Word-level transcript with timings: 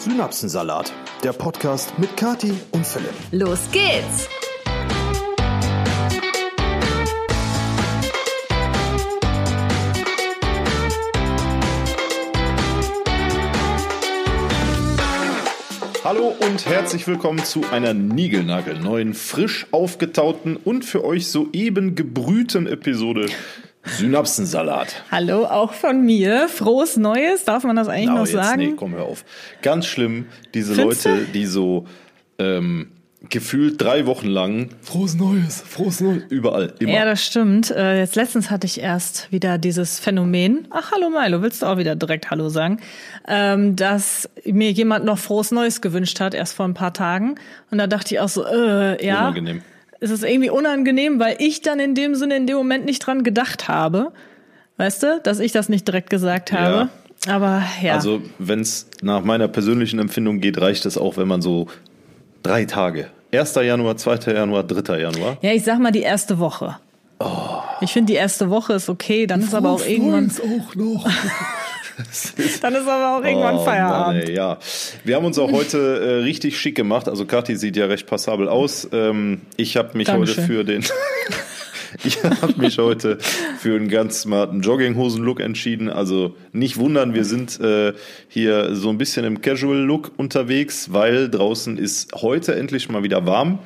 Synapsensalat, 0.00 0.94
der 1.22 1.34
Podcast 1.34 1.98
mit 1.98 2.16
Kati 2.16 2.54
und 2.70 2.86
Philipp. 2.86 3.12
Los 3.32 3.58
geht's! 3.70 4.30
Hallo 16.02 16.34
und 16.46 16.64
herzlich 16.64 17.06
willkommen 17.06 17.44
zu 17.44 17.60
einer 17.70 17.92
niegelnagelneuen, 17.92 19.12
frisch 19.12 19.66
aufgetauten 19.70 20.56
und 20.56 20.86
für 20.86 21.04
euch 21.04 21.28
soeben 21.28 21.94
gebrühten 21.94 22.66
Episode 22.66 23.26
Synapsensalat. 23.84 25.02
Hallo, 25.10 25.44
auch 25.46 25.72
von 25.72 26.04
mir. 26.04 26.48
Frohes 26.48 26.96
Neues, 26.96 27.44
darf 27.44 27.64
man 27.64 27.76
das 27.76 27.88
eigentlich 27.88 28.06
Na, 28.06 28.14
noch 28.14 28.26
jetzt, 28.26 28.32
sagen? 28.32 28.58
Nee, 28.58 28.74
komm, 28.76 28.92
hör 28.94 29.04
auf. 29.04 29.24
Ganz 29.62 29.86
schlimm, 29.86 30.26
diese 30.54 30.74
Findest 30.74 31.06
Leute, 31.06 31.18
du? 31.18 31.32
die 31.32 31.46
so 31.46 31.86
ähm, 32.38 32.92
gefühlt 33.28 33.80
drei 33.80 34.06
Wochen 34.06 34.26
lang 34.28 34.70
frohes 34.82 35.14
Neues, 35.14 35.62
frohes 35.66 36.00
Neues, 36.00 36.24
überall, 36.28 36.74
immer. 36.78 36.92
Ja, 36.92 37.04
das 37.04 37.24
stimmt. 37.24 37.70
Äh, 37.70 37.98
Jetzt 37.98 38.16
letztens 38.16 38.50
hatte 38.50 38.66
ich 38.66 38.80
erst 38.80 39.30
wieder 39.32 39.58
dieses 39.58 39.98
Phänomen. 39.98 40.68
Ach, 40.70 40.92
hallo 40.92 41.10
Milo, 41.10 41.42
willst 41.42 41.62
du 41.62 41.66
auch 41.66 41.78
wieder 41.78 41.96
direkt 41.96 42.30
Hallo 42.30 42.48
sagen? 42.48 42.80
Ähm, 43.28 43.76
dass 43.76 44.28
mir 44.44 44.70
jemand 44.72 45.04
noch 45.04 45.18
frohes 45.18 45.50
Neues 45.52 45.80
gewünscht 45.80 46.20
hat, 46.20 46.34
erst 46.34 46.54
vor 46.54 46.66
ein 46.66 46.74
paar 46.74 46.92
Tagen. 46.92 47.36
Und 47.70 47.78
da 47.78 47.86
dachte 47.86 48.14
ich 48.14 48.20
auch 48.20 48.28
so, 48.28 48.44
äh, 48.46 49.04
ja. 49.04 49.20
Unangenehm. 49.20 49.62
Es 50.00 50.10
ist 50.10 50.24
irgendwie 50.24 50.50
unangenehm, 50.50 51.20
weil 51.20 51.36
ich 51.38 51.60
dann 51.60 51.78
in 51.78 51.94
dem 51.94 52.14
Sinne 52.14 52.36
in 52.36 52.46
dem 52.46 52.56
Moment 52.56 52.86
nicht 52.86 53.06
dran 53.06 53.22
gedacht 53.22 53.68
habe. 53.68 54.12
Weißt 54.78 55.02
du, 55.02 55.20
dass 55.22 55.40
ich 55.40 55.52
das 55.52 55.68
nicht 55.68 55.86
direkt 55.86 56.08
gesagt 56.08 56.52
habe. 56.52 56.88
Aber 57.28 57.62
ja. 57.82 57.94
Also, 57.94 58.22
wenn 58.38 58.60
es 58.60 58.88
nach 59.02 59.22
meiner 59.22 59.46
persönlichen 59.46 59.98
Empfindung 59.98 60.40
geht, 60.40 60.58
reicht 60.58 60.86
es 60.86 60.96
auch, 60.96 61.18
wenn 61.18 61.28
man 61.28 61.42
so 61.42 61.66
drei 62.42 62.64
Tage. 62.64 63.10
1. 63.32 63.54
Januar, 63.56 63.96
2. 63.96 64.32
Januar, 64.32 64.64
3. 64.64 65.00
Januar. 65.00 65.36
Ja, 65.42 65.52
ich 65.52 65.64
sag 65.64 65.78
mal 65.78 65.92
die 65.92 66.00
erste 66.00 66.38
Woche. 66.38 66.78
Ich 67.82 67.92
finde, 67.92 68.12
die 68.12 68.16
erste 68.16 68.48
Woche 68.48 68.72
ist 68.72 68.88
okay, 68.88 69.26
dann 69.26 69.40
ist 69.40 69.54
aber 69.54 69.70
auch 69.70 69.86
irgendwann, 69.86 70.30
auch 70.30 70.74
noch. 70.74 71.06
dann 72.62 72.74
ist 72.74 72.88
aber 72.88 73.18
auch 73.18 73.24
irgendwann 73.24 73.56
Oh, 73.56 73.64
Feierabend. 73.64 74.18
Mann, 74.18 74.28
ey, 74.28 74.34
ja. 74.34 74.58
Wir 75.04 75.16
haben 75.16 75.24
uns 75.24 75.38
auch 75.38 75.52
heute 75.52 75.78
äh, 75.78 76.22
richtig 76.22 76.58
schick 76.58 76.74
gemacht. 76.74 77.08
Also 77.08 77.24
Kathi 77.24 77.56
sieht 77.56 77.76
ja 77.76 77.86
recht 77.86 78.06
passabel 78.06 78.48
aus. 78.48 78.88
Ähm, 78.92 79.42
ich 79.56 79.76
habe 79.76 79.96
mich 79.96 80.06
Dankeschön. 80.06 80.44
heute 80.44 80.52
für 80.52 80.64
den 80.64 80.84
Ich 82.04 82.22
habe 82.22 82.54
mich 82.56 82.78
heute 82.78 83.18
für 83.58 83.74
einen 83.74 83.88
ganz 83.88 84.20
smarten 84.22 84.60
Jogginghosen-Look 84.60 85.40
entschieden. 85.40 85.90
Also 85.90 86.36
nicht 86.52 86.76
wundern, 86.76 87.14
wir 87.14 87.24
sind 87.24 87.58
äh, 87.60 87.94
hier 88.28 88.74
so 88.76 88.90
ein 88.90 88.98
bisschen 88.98 89.24
im 89.24 89.40
Casual-Look 89.40 90.12
unterwegs, 90.16 90.92
weil 90.92 91.28
draußen 91.28 91.76
ist 91.78 92.12
heute 92.14 92.54
endlich 92.54 92.88
mal 92.88 93.02
wieder 93.02 93.26
warm. 93.26 93.58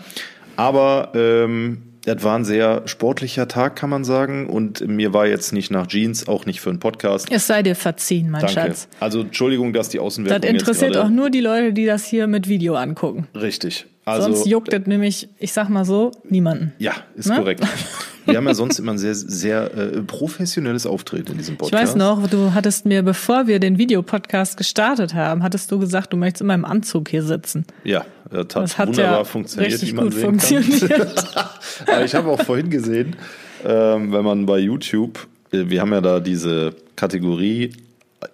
Aber 0.56 1.12
ähm, 1.14 1.82
das 2.04 2.22
war 2.22 2.38
ein 2.38 2.44
sehr 2.44 2.82
sportlicher 2.86 3.48
Tag, 3.48 3.76
kann 3.76 3.90
man 3.90 4.04
sagen. 4.04 4.46
Und 4.48 4.86
mir 4.86 5.12
war 5.12 5.26
jetzt 5.26 5.52
nicht 5.52 5.70
nach 5.70 5.86
Jeans, 5.86 6.28
auch 6.28 6.46
nicht 6.46 6.60
für 6.60 6.70
einen 6.70 6.80
Podcast. 6.80 7.28
Es 7.30 7.46
sei 7.46 7.62
dir 7.62 7.74
verziehen, 7.76 8.30
mein 8.30 8.40
Danke. 8.42 8.54
Schatz. 8.54 8.88
Also 9.00 9.22
Entschuldigung, 9.22 9.72
dass 9.72 9.88
die 9.88 9.98
Außenwirkung 9.98 10.40
Das 10.40 10.50
interessiert 10.50 10.96
auch 10.96 11.08
nur 11.08 11.30
die 11.30 11.40
Leute, 11.40 11.72
die 11.72 11.86
das 11.86 12.04
hier 12.04 12.26
mit 12.26 12.48
Video 12.48 12.74
angucken. 12.74 13.26
richtig. 13.34 13.86
Also 14.06 14.30
Sonst 14.34 14.46
juckt 14.46 14.70
das 14.70 14.82
nämlich, 14.86 15.30
ich 15.38 15.52
sag 15.54 15.70
mal 15.70 15.86
so, 15.86 16.10
niemanden. 16.28 16.74
ja, 16.78 16.92
ist 17.16 17.28
Ne? 17.28 17.36
korrekt. 17.36 17.64
Wir 18.26 18.36
haben 18.36 18.46
ja 18.46 18.54
sonst 18.54 18.78
immer 18.78 18.92
ein 18.92 18.98
sehr 18.98 19.14
sehr 19.14 19.74
äh, 19.76 20.02
professionelles 20.02 20.86
Auftreten 20.86 21.32
in 21.32 21.38
diesem 21.38 21.54
Ich 21.54 21.58
Podcast. 21.58 21.82
weiß 21.82 21.96
noch, 21.96 22.26
du 22.28 22.54
hattest 22.54 22.86
mir, 22.86 23.02
bevor 23.02 23.46
wir 23.46 23.58
den 23.60 23.78
Videopodcast 23.78 24.56
gestartet 24.56 25.14
haben, 25.14 25.42
hattest 25.42 25.70
du 25.70 25.78
gesagt, 25.78 26.12
du 26.12 26.16
möchtest 26.16 26.40
immer 26.42 26.54
im 26.54 26.64
Anzug 26.64 27.08
hier 27.08 27.22
sitzen. 27.22 27.64
Ja, 27.84 28.04
das 28.30 28.38
hat, 28.40 28.54
Das 28.54 28.78
hat 28.78 28.88
wunderbar 28.88 29.18
ja 29.18 29.24
funktioniert, 29.24 29.82
wie 29.82 29.92
man 29.92 30.04
gut 30.06 30.14
sehen 30.14 30.22
funktioniert. 30.40 30.90
kann. 30.90 31.44
Aber 31.86 32.04
ich 32.04 32.14
habe 32.14 32.30
auch 32.30 32.42
vorhin 32.42 32.70
gesehen, 32.70 33.16
ähm, 33.64 34.12
wenn 34.12 34.24
man 34.24 34.46
bei 34.46 34.58
YouTube, 34.58 35.26
äh, 35.52 35.64
wir 35.68 35.80
haben 35.80 35.92
ja 35.92 36.00
da 36.00 36.20
diese 36.20 36.74
Kategorie 36.96 37.72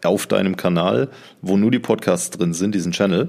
auf 0.05 0.27
deinem 0.29 0.57
Kanal, 0.57 1.09
wo 1.43 1.57
nur 1.57 1.71
die 1.73 1.79
Podcasts 1.81 2.31
drin 2.31 2.53
sind, 2.55 2.75
diesen 2.75 2.93
Channel. 2.93 3.29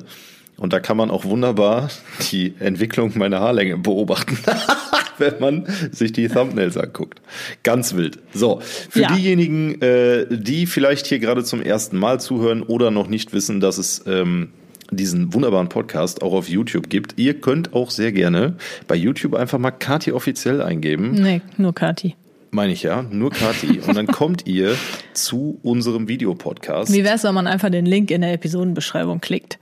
Und 0.58 0.74
da 0.74 0.80
kann 0.80 0.96
man 0.96 1.10
auch 1.10 1.26
wunderbar 1.26 1.90
die 2.32 2.54
Entwicklung 2.60 3.18
meiner 3.18 3.40
Haarlänge 3.40 3.78
beobachten, 3.80 4.38
wenn 5.22 5.40
man 5.40 5.64
sich 5.92 6.12
die 6.12 6.28
Thumbnails 6.28 6.76
anguckt. 6.76 7.22
Ganz 7.64 7.96
wild. 7.96 8.20
So, 8.34 8.60
für 8.62 9.02
Ja. 9.04 9.16
diejenigen, 9.16 9.82
äh, 9.82 10.26
die 10.30 10.66
vielleicht 10.66 11.06
hier 11.06 11.20
gerade 11.20 11.44
zum 11.46 11.62
ersten 11.62 11.98
Mal 11.98 12.20
zuhören 12.20 12.62
oder 12.64 12.92
noch 12.92 13.08
nicht 13.08 13.32
wissen, 13.32 13.62
dass 13.62 13.78
es 13.78 14.04
ähm, 14.08 14.50
diesen 14.92 15.34
wunderbaren 15.34 15.70
Podcast 15.70 16.22
auch 16.22 16.34
auf 16.34 16.50
YouTube 16.50 16.90
gibt, 16.90 17.14
ihr 17.18 17.36
könnt 17.40 17.74
auch 17.74 17.92
sehr 17.92 18.12
gerne 18.12 18.56
bei 18.90 18.96
YouTube 18.96 19.36
einfach 19.36 19.58
mal 19.58 19.72
Kati 19.72 20.12
offiziell 20.12 20.62
eingeben. 20.62 21.12
Nee, 21.14 21.42
nur 21.58 21.74
Kati. 21.74 22.16
Meine 22.54 22.74
ich 22.74 22.84
ja, 22.84 23.04
nur 23.10 23.32
Kati. 23.32 23.80
Und 23.88 23.96
dann 23.96 24.08
kommt 24.08 24.46
ihr 24.46 24.76
zu 25.14 25.58
unserem 25.64 26.10
Videopodcast. 26.10 26.92
Wie 26.92 27.06
wär's, 27.06 27.24
wenn 27.24 27.34
man 27.34 27.48
einfach 27.48 27.70
den 27.70 27.86
Link 27.86 28.12
in 28.12 28.20
der 28.20 28.34
Episodenbeschreibung 28.34 29.22
klickt? 29.22 29.58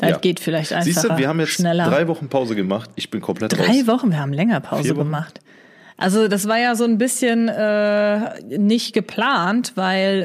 Das 0.00 0.10
Ja. 0.10 0.18
geht 0.18 0.40
vielleicht 0.40 0.72
einfacher, 0.72 0.92
Siehst 0.92 1.04
du, 1.04 1.16
wir 1.18 1.28
haben 1.28 1.40
jetzt 1.40 1.52
schneller. 1.52 1.84
drei 1.84 2.08
Wochen 2.08 2.28
Pause 2.28 2.54
gemacht. 2.56 2.90
Ich 2.96 3.10
bin 3.10 3.20
komplett 3.20 3.52
Drei 3.56 3.66
raus. 3.80 3.86
Wochen, 3.86 4.10
wir 4.10 4.18
haben 4.20 4.32
länger 4.32 4.60
Pause 4.60 4.94
gemacht. 4.94 5.40
Also 5.96 6.28
das 6.28 6.48
war 6.48 6.58
ja 6.58 6.74
so 6.76 6.84
ein 6.84 6.96
bisschen 6.96 7.48
äh, 7.48 8.40
nicht 8.56 8.94
geplant, 8.94 9.72
weil 9.74 10.22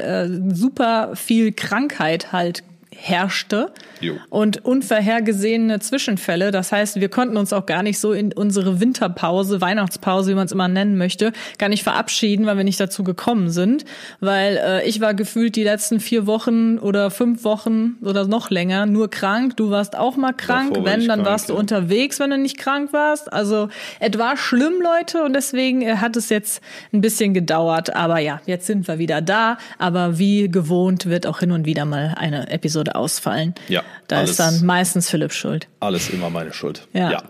äh, 0.50 0.54
super 0.54 1.10
viel 1.14 1.52
Krankheit 1.52 2.32
halt 2.32 2.62
herrschte 2.98 3.70
Jo. 4.00 4.16
und 4.30 4.64
unvorhergesehene 4.64 5.80
Zwischenfälle. 5.80 6.50
Das 6.50 6.72
heißt, 6.72 7.00
wir 7.00 7.08
konnten 7.08 7.36
uns 7.36 7.52
auch 7.52 7.66
gar 7.66 7.82
nicht 7.82 7.98
so 7.98 8.12
in 8.12 8.32
unsere 8.32 8.80
Winterpause, 8.80 9.60
Weihnachtspause, 9.60 10.30
wie 10.30 10.34
man 10.34 10.46
es 10.46 10.52
immer 10.52 10.68
nennen 10.68 10.96
möchte, 10.98 11.32
gar 11.58 11.68
nicht 11.68 11.82
verabschieden, 11.82 12.46
weil 12.46 12.56
wir 12.56 12.64
nicht 12.64 12.80
dazu 12.80 13.04
gekommen 13.04 13.50
sind. 13.50 13.84
Weil 14.20 14.56
äh, 14.56 14.88
ich 14.88 15.00
war 15.00 15.14
gefühlt 15.14 15.56
die 15.56 15.64
letzten 15.64 16.00
vier 16.00 16.26
Wochen 16.26 16.78
oder 16.78 17.10
fünf 17.10 17.44
Wochen 17.44 17.96
oder 18.02 18.26
noch 18.26 18.50
länger 18.50 18.86
nur 18.86 19.10
krank. 19.10 19.56
Du 19.56 19.70
warst 19.70 19.96
auch 19.96 20.16
mal 20.16 20.32
krank. 20.32 20.74
Davor 20.74 20.84
Wenn, 20.84 21.00
dann 21.00 21.20
krank, 21.20 21.26
warst 21.26 21.48
du 21.48 21.54
ja. 21.54 21.58
unterwegs, 21.58 22.20
wenn 22.20 22.30
du 22.30 22.38
nicht 22.38 22.58
krank 22.58 22.92
warst. 22.92 23.32
Also 23.32 23.68
es 24.00 24.18
war 24.18 24.36
schlimm, 24.36 24.74
Leute, 24.82 25.24
und 25.24 25.32
deswegen 25.32 25.82
äh, 25.82 25.96
hat 25.96 26.16
es 26.16 26.28
jetzt 26.28 26.60
ein 26.92 27.00
bisschen 27.00 27.34
gedauert. 27.34 27.94
Aber 27.94 28.18
ja, 28.18 28.40
jetzt 28.46 28.66
sind 28.66 28.88
wir 28.88 28.98
wieder 28.98 29.20
da. 29.20 29.58
Aber 29.78 30.18
wie 30.18 30.48
gewohnt 30.50 31.06
wird 31.06 31.26
auch 31.26 31.40
hin 31.40 31.52
und 31.52 31.66
wieder 31.66 31.84
mal 31.84 32.14
eine 32.16 32.50
Episode 32.50 32.94
ausfallen. 32.94 33.54
Ja, 33.68 33.82
Da 34.08 34.18
alles- 34.18 34.30
ist 34.30 34.40
dann 34.40 34.64
meistens 34.64 35.10
Philipp 35.10 35.32
schuld. 35.32 35.68
Alles 35.80 36.10
immer 36.10 36.30
meine 36.30 36.52
Schuld. 36.52 36.86
Ja. 36.92 37.22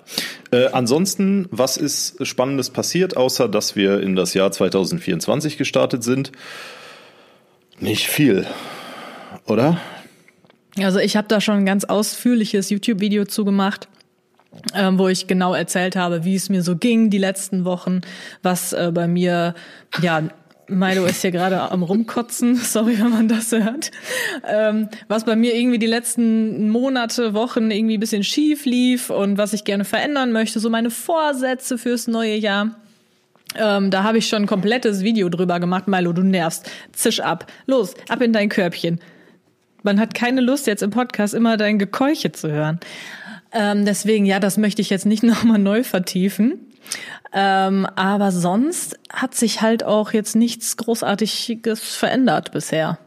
Äh, 0.51 0.67
ansonsten, 0.73 1.47
was 1.51 1.77
ist 1.77 2.27
Spannendes 2.27 2.71
passiert, 2.71 3.17
außer 3.17 3.49
dass 3.49 3.77
wir 3.77 4.01
in 4.01 4.15
das 4.17 4.35
Jahr 4.35 4.53
2024 4.53 5.57
gestartet 5.59 6.05
sind? 6.05 6.33
Nicht 7.79 8.07
viel, 8.09 8.47
oder? 9.47 9.79
Also 10.79 10.99
ich 10.99 11.17
habe 11.17 11.29
da 11.29 11.41
schon 11.41 11.57
ein 11.57 11.67
ganz 11.67 11.85
ausführliches 11.85 12.71
YouTube-Video 12.71 13.25
zugemacht. 13.25 13.89
Ähm, 14.75 14.99
wo 14.99 15.07
ich 15.09 15.27
genau 15.27 15.53
erzählt 15.53 15.97
habe, 15.97 16.25
wie 16.25 16.35
es 16.35 16.49
mir 16.49 16.63
so 16.63 16.77
ging 16.77 17.11
die 17.11 17.19
letzten 17.19 17.67
Wochen, 17.67 18.01
was 18.43 18.73
äh, 18.73 18.91
bei 18.91 19.07
mir, 19.07 19.55
ja, 20.01 20.23
Milo 20.69 21.05
ist 21.05 21.23
hier 21.23 21.31
gerade 21.31 21.71
am 21.71 21.83
rumkotzen, 21.83 22.57
sorry, 22.57 22.99
wenn 22.99 23.11
man 23.11 23.29
das 23.29 23.53
hört, 23.53 23.91
ähm, 24.47 24.89
was 25.09 25.25
bei 25.25 25.37
mir 25.37 25.55
irgendwie 25.55 25.79
die 25.79 25.87
letzten 25.87 26.69
Monate, 26.69 27.35
Wochen 27.35 27.71
irgendwie 27.71 27.97
ein 27.97 28.01
bisschen 28.01 28.25
schief 28.25 28.65
lief 28.65 29.11
und 29.11 29.39
was 29.39 29.53
ich 29.53 29.65
gerne 29.65 29.85
verändern 29.85 30.33
möchte, 30.33 30.61
so 30.61 30.71
meine 30.71 30.91
Vorsätze 30.91 31.79
fürs 31.79 32.09
neue 32.09 32.37
Jahr. 32.37 32.77
Ähm, 33.55 33.91
da 33.91 34.03
habe 34.03 34.19
ich 34.19 34.29
schon 34.29 34.43
ein 34.43 34.47
komplettes 34.47 35.03
Video 35.03 35.29
drüber 35.29 35.61
gemacht. 35.61 35.87
Milo, 35.89 36.13
du 36.13 36.23
nervst. 36.23 36.69
Zisch 36.93 37.21
ab. 37.21 37.51
Los, 37.67 37.95
ab 38.09 38.21
in 38.21 38.33
dein 38.33 38.49
Körbchen. 38.49 39.01
Man 39.83 40.01
hat 40.01 40.15
keine 40.15 40.41
Lust, 40.41 40.67
jetzt 40.67 40.83
im 40.83 40.91
Podcast 40.91 41.33
immer 41.33 41.57
dein 41.57 41.79
Gekeuche 41.79 42.33
zu 42.33 42.51
hören. 42.51 42.81
Ähm, 43.53 43.85
deswegen, 43.85 44.27
ja, 44.27 44.41
das 44.41 44.59
möchte 44.59 44.83
ich 44.83 44.91
jetzt 44.91 45.07
nicht 45.07 45.23
nochmal 45.23 45.59
neu 45.59 45.85
vertiefen. 45.85 46.66
Ähm, 47.33 47.87
aber 47.97 48.33
sonst 48.33 48.99
hat 49.13 49.35
sich 49.35 49.63
halt 49.63 49.85
auch 49.85 50.13
jetzt 50.13 50.37
nichts 50.37 50.77
Großartiges 50.77 51.95
verändert 51.95 52.53
bisher. 52.53 52.99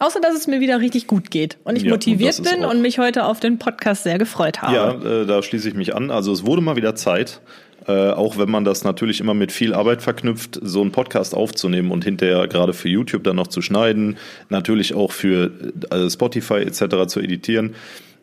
Außer, 0.00 0.20
dass 0.20 0.36
es 0.36 0.46
mir 0.46 0.60
wieder 0.60 0.80
richtig 0.80 1.06
gut 1.08 1.30
geht 1.30 1.58
und 1.64 1.76
ich 1.76 1.82
Ja, 1.82 1.88
und 1.88 1.94
motiviert 1.94 2.30
ist 2.30 2.44
bin 2.44 2.64
und 2.64 2.80
mich 2.82 2.98
heute 2.98 3.24
auf 3.24 3.40
den 3.40 3.58
Podcast 3.58 4.04
sehr 4.04 4.18
gefreut 4.18 4.62
habe. 4.62 4.74
Ja, 4.74 5.22
äh, 5.22 5.26
da 5.26 5.42
schließe 5.42 5.68
ich 5.68 5.74
mich 5.74 5.94
an. 5.94 6.10
Also 6.10 6.32
es 6.32 6.46
wurde 6.46 6.62
mal 6.62 6.76
wieder 6.76 6.94
Zeit, 6.94 7.40
äh, 7.88 8.10
auch 8.10 8.38
wenn 8.38 8.48
man 8.48 8.64
das 8.64 8.84
natürlich 8.84 9.18
immer 9.20 9.34
mit 9.34 9.50
viel 9.50 9.74
Arbeit 9.74 10.02
verknüpft, 10.02 10.60
so 10.62 10.82
einen 10.82 10.92
Podcast 10.92 11.34
aufzunehmen 11.34 11.90
und 11.90 12.04
hinterher 12.04 12.46
gerade 12.46 12.74
für 12.74 12.88
YouTube 12.88 13.24
dann 13.24 13.36
noch 13.36 13.48
zu 13.48 13.60
schneiden, 13.60 14.18
natürlich 14.50 14.94
auch 14.94 15.10
für 15.10 15.50
äh, 15.90 16.08
Spotify 16.08 16.58
etc. 16.58 17.08
zu 17.08 17.20
editieren. 17.20 17.74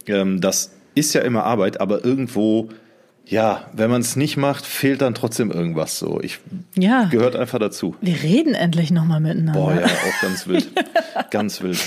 Ähm, 0.08 0.40
das 0.40 0.72
ist 0.96 1.14
ja 1.14 1.22
immer 1.22 1.44
Arbeit, 1.44 1.82
aber 1.82 2.06
irgendwo 2.06 2.70
ja, 3.28 3.68
wenn 3.74 3.90
man 3.90 4.02
es 4.02 4.16
nicht 4.16 4.38
macht, 4.38 4.66
fehlt 4.66 5.02
dann 5.02 5.16
trotzdem 5.16 5.52
irgendwas 5.52 5.98
so. 5.98 6.20
Ich 6.22 6.40
Ja. 6.78 7.06
gehört 7.06 7.36
einfach 7.36 7.60
dazu. 7.60 7.96
Wir 8.02 8.22
reden 8.22 8.54
endlich 8.54 8.92
nochmal 8.92 9.20
miteinander. 9.20 9.60
Boah, 9.60 9.74
ja, 9.76 9.86
auch 9.86 10.22
ganz 10.22 10.48
wild. 10.48 10.68
ganz 11.32 11.62
wild. 11.62 11.80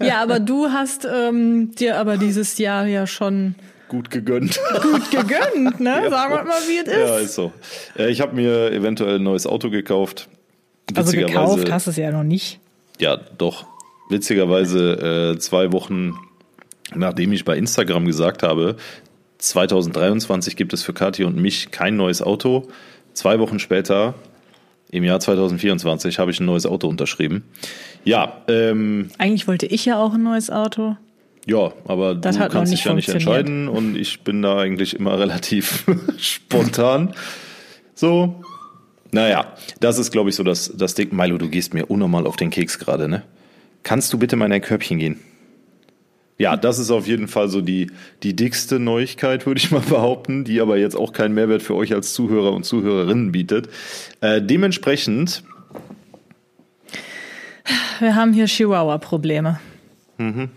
Ja, 0.00 0.22
aber 0.22 0.38
du 0.40 0.68
hast 0.68 1.06
ähm, 1.12 1.74
dir 1.74 1.98
aber 1.98 2.16
dieses 2.18 2.58
Jahr 2.58 2.86
ja 2.86 3.06
schon 3.06 3.54
Gut 3.88 4.10
gegönnt. 4.10 4.58
gut 4.82 5.10
gegönnt, 5.10 5.80
ne? 5.80 6.00
Ja. 6.04 6.10
Sagen 6.10 6.34
wir 6.34 6.44
mal, 6.44 6.60
wie 6.66 6.78
es 6.78 6.88
ist. 6.88 7.08
Ja, 7.08 7.18
ist 7.18 7.34
so. 7.34 7.52
Äh, 7.96 8.10
Ich 8.10 8.20
habe 8.20 8.34
mir 8.34 8.72
eventuell 8.72 9.16
ein 9.16 9.22
neues 9.22 9.46
Auto 9.46 9.70
gekauft. 9.70 10.28
also 10.94 11.12
gekauft 11.12 11.70
hast 11.70 11.86
du 11.86 11.90
es 11.90 11.96
ja 11.96 12.10
noch 12.10 12.24
nicht. 12.24 12.58
Ja, 13.00 13.16
doch. 13.38 13.66
Witzigerweise 14.08 15.34
äh, 15.34 15.38
zwei 15.38 15.72
Wochen 15.72 16.14
nachdem 16.94 17.32
ich 17.32 17.44
bei 17.44 17.56
Instagram 17.56 18.06
gesagt 18.06 18.44
habe, 18.44 18.76
2023 19.38 20.56
gibt 20.56 20.72
es 20.72 20.82
für 20.82 20.92
Kathi 20.92 21.24
und 21.24 21.36
mich 21.36 21.70
kein 21.70 21.96
neues 21.96 22.22
Auto. 22.22 22.68
Zwei 23.12 23.38
Wochen 23.38 23.58
später, 23.58 24.14
im 24.90 25.04
Jahr 25.04 25.20
2024, 25.20 26.18
habe 26.18 26.30
ich 26.30 26.40
ein 26.40 26.46
neues 26.46 26.66
Auto 26.66 26.88
unterschrieben. 26.88 27.44
Ja, 28.04 28.42
ähm, 28.48 29.10
Eigentlich 29.18 29.48
wollte 29.48 29.66
ich 29.66 29.84
ja 29.84 29.98
auch 29.98 30.14
ein 30.14 30.22
neues 30.22 30.50
Auto. 30.50 30.96
ja, 31.46 31.72
aber 31.86 32.14
Das 32.14 32.36
du 32.38 32.48
kannst 32.48 32.72
dich 32.72 32.84
ja 32.84 32.94
nicht 32.94 33.08
entscheiden 33.08 33.68
und 33.68 33.96
ich 33.96 34.20
bin 34.20 34.42
da 34.42 34.58
eigentlich 34.58 34.94
immer 34.94 35.18
relativ 35.18 35.84
spontan. 36.18 37.14
So. 37.94 38.42
Naja, 39.12 39.54
das 39.80 39.98
ist, 39.98 40.10
glaube 40.10 40.30
ich, 40.30 40.36
so 40.36 40.42
das, 40.42 40.72
das 40.76 40.94
Ding. 40.94 41.14
Milo, 41.14 41.38
du 41.38 41.48
gehst 41.48 41.72
mir 41.74 41.86
unnormal 41.86 42.26
auf 42.26 42.36
den 42.36 42.50
Keks 42.50 42.78
gerade, 42.78 43.08
ne? 43.08 43.22
Kannst 43.82 44.12
du 44.12 44.18
bitte 44.18 44.34
mal 44.36 44.46
in 44.46 44.52
ein 44.52 44.60
Körbchen 44.60 44.98
gehen? 44.98 45.20
Ja, 46.38 46.56
das 46.56 46.78
ist 46.78 46.90
auf 46.90 47.06
jeden 47.06 47.28
Fall 47.28 47.48
so 47.48 47.62
die, 47.62 47.90
die 48.22 48.36
dickste 48.36 48.78
Neuigkeit, 48.78 49.46
würde 49.46 49.58
ich 49.58 49.70
mal 49.70 49.80
behaupten, 49.88 50.44
die 50.44 50.60
aber 50.60 50.76
jetzt 50.76 50.96
auch 50.96 51.12
keinen 51.12 51.34
Mehrwert 51.34 51.62
für 51.62 51.74
euch 51.74 51.94
als 51.94 52.12
Zuhörer 52.12 52.52
und 52.52 52.64
Zuhörerinnen 52.64 53.32
bietet. 53.32 53.68
Äh, 54.20 54.42
dementsprechend, 54.42 55.42
Wir 58.00 58.14
haben 58.14 58.32
hier 58.32 58.46
Chihuahua-Probleme. 58.46 59.58
Mhm. 60.18 60.50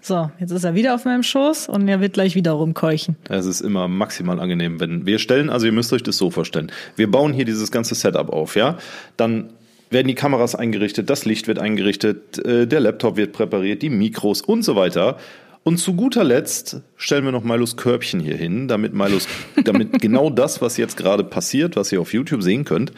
So, 0.00 0.30
jetzt 0.38 0.52
ist 0.52 0.64
er 0.64 0.74
wieder 0.74 0.94
auf 0.94 1.04
meinem 1.04 1.22
Schoß 1.22 1.68
und 1.68 1.86
er 1.88 2.00
wird 2.00 2.14
gleich 2.14 2.34
wieder 2.34 2.52
rumkeuchen. 2.52 3.16
Es 3.28 3.46
ist 3.46 3.60
immer 3.60 3.88
maximal 3.88 4.40
angenehm, 4.40 4.80
wenn 4.80 5.04
wir 5.04 5.18
stellen, 5.18 5.50
also 5.50 5.66
ihr 5.66 5.72
müsst 5.72 5.92
euch 5.92 6.02
das 6.02 6.16
so 6.16 6.30
vorstellen. 6.30 6.72
Wir 6.96 7.10
bauen 7.10 7.32
hier 7.32 7.44
dieses 7.44 7.70
ganze 7.70 7.94
Setup 7.94 8.30
auf, 8.30 8.56
ja? 8.56 8.78
Dann 9.16 9.50
werden 9.90 10.08
die 10.08 10.14
Kameras 10.14 10.54
eingerichtet, 10.54 11.08
das 11.10 11.24
Licht 11.24 11.48
wird 11.48 11.58
eingerichtet, 11.58 12.44
äh, 12.44 12.66
der 12.66 12.80
Laptop 12.80 13.16
wird 13.16 13.32
präpariert, 13.32 13.82
die 13.82 13.90
Mikros 13.90 14.42
und 14.42 14.62
so 14.62 14.76
weiter. 14.76 15.18
Und 15.64 15.78
zu 15.78 15.94
guter 15.94 16.24
Letzt 16.24 16.80
stellen 16.96 17.24
wir 17.24 17.32
noch 17.32 17.44
Milos 17.44 17.76
Körbchen 17.76 18.20
hier 18.20 18.36
hin, 18.36 18.68
damit 18.68 18.94
Milos, 18.94 19.28
damit 19.64 20.00
genau 20.00 20.30
das, 20.30 20.62
was 20.62 20.76
jetzt 20.76 20.96
gerade 20.96 21.24
passiert, 21.24 21.76
was 21.76 21.92
ihr 21.92 22.00
auf 22.00 22.12
YouTube 22.12 22.42
sehen 22.42 22.64
könnt, 22.64 22.92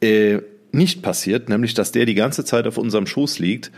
äh, 0.00 0.38
nicht 0.72 1.02
passiert, 1.02 1.48
nämlich 1.48 1.74
dass 1.74 1.92
der 1.92 2.04
die 2.04 2.14
ganze 2.14 2.44
Zeit 2.44 2.66
auf 2.66 2.78
unserem 2.78 3.06
Schoß 3.06 3.38
liegt 3.38 3.70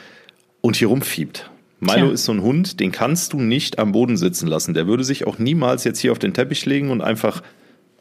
und 0.61 0.77
hier 0.77 0.89
rumfiebt. 0.89 1.51
Milo 1.79 2.07
Tja. 2.07 2.11
ist 2.13 2.25
so 2.25 2.33
ein 2.33 2.43
Hund, 2.43 2.81
den 2.81 2.91
kannst 2.91 3.35
du 3.35 3.39
nicht 3.39 3.79
am 3.79 3.93
Boden 3.93 4.17
sitzen 4.17 4.47
lassen. 4.47 4.73
Der 4.73 4.87
würde 4.87 5.05
sich 5.05 5.27
auch 5.27 5.39
niemals 5.39 5.85
jetzt 5.85 6.01
hier 6.01 6.11
auf 6.11 6.19
den 6.19 6.33
Teppich 6.33 6.65
legen 6.65 6.91
und 6.91 7.03
einfach 7.03 7.43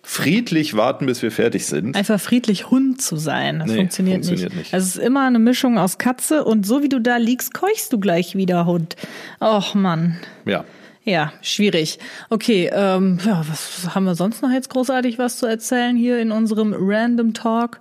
friedlich 0.05 0.75
warten, 0.75 1.05
bis 1.05 1.21
wir 1.21 1.31
fertig 1.31 1.65
sind. 1.65 1.95
Einfach 1.95 2.19
friedlich 2.19 2.69
Hund 2.69 3.01
zu 3.01 3.17
sein, 3.17 3.59
das 3.59 3.69
Nee, 3.69 3.77
funktioniert, 3.77 4.25
funktioniert 4.25 4.53
nicht. 4.53 4.63
nicht. 4.65 4.73
Also 4.73 4.85
es 4.85 4.95
ist 4.97 5.03
immer 5.03 5.25
eine 5.25 5.39
Mischung 5.39 5.77
aus 5.77 5.97
Katze 5.97 6.43
und 6.45 6.65
so 6.65 6.83
wie 6.83 6.89
du 6.89 6.99
da 6.99 7.17
liegst, 7.17 7.53
keuchst 7.53 7.91
du 7.91 7.99
gleich 7.99 8.35
wieder 8.35 8.65
Hund. 8.65 8.95
Och 9.41 9.73
Mann. 9.75 10.17
Ja. 10.45 10.63
Ja, 11.03 11.33
schwierig. 11.41 11.99
Okay, 12.31 12.69
ähm, 12.73 13.19
ja, 13.23 13.43
was 13.47 13.93
haben 13.93 14.05
wir 14.05 14.15
sonst 14.15 14.41
noch 14.41 14.51
jetzt 14.51 14.69
großartig 14.71 15.19
was 15.19 15.37
zu 15.37 15.45
erzählen 15.45 15.95
hier 15.95 16.19
in 16.19 16.31
unserem 16.31 16.73
Random 16.77 17.33
Talk? 17.33 17.79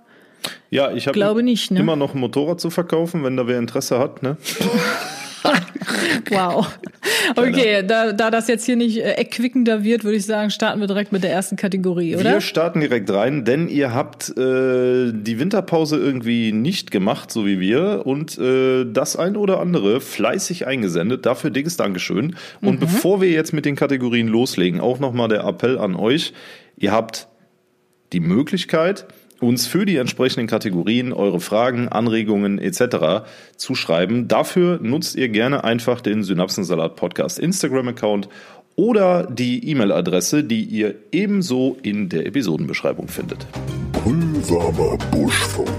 Ja, 0.69 0.91
ich 0.91 1.07
habe 1.07 1.15
Glaube 1.15 1.41
nicht, 1.41 1.71
ne? 1.71 1.79
immer 1.79 1.95
noch 1.95 2.13
ein 2.13 2.19
Motorrad 2.19 2.61
zu 2.61 2.69
verkaufen, 2.69 3.23
wenn 3.23 3.35
da 3.35 3.47
wer 3.47 3.57
Interesse 3.57 3.97
hat. 3.97 4.21
Ne? 4.21 4.37
Wow. 6.29 6.67
Okay, 7.35 7.83
da, 7.85 8.11
da 8.11 8.31
das 8.31 8.47
jetzt 8.47 8.65
hier 8.65 8.75
nicht 8.75 8.97
äh, 8.97 9.11
erquickender 9.11 9.83
wird, 9.83 10.03
würde 10.03 10.17
ich 10.17 10.25
sagen, 10.25 10.49
starten 10.49 10.79
wir 10.79 10.87
direkt 10.87 11.11
mit 11.11 11.23
der 11.23 11.31
ersten 11.31 11.55
Kategorie, 11.55 12.15
oder? 12.15 12.33
Wir 12.33 12.41
starten 12.41 12.79
direkt 12.79 13.09
rein, 13.11 13.45
denn 13.45 13.67
ihr 13.67 13.93
habt 13.93 14.29
äh, 14.29 15.11
die 15.13 15.39
Winterpause 15.39 15.97
irgendwie 15.97 16.51
nicht 16.51 16.91
gemacht, 16.91 17.31
so 17.31 17.45
wie 17.45 17.59
wir, 17.59 18.05
und 18.05 18.37
äh, 18.37 18.85
das 18.85 19.15
ein 19.15 19.37
oder 19.37 19.59
andere 19.59 20.01
fleißig 20.01 20.67
eingesendet. 20.67 21.25
Dafür 21.25 21.49
dickes 21.49 21.77
Dankeschön. 21.77 22.35
Und 22.61 22.79
bevor 22.79 23.21
wir 23.21 23.29
jetzt 23.29 23.53
mit 23.53 23.65
den 23.65 23.75
Kategorien 23.75 24.27
loslegen, 24.27 24.79
auch 24.79 24.99
nochmal 24.99 25.27
der 25.27 25.43
Appell 25.43 25.77
an 25.77 25.95
euch. 25.95 26.33
Ihr 26.77 26.91
habt 26.91 27.27
die 28.13 28.19
Möglichkeit, 28.19 29.05
uns 29.39 29.67
für 29.67 29.85
die 29.85 29.97
entsprechenden 29.97 30.47
Kategorien 30.47 31.13
eure 31.13 31.39
Fragen, 31.39 31.87
Anregungen 31.89 32.59
etc. 32.59 33.25
zu 33.57 33.75
schreiben. 33.75 34.27
Dafür 34.27 34.79
nutzt 34.81 35.15
ihr 35.15 35.29
gerne 35.29 35.63
einfach 35.63 36.01
den 36.01 36.23
Synapsensalat 36.23 36.95
Podcast 36.95 37.39
Instagram-Account 37.39 38.29
oder 38.75 39.27
die 39.27 39.69
E-Mail-Adresse, 39.69 40.43
die 40.43 40.63
ihr 40.63 40.95
ebenso 41.11 41.77
in 41.81 42.09
der 42.09 42.25
Episodenbeschreibung 42.25 43.07
findet. 43.07 43.47
Brühwarmer 43.91 44.97
Buschfunk. 45.11 45.69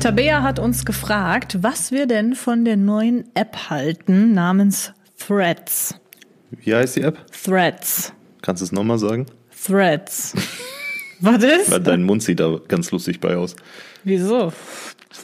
Tabea 0.00 0.42
hat 0.42 0.58
uns 0.58 0.84
gefragt, 0.84 1.58
was 1.60 1.92
wir 1.92 2.06
denn 2.06 2.34
von 2.34 2.64
der 2.64 2.76
neuen 2.76 3.24
App 3.34 3.70
halten 3.70 4.32
namens 4.32 4.92
Threads. 5.16 5.94
Wie 6.50 6.74
heißt 6.74 6.96
die 6.96 7.02
App? 7.02 7.18
Threads. 7.30 8.12
Kannst 8.42 8.62
du 8.62 8.64
es 8.64 8.72
nochmal 8.72 8.98
sagen? 8.98 9.26
Threads. 9.64 10.34
Was 11.22 11.42
ist? 11.42 11.70
Weil 11.70 11.80
dein 11.80 12.02
Mund 12.02 12.22
sieht 12.22 12.40
da 12.40 12.60
ganz 12.68 12.90
lustig 12.90 13.20
bei 13.20 13.36
aus. 13.36 13.56
Wieso? 14.04 14.52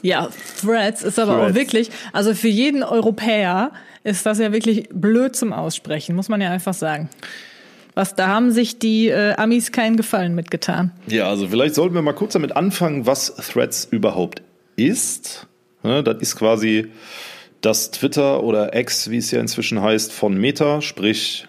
Ja, 0.01 0.29
Threads 0.61 1.03
ist 1.03 1.19
aber 1.19 1.37
auch 1.37 1.43
Threads. 1.43 1.55
wirklich, 1.55 1.89
also 2.13 2.33
für 2.33 2.47
jeden 2.47 2.83
Europäer 2.83 3.71
ist 4.03 4.25
das 4.25 4.39
ja 4.39 4.51
wirklich 4.51 4.87
blöd 4.93 5.35
zum 5.35 5.51
Aussprechen, 5.51 6.15
muss 6.15 6.29
man 6.29 6.41
ja 6.41 6.51
einfach 6.51 6.73
sagen. 6.73 7.09
Was, 7.95 8.15
da 8.15 8.27
haben 8.27 8.51
sich 8.51 8.79
die 8.79 9.09
äh, 9.09 9.33
Amis 9.35 9.71
keinen 9.71 9.97
Gefallen 9.97 10.35
mitgetan. 10.35 10.91
Ja, 11.07 11.27
also 11.27 11.49
vielleicht 11.49 11.75
sollten 11.75 11.95
wir 11.95 12.01
mal 12.01 12.13
kurz 12.13 12.33
damit 12.33 12.55
anfangen, 12.55 13.05
was 13.05 13.35
Threads 13.35 13.87
überhaupt 13.91 14.41
ist. 14.77 15.47
Ne, 15.83 16.03
das 16.03 16.21
ist 16.21 16.35
quasi 16.37 16.87
das 17.61 17.91
Twitter 17.91 18.43
oder 18.43 18.75
X, 18.75 19.09
wie 19.09 19.17
es 19.17 19.31
ja 19.31 19.41
inzwischen 19.41 19.81
heißt, 19.81 20.13
von 20.13 20.37
Meta, 20.37 20.81
sprich 20.81 21.47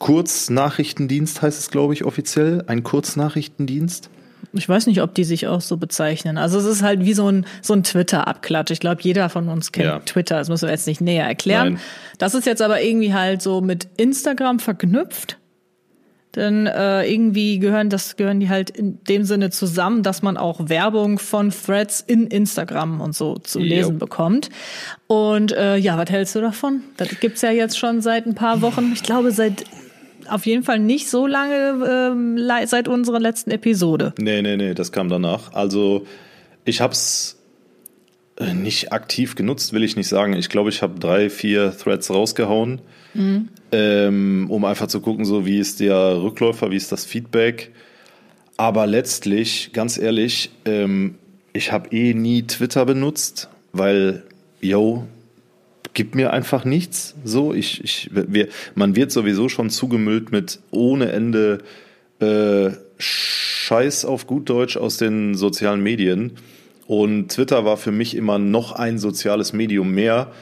Kurznachrichtendienst 0.00 1.42
heißt 1.42 1.58
es, 1.58 1.70
glaube 1.70 1.92
ich, 1.94 2.04
offiziell. 2.04 2.64
Ein 2.66 2.82
Kurznachrichtendienst. 2.82 4.10
Ich 4.54 4.68
weiß 4.68 4.86
nicht, 4.86 5.02
ob 5.02 5.14
die 5.14 5.24
sich 5.24 5.46
auch 5.46 5.60
so 5.60 5.76
bezeichnen. 5.76 6.38
Also 6.38 6.58
es 6.58 6.64
ist 6.64 6.82
halt 6.82 7.04
wie 7.04 7.12
so 7.12 7.30
ein, 7.30 7.46
so 7.62 7.74
ein 7.74 7.84
Twitter-Abklatsch. 7.84 8.70
Ich 8.72 8.80
glaube, 8.80 9.02
jeder 9.02 9.28
von 9.28 9.48
uns 9.48 9.70
kennt 9.70 9.86
Ja. 9.86 9.98
Twitter. 10.00 10.38
Das 10.38 10.48
müssen 10.48 10.66
wir 10.66 10.72
jetzt 10.72 10.86
nicht 10.86 11.00
näher 11.00 11.26
erklären. 11.26 11.74
Nein. 11.74 11.82
Das 12.18 12.34
ist 12.34 12.46
jetzt 12.46 12.62
aber 12.62 12.82
irgendwie 12.82 13.14
halt 13.14 13.42
so 13.42 13.60
mit 13.60 13.88
Instagram 13.98 14.58
verknüpft. 14.58 15.36
Denn 16.34 16.66
äh, 16.66 17.04
irgendwie 17.12 17.58
gehören 17.58 17.90
das 17.90 18.16
gehören 18.16 18.38
die 18.40 18.48
halt 18.48 18.70
in 18.70 19.02
dem 19.04 19.24
Sinne 19.24 19.50
zusammen, 19.50 20.02
dass 20.04 20.22
man 20.22 20.36
auch 20.36 20.68
Werbung 20.68 21.18
von 21.18 21.50
Threads 21.50 22.00
in 22.00 22.28
Instagram 22.28 23.00
und 23.00 23.16
so 23.16 23.36
zu 23.38 23.58
lesen 23.58 23.94
Jo. 23.94 23.98
bekommt. 23.98 24.48
Und 25.08 25.50
äh, 25.52 25.76
ja, 25.76 25.98
was 25.98 26.08
hältst 26.08 26.34
du 26.36 26.40
davon? 26.40 26.82
Das 26.96 27.08
gibt's 27.20 27.42
ja 27.42 27.50
jetzt 27.50 27.76
schon 27.78 28.00
seit 28.00 28.26
ein 28.26 28.36
paar 28.36 28.62
Wochen. 28.62 28.92
Ich 28.94 29.02
glaube 29.02 29.32
seit 29.32 29.64
auf 30.30 30.46
jeden 30.46 30.62
Fall 30.62 30.78
nicht 30.78 31.08
so 31.08 31.26
lange 31.26 31.84
ähm, 31.88 32.66
seit 32.66 32.88
unserer 32.88 33.20
letzten 33.20 33.50
Episode. 33.50 34.14
Nee, 34.18 34.42
nee, 34.42 34.56
nee, 34.56 34.74
das 34.74 34.92
kam 34.92 35.08
danach. 35.08 35.52
Also 35.52 36.06
ich 36.64 36.80
habe 36.80 36.92
es 36.92 37.36
nicht 38.54 38.92
aktiv 38.92 39.34
genutzt, 39.34 39.72
will 39.72 39.84
ich 39.84 39.96
nicht 39.96 40.08
sagen. 40.08 40.32
Ich 40.32 40.48
glaube, 40.48 40.70
ich 40.70 40.82
habe 40.82 40.98
drei, 40.98 41.28
vier 41.28 41.76
Threads 41.76 42.10
rausgehauen, 42.10 42.80
ähm, 43.72 44.46
um 44.48 44.64
einfach 44.64 44.86
zu 44.86 45.00
gucken, 45.00 45.24
so 45.24 45.44
wie 45.44 45.58
ist 45.58 45.80
der 45.80 46.22
Rückläufer, 46.22 46.70
wie 46.70 46.76
ist 46.76 46.90
das 46.90 47.04
Feedback. 47.04 47.70
Aber 48.56 48.86
letztlich, 48.86 49.72
ganz 49.72 49.98
ehrlich, 49.98 50.50
ähm, 50.64 51.16
ich 51.52 51.72
habe 51.72 51.94
eh 51.94 52.14
nie 52.14 52.42
Twitter 52.46 52.86
benutzt, 52.86 53.48
weil, 53.72 54.22
yo, 54.60 55.06
gibt 56.00 56.14
mir 56.14 56.32
einfach 56.32 56.64
nichts. 56.64 57.14
So, 57.24 57.52
ich, 57.52 57.84
ich, 57.84 58.10
wir, 58.10 58.48
man 58.74 58.96
wird 58.96 59.12
sowieso 59.12 59.50
schon 59.50 59.68
zugemüllt 59.68 60.32
mit 60.32 60.58
ohne 60.70 61.12
Ende 61.12 61.58
äh, 62.20 62.70
Scheiß 62.96 64.06
auf 64.06 64.26
gut 64.26 64.48
Deutsch 64.48 64.78
aus 64.78 64.96
den 64.96 65.34
sozialen 65.34 65.82
Medien. 65.82 66.38
Und 66.86 67.32
Twitter 67.32 67.66
war 67.66 67.76
für 67.76 67.92
mich 67.92 68.16
immer 68.16 68.38
noch 68.38 68.72
ein 68.72 68.98
soziales 68.98 69.52
Medium 69.52 69.92
mehr, 69.92 70.32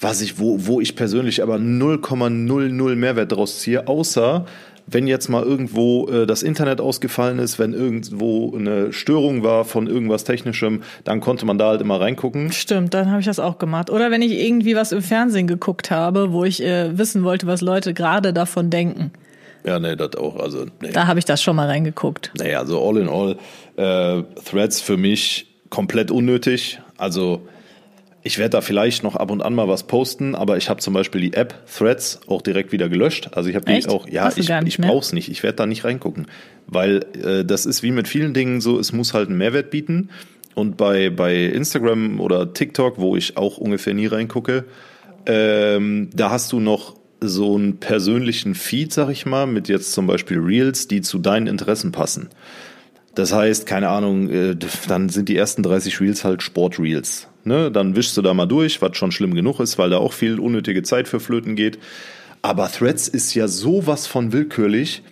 was 0.00 0.22
ich, 0.22 0.38
wo, 0.38 0.66
wo 0.66 0.80
ich 0.80 0.96
persönlich 0.96 1.42
aber 1.42 1.56
0,00 1.56 2.96
Mehrwert 2.96 3.32
daraus 3.32 3.58
ziehe, 3.58 3.88
außer 3.88 4.46
wenn 4.86 5.06
jetzt 5.06 5.28
mal 5.28 5.42
irgendwo 5.42 6.08
äh, 6.08 6.26
das 6.26 6.42
Internet 6.42 6.80
ausgefallen 6.80 7.38
ist, 7.38 7.58
wenn 7.58 7.72
irgendwo 7.72 8.54
eine 8.56 8.92
Störung 8.92 9.42
war 9.42 9.64
von 9.64 9.86
irgendwas 9.86 10.24
Technischem, 10.24 10.82
dann 11.04 11.20
konnte 11.20 11.46
man 11.46 11.58
da 11.58 11.68
halt 11.68 11.80
immer 11.80 12.00
reingucken. 12.00 12.52
Stimmt, 12.52 12.94
dann 12.94 13.10
habe 13.10 13.20
ich 13.20 13.26
das 13.26 13.38
auch 13.38 13.58
gemacht. 13.58 13.90
Oder 13.90 14.10
wenn 14.10 14.22
ich 14.22 14.32
irgendwie 14.32 14.76
was 14.76 14.92
im 14.92 15.02
Fernsehen 15.02 15.46
geguckt 15.46 15.90
habe, 15.90 16.32
wo 16.32 16.44
ich 16.44 16.62
äh, 16.62 16.96
wissen 16.96 17.24
wollte, 17.24 17.46
was 17.46 17.60
Leute 17.60 17.94
gerade 17.94 18.32
davon 18.32 18.70
denken. 18.70 19.12
Ja, 19.64 19.78
nee, 19.78 19.94
das 19.94 20.16
auch. 20.16 20.36
Also, 20.36 20.66
nee. 20.80 20.90
Da 20.92 21.06
habe 21.06 21.18
ich 21.18 21.24
das 21.24 21.42
schon 21.42 21.54
mal 21.54 21.68
reingeguckt. 21.68 22.32
Naja, 22.36 22.58
also 22.58 22.82
all 22.82 22.96
in 22.96 23.08
all, 23.08 23.36
äh, 23.76 24.22
Threads 24.44 24.80
für 24.80 24.96
mich 24.96 25.46
komplett 25.70 26.10
unnötig. 26.10 26.80
Also 26.96 27.42
ich 28.24 28.38
werde 28.38 28.50
da 28.50 28.60
vielleicht 28.60 29.02
noch 29.02 29.16
ab 29.16 29.30
und 29.30 29.42
an 29.42 29.54
mal 29.54 29.68
was 29.68 29.84
posten, 29.84 30.34
aber 30.34 30.56
ich 30.56 30.68
habe 30.68 30.80
zum 30.80 30.94
Beispiel 30.94 31.20
die 31.20 31.32
App 31.32 31.54
Threads 31.66 32.20
auch 32.28 32.40
direkt 32.40 32.70
wieder 32.70 32.88
gelöscht. 32.88 33.30
Also 33.32 33.48
ich 33.48 33.56
habe 33.56 33.64
die 33.64 33.72
Echt? 33.72 33.88
auch, 33.88 34.08
ja, 34.08 34.24
Hast 34.24 34.38
ich, 34.38 34.48
ich 34.48 34.78
mehr? 34.78 34.88
brauch's 34.90 35.12
nicht. 35.12 35.28
Ich 35.28 35.42
werde 35.42 35.56
da 35.56 35.66
nicht 35.66 35.84
reingucken, 35.84 36.26
weil 36.66 37.04
äh, 37.22 37.44
das 37.44 37.66
ist 37.66 37.82
wie 37.82 37.90
mit 37.90 38.06
vielen 38.06 38.32
Dingen 38.32 38.60
so, 38.60 38.78
es 38.78 38.92
muss 38.92 39.12
halt 39.12 39.28
einen 39.28 39.38
Mehrwert 39.38 39.70
bieten. 39.70 40.10
Und 40.54 40.76
bei, 40.76 41.10
bei 41.10 41.46
Instagram 41.46 42.20
oder 42.20 42.52
TikTok, 42.52 42.98
wo 42.98 43.16
ich 43.16 43.36
auch 43.36 43.56
ungefähr 43.56 43.94
nie 43.94 44.06
reingucke, 44.06 44.66
ähm, 45.26 46.10
da 46.14 46.30
hast 46.30 46.52
du 46.52 46.60
noch 46.60 46.94
so 47.20 47.54
einen 47.56 47.78
persönlichen 47.78 48.54
Feed, 48.54 48.92
sag 48.92 49.08
ich 49.08 49.26
mal, 49.26 49.46
mit 49.46 49.68
jetzt 49.68 49.92
zum 49.92 50.06
Beispiel 50.06 50.38
Reels, 50.38 50.88
die 50.88 51.00
zu 51.00 51.18
deinen 51.18 51.46
Interessen 51.46 51.90
passen. 51.90 52.28
Das 53.14 53.32
heißt, 53.32 53.66
keine 53.66 53.88
Ahnung, 53.88 54.30
äh, 54.30 54.56
dann 54.88 55.08
sind 55.08 55.28
die 55.28 55.36
ersten 55.36 55.62
30 55.62 56.00
Reels 56.00 56.24
halt 56.24 56.42
Sport-Reels. 56.42 57.28
Ne? 57.44 57.70
Dann 57.70 57.96
wischst 57.96 58.16
du 58.16 58.22
da 58.22 58.34
mal 58.34 58.46
durch, 58.46 58.82
was 58.82 58.96
schon 58.96 59.12
schlimm 59.12 59.34
genug 59.34 59.60
ist, 59.60 59.78
weil 59.78 59.90
da 59.90 59.98
auch 59.98 60.12
viel 60.12 60.38
unnötige 60.38 60.82
Zeit 60.82 61.08
für 61.08 61.20
Flöten 61.20 61.56
geht. 61.56 61.78
Aber 62.42 62.70
Threads 62.70 63.08
ist 63.08 63.34
ja 63.34 63.48
sowas 63.48 64.06
von 64.06 64.32
willkürlich. 64.32 65.02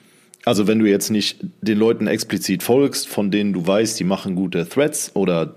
Also 0.45 0.67
wenn 0.67 0.79
du 0.79 0.87
jetzt 0.87 1.11
nicht 1.11 1.39
den 1.61 1.79
Leuten 1.79 2.07
explizit 2.07 2.63
folgst, 2.63 3.09
von 3.09 3.31
denen 3.31 3.53
du 3.53 3.67
weißt, 3.67 3.99
die 4.01 4.05
machen 4.05 4.35
gute 4.35 4.69
Threads 4.69 5.13
oder 5.15 5.55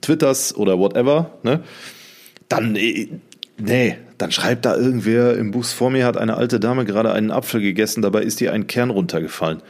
Twitters 0.00 0.54
oder 0.54 0.78
whatever, 0.78 1.38
ne? 1.42 1.62
dann, 2.48 2.76
äh, 2.76 3.08
nee, 3.58 3.96
dann 4.18 4.32
schreibt 4.32 4.64
da 4.64 4.76
irgendwer 4.76 5.36
im 5.36 5.50
Bus 5.50 5.72
vor 5.72 5.90
mir, 5.90 6.06
hat 6.06 6.16
eine 6.16 6.36
alte 6.36 6.60
Dame 6.60 6.84
gerade 6.84 7.12
einen 7.12 7.30
Apfel 7.30 7.60
gegessen, 7.60 8.02
dabei 8.02 8.22
ist 8.22 8.40
ihr 8.40 8.52
ein 8.52 8.66
Kern 8.66 8.90
runtergefallen. 8.90 9.62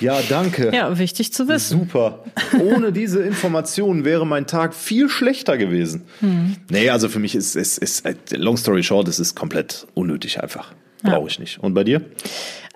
Ja, 0.00 0.20
danke. 0.28 0.70
Ja, 0.74 0.98
wichtig 0.98 1.32
zu 1.32 1.48
wissen. 1.48 1.80
Super. 1.80 2.24
Ohne 2.60 2.92
diese 2.92 3.22
Informationen 3.22 4.04
wäre 4.04 4.26
mein 4.26 4.46
Tag 4.46 4.74
viel 4.74 5.08
schlechter 5.08 5.56
gewesen. 5.56 6.02
Hm. 6.20 6.56
Nee, 6.70 6.90
also 6.90 7.08
für 7.08 7.18
mich 7.18 7.34
ist 7.34 7.56
es, 7.56 7.78
ist, 7.78 8.06
ist, 8.06 8.36
long 8.36 8.56
story 8.56 8.82
short, 8.82 9.08
es 9.08 9.18
ist 9.18 9.34
komplett 9.34 9.86
unnötig 9.94 10.42
einfach. 10.42 10.72
Brauche 11.02 11.28
ich 11.28 11.38
nicht. 11.38 11.58
Und 11.58 11.74
bei 11.74 11.84
dir? 11.84 12.02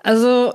Also 0.03 0.53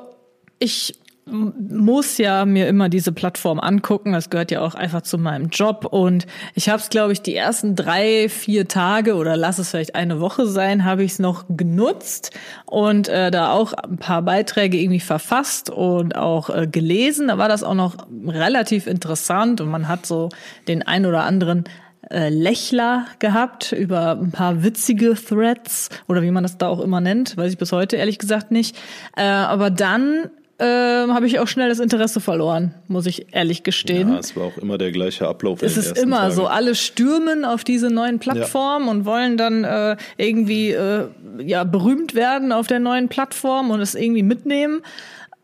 ich 0.58 0.94
muss 1.26 2.18
ja 2.18 2.44
mir 2.44 2.68
immer 2.68 2.88
diese 2.88 3.12
Plattform 3.12 3.58
angucken. 3.58 4.12
Das 4.12 4.28
gehört 4.28 4.50
ja 4.50 4.60
auch 4.60 4.74
einfach 4.74 5.02
zu 5.02 5.16
meinem 5.16 5.48
Job. 5.48 5.86
Und 5.90 6.26
ich 6.54 6.68
habe 6.68 6.80
es, 6.80 6.90
glaube 6.90 7.12
ich, 7.12 7.22
die 7.22 7.34
ersten 7.34 7.76
drei, 7.76 8.28
vier 8.28 8.68
Tage 8.68 9.14
oder 9.14 9.36
lass 9.36 9.58
es 9.58 9.70
vielleicht 9.70 9.94
eine 9.94 10.20
Woche 10.20 10.46
sein, 10.46 10.84
habe 10.84 11.02
ich 11.02 11.12
es 11.12 11.18
noch 11.18 11.44
genutzt 11.48 12.30
und 12.66 13.08
äh, 13.08 13.30
da 13.30 13.52
auch 13.52 13.72
ein 13.72 13.96
paar 13.96 14.22
Beiträge 14.22 14.78
irgendwie 14.78 15.00
verfasst 15.00 15.70
und 15.70 16.14
auch 16.14 16.50
äh, 16.50 16.66
gelesen. 16.66 17.28
Da 17.28 17.38
war 17.38 17.48
das 17.48 17.62
auch 17.62 17.74
noch 17.74 17.96
relativ 18.26 18.86
interessant 18.86 19.60
und 19.60 19.70
man 19.70 19.88
hat 19.88 20.04
so 20.04 20.28
den 20.68 20.82
ein 20.82 21.06
oder 21.06 21.24
anderen 21.24 21.64
äh, 22.10 22.28
Lächler 22.28 23.06
gehabt 23.18 23.72
über 23.72 24.12
ein 24.12 24.30
paar 24.30 24.62
witzige 24.62 25.14
Threads 25.14 25.88
oder 26.06 26.20
wie 26.20 26.30
man 26.30 26.42
das 26.42 26.58
da 26.58 26.68
auch 26.68 26.80
immer 26.80 27.00
nennt, 27.00 27.36
weiß 27.36 27.52
ich 27.52 27.58
bis 27.58 27.72
heute 27.72 27.96
ehrlich 27.96 28.18
gesagt 28.18 28.50
nicht. 28.50 28.76
Äh, 29.16 29.22
aber 29.22 29.70
dann 29.70 30.30
ähm, 30.58 31.12
habe 31.12 31.26
ich 31.26 31.40
auch 31.40 31.48
schnell 31.48 31.68
das 31.68 31.80
Interesse 31.80 32.20
verloren, 32.20 32.74
muss 32.86 33.06
ich 33.06 33.34
ehrlich 33.34 33.64
gestehen. 33.64 34.12
Ja, 34.12 34.18
es 34.18 34.36
war 34.36 34.44
auch 34.44 34.58
immer 34.58 34.78
der 34.78 34.92
gleiche 34.92 35.26
Ablauf. 35.26 35.62
Es 35.62 35.76
ist 35.76 35.98
immer 35.98 36.18
Tagen. 36.18 36.34
so, 36.34 36.46
alle 36.46 36.74
stürmen 36.74 37.44
auf 37.44 37.64
diese 37.64 37.90
neuen 37.90 38.20
Plattformen 38.20 38.88
und 38.88 39.04
wollen 39.04 39.36
dann 39.36 39.64
äh, 39.64 39.96
irgendwie 40.16 40.70
äh, 40.70 41.08
ja 41.42 41.64
berühmt 41.64 42.14
werden 42.14 42.52
auf 42.52 42.68
der 42.68 42.78
neuen 42.78 43.08
Plattform 43.08 43.70
und 43.70 43.80
es 43.80 43.94
irgendwie 43.94 44.22
mitnehmen. 44.22 44.82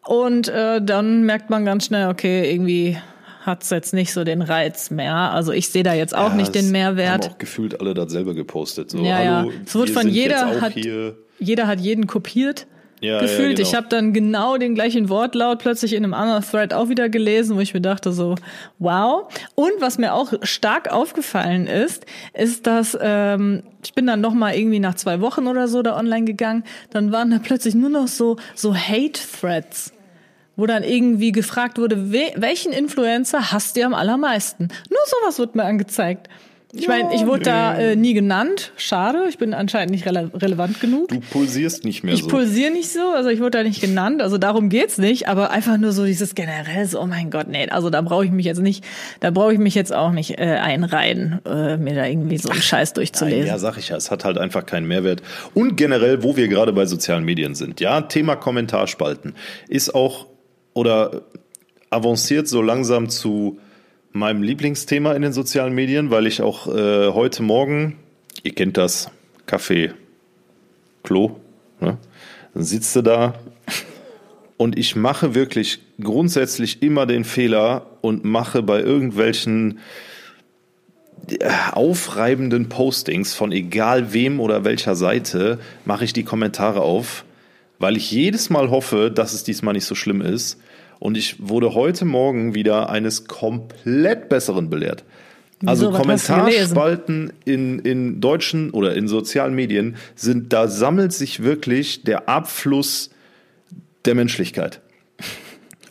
Und 0.06 0.48
äh, 0.48 0.80
dann 0.80 1.24
merkt 1.24 1.50
man 1.50 1.64
ganz 1.64 1.86
schnell, 1.86 2.08
okay, 2.08 2.50
irgendwie 2.50 2.96
hat's 3.42 3.70
jetzt 3.70 3.92
nicht 3.92 4.12
so 4.12 4.22
den 4.22 4.42
Reiz 4.42 4.90
mehr. 4.90 5.14
Also 5.14 5.52
ich 5.52 5.70
sehe 5.70 5.82
da 5.82 5.94
jetzt 5.94 6.14
auch 6.14 6.30
Ja, 6.30 6.34
nicht 6.36 6.54
den 6.54 6.70
Mehrwert. 6.70 7.24
Haben 7.24 7.32
auch 7.34 7.38
gefühlt 7.38 7.80
alle 7.80 7.94
dasselbe 7.94 8.34
gepostet. 8.34 8.90
So, 8.90 8.98
Ja, 8.98 9.16
hallo, 9.16 9.50
ja. 9.50 9.56
Es 9.66 9.74
wird 9.74 9.88
wir 9.88 9.94
von 9.94 10.08
jeder 10.08 10.60
hat-. 10.60 10.74
Jeder 11.38 11.66
hat 11.66 11.80
jeden 11.80 12.06
kopiert. 12.06 12.66
Ja, 13.00 13.14
ja, 13.14 13.20
gefühlt. 13.20 13.56
genau. 13.56 13.68
Ich 13.68 13.74
habe 13.74 13.86
dann 13.88 14.12
genau 14.12 14.56
den 14.56 14.74
gleichen 14.74 15.08
Wortlaut 15.08 15.58
plötzlich 15.58 15.94
in 15.94 16.04
einem 16.04 16.14
anderen 16.14 16.42
Thread 16.42 16.74
auch 16.74 16.88
wieder 16.88 17.08
gelesen, 17.08 17.56
wo 17.56 17.60
ich 17.60 17.74
mir 17.74 17.80
dachte 17.80 18.12
so, 18.12 18.34
wow. 18.78 19.32
Und 19.54 19.72
was 19.80 19.98
mir 19.98 20.14
auch 20.14 20.32
stark 20.42 20.92
aufgefallen 20.92 21.66
ist, 21.66 22.06
ist, 22.34 22.66
dass 22.66 22.96
ähm, 23.00 23.62
ich 23.82 23.94
bin 23.94 24.06
dann 24.06 24.20
noch 24.20 24.34
mal 24.34 24.54
irgendwie 24.54 24.80
nach 24.80 24.94
zwei 24.94 25.20
Wochen 25.20 25.46
oder 25.46 25.66
so 25.68 25.82
da 25.82 25.96
online 25.96 26.24
gegangen, 26.24 26.64
dann 26.90 27.12
waren 27.12 27.30
da 27.30 27.38
plötzlich 27.38 27.74
nur 27.74 27.90
noch 27.90 28.08
so 28.08 28.36
so 28.54 28.74
Hate-Threads 28.74 29.94
wo 30.56 30.66
dann 30.66 30.82
irgendwie 30.82 31.32
gefragt 31.32 31.78
wurde, 31.78 32.12
we 32.12 32.32
welchen 32.36 32.72
Influencer 32.72 33.50
hasst 33.50 33.78
ihr 33.78 33.86
am 33.86 33.94
allermeisten? 33.94 34.68
Nur 34.90 34.98
sowas 35.06 35.38
wird 35.38 35.54
mir 35.54 35.64
angezeigt. 35.64 36.28
Ich 36.72 36.86
meine, 36.86 37.12
ich 37.14 37.26
wurde 37.26 37.42
da 37.42 37.74
äh, 37.76 37.96
nie 37.96 38.14
genannt. 38.14 38.72
Schade, 38.76 39.24
ich 39.28 39.38
bin 39.38 39.54
anscheinend 39.54 39.90
nicht 39.90 40.06
rele 40.06 40.30
relevant 40.34 40.80
genug. 40.80 41.08
Du 41.08 41.18
pulsierst 41.18 41.84
nicht 41.84 42.04
mehr 42.04 42.14
Ich 42.14 42.22
so. 42.22 42.28
pulsiere 42.28 42.70
nicht 42.70 42.92
so, 42.92 43.00
also 43.00 43.28
ich 43.28 43.40
wurde 43.40 43.58
da 43.58 43.62
nicht 43.64 43.80
genannt, 43.80 44.22
also 44.22 44.38
darum 44.38 44.68
geht's 44.68 44.96
nicht, 44.96 45.26
aber 45.26 45.50
einfach 45.50 45.78
nur 45.78 45.90
so 45.90 46.04
dieses 46.04 46.36
generell 46.36 46.86
so, 46.86 47.00
oh 47.00 47.06
mein 47.06 47.30
Gott, 47.30 47.48
nee, 47.48 47.68
also 47.68 47.90
da 47.90 48.00
brauche 48.02 48.24
ich 48.24 48.30
mich 48.30 48.46
jetzt 48.46 48.60
nicht, 48.60 48.84
da 49.18 49.30
brauche 49.32 49.52
ich 49.52 49.58
mich 49.58 49.74
jetzt 49.74 49.92
auch 49.92 50.12
nicht 50.12 50.38
äh, 50.38 50.58
einreihen, 50.62 51.40
äh, 51.44 51.76
mir 51.76 51.94
da 51.96 52.06
irgendwie 52.06 52.38
so 52.38 52.50
einen 52.50 52.62
Scheiß 52.62 52.90
Nein, 52.90 52.94
durchzulesen. 52.94 53.46
ja, 53.46 53.58
sag 53.58 53.76
ich 53.76 53.88
ja, 53.88 53.96
es 53.96 54.12
hat 54.12 54.24
halt 54.24 54.38
einfach 54.38 54.64
keinen 54.64 54.86
Mehrwert. 54.86 55.22
Und 55.54 55.76
generell, 55.76 56.22
wo 56.22 56.36
wir 56.36 56.46
gerade 56.46 56.72
bei 56.72 56.86
sozialen 56.86 57.24
Medien 57.24 57.56
sind, 57.56 57.80
ja, 57.80 58.02
Thema 58.02 58.36
Kommentarspalten 58.36 59.34
ist 59.68 59.92
auch 59.94 60.26
oder 60.72 61.22
avanciert 61.90 62.46
so 62.46 62.62
langsam 62.62 63.08
zu 63.08 63.58
meinem 64.12 64.42
Lieblingsthema 64.42 65.12
in 65.12 65.22
den 65.22 65.32
sozialen 65.32 65.74
Medien, 65.74 66.10
weil 66.10 66.26
ich 66.26 66.42
auch 66.42 66.66
äh, 66.66 67.08
heute 67.12 67.42
Morgen, 67.42 67.96
ihr 68.42 68.54
kennt 68.54 68.76
das, 68.76 69.10
Kaffee, 69.46 69.92
Klo, 71.02 71.36
ne? 71.80 71.98
dann 72.54 72.62
sitzt 72.62 72.94
du 72.96 73.02
da 73.02 73.34
und 74.56 74.78
ich 74.78 74.96
mache 74.96 75.34
wirklich 75.34 75.80
grundsätzlich 76.00 76.82
immer 76.82 77.06
den 77.06 77.24
Fehler 77.24 77.86
und 78.00 78.24
mache 78.24 78.62
bei 78.62 78.80
irgendwelchen 78.80 79.78
aufreibenden 81.72 82.68
Postings 82.68 83.34
von 83.34 83.52
egal 83.52 84.12
wem 84.12 84.40
oder 84.40 84.64
welcher 84.64 84.96
Seite 84.96 85.58
mache 85.84 86.04
ich 86.04 86.12
die 86.12 86.24
Kommentare 86.24 86.80
auf, 86.80 87.24
weil 87.78 87.96
ich 87.96 88.10
jedes 88.10 88.50
Mal 88.50 88.70
hoffe, 88.70 89.10
dass 89.10 89.32
es 89.32 89.44
diesmal 89.44 89.74
nicht 89.74 89.84
so 89.84 89.94
schlimm 89.94 90.20
ist. 90.20 90.58
Und 91.00 91.16
ich 91.16 91.36
wurde 91.48 91.74
heute 91.74 92.04
Morgen 92.04 92.54
wieder 92.54 92.90
eines 92.90 93.24
komplett 93.24 94.28
Besseren 94.28 94.70
belehrt. 94.70 95.02
Also 95.66 95.88
Wieso? 95.88 95.98
Kommentarspalten 95.98 97.32
in, 97.44 97.80
in 97.80 98.20
deutschen 98.20 98.70
oder 98.70 98.94
in 98.94 99.08
sozialen 99.08 99.54
Medien 99.54 99.96
sind, 100.14 100.52
da 100.52 100.68
sammelt 100.68 101.12
sich 101.12 101.42
wirklich 101.42 102.02
der 102.04 102.28
Abfluss 102.28 103.10
der 104.04 104.14
Menschlichkeit. 104.14 104.80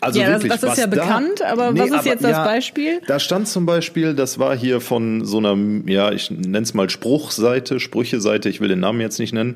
Also 0.01 0.21
Ja, 0.21 0.27
das- 0.27 0.43
wirklich, 0.43 0.53
das 0.53 0.63
ist 0.63 0.69
was 0.69 0.77
ja 0.79 0.87
bekannt, 0.87 1.41
aber 1.41 1.77
was 1.77 1.91
ist 1.91 2.05
jetzt 2.05 2.23
das 2.23 2.37
Beispiel? 2.37 3.01
Da 3.05 3.19
stand 3.19 3.49
zum 3.49 3.65
Beispiel, 3.65 4.13
das 4.13 4.39
war 4.39 4.55
hier 4.55 4.79
von 4.79 5.25
so 5.25 5.39
einer, 5.39 5.57
ja, 5.87 6.13
ich 6.13 6.31
nenne 6.31 6.59
es 6.59 6.73
mal 6.73 6.89
Spruchseite, 6.89 7.81
Sprücheseite, 7.81 8.47
ich 8.47 8.61
will 8.61 8.69
den 8.69 8.79
Namen 8.79 9.01
jetzt 9.01 9.19
nicht 9.19 9.33
nennen. 9.33 9.55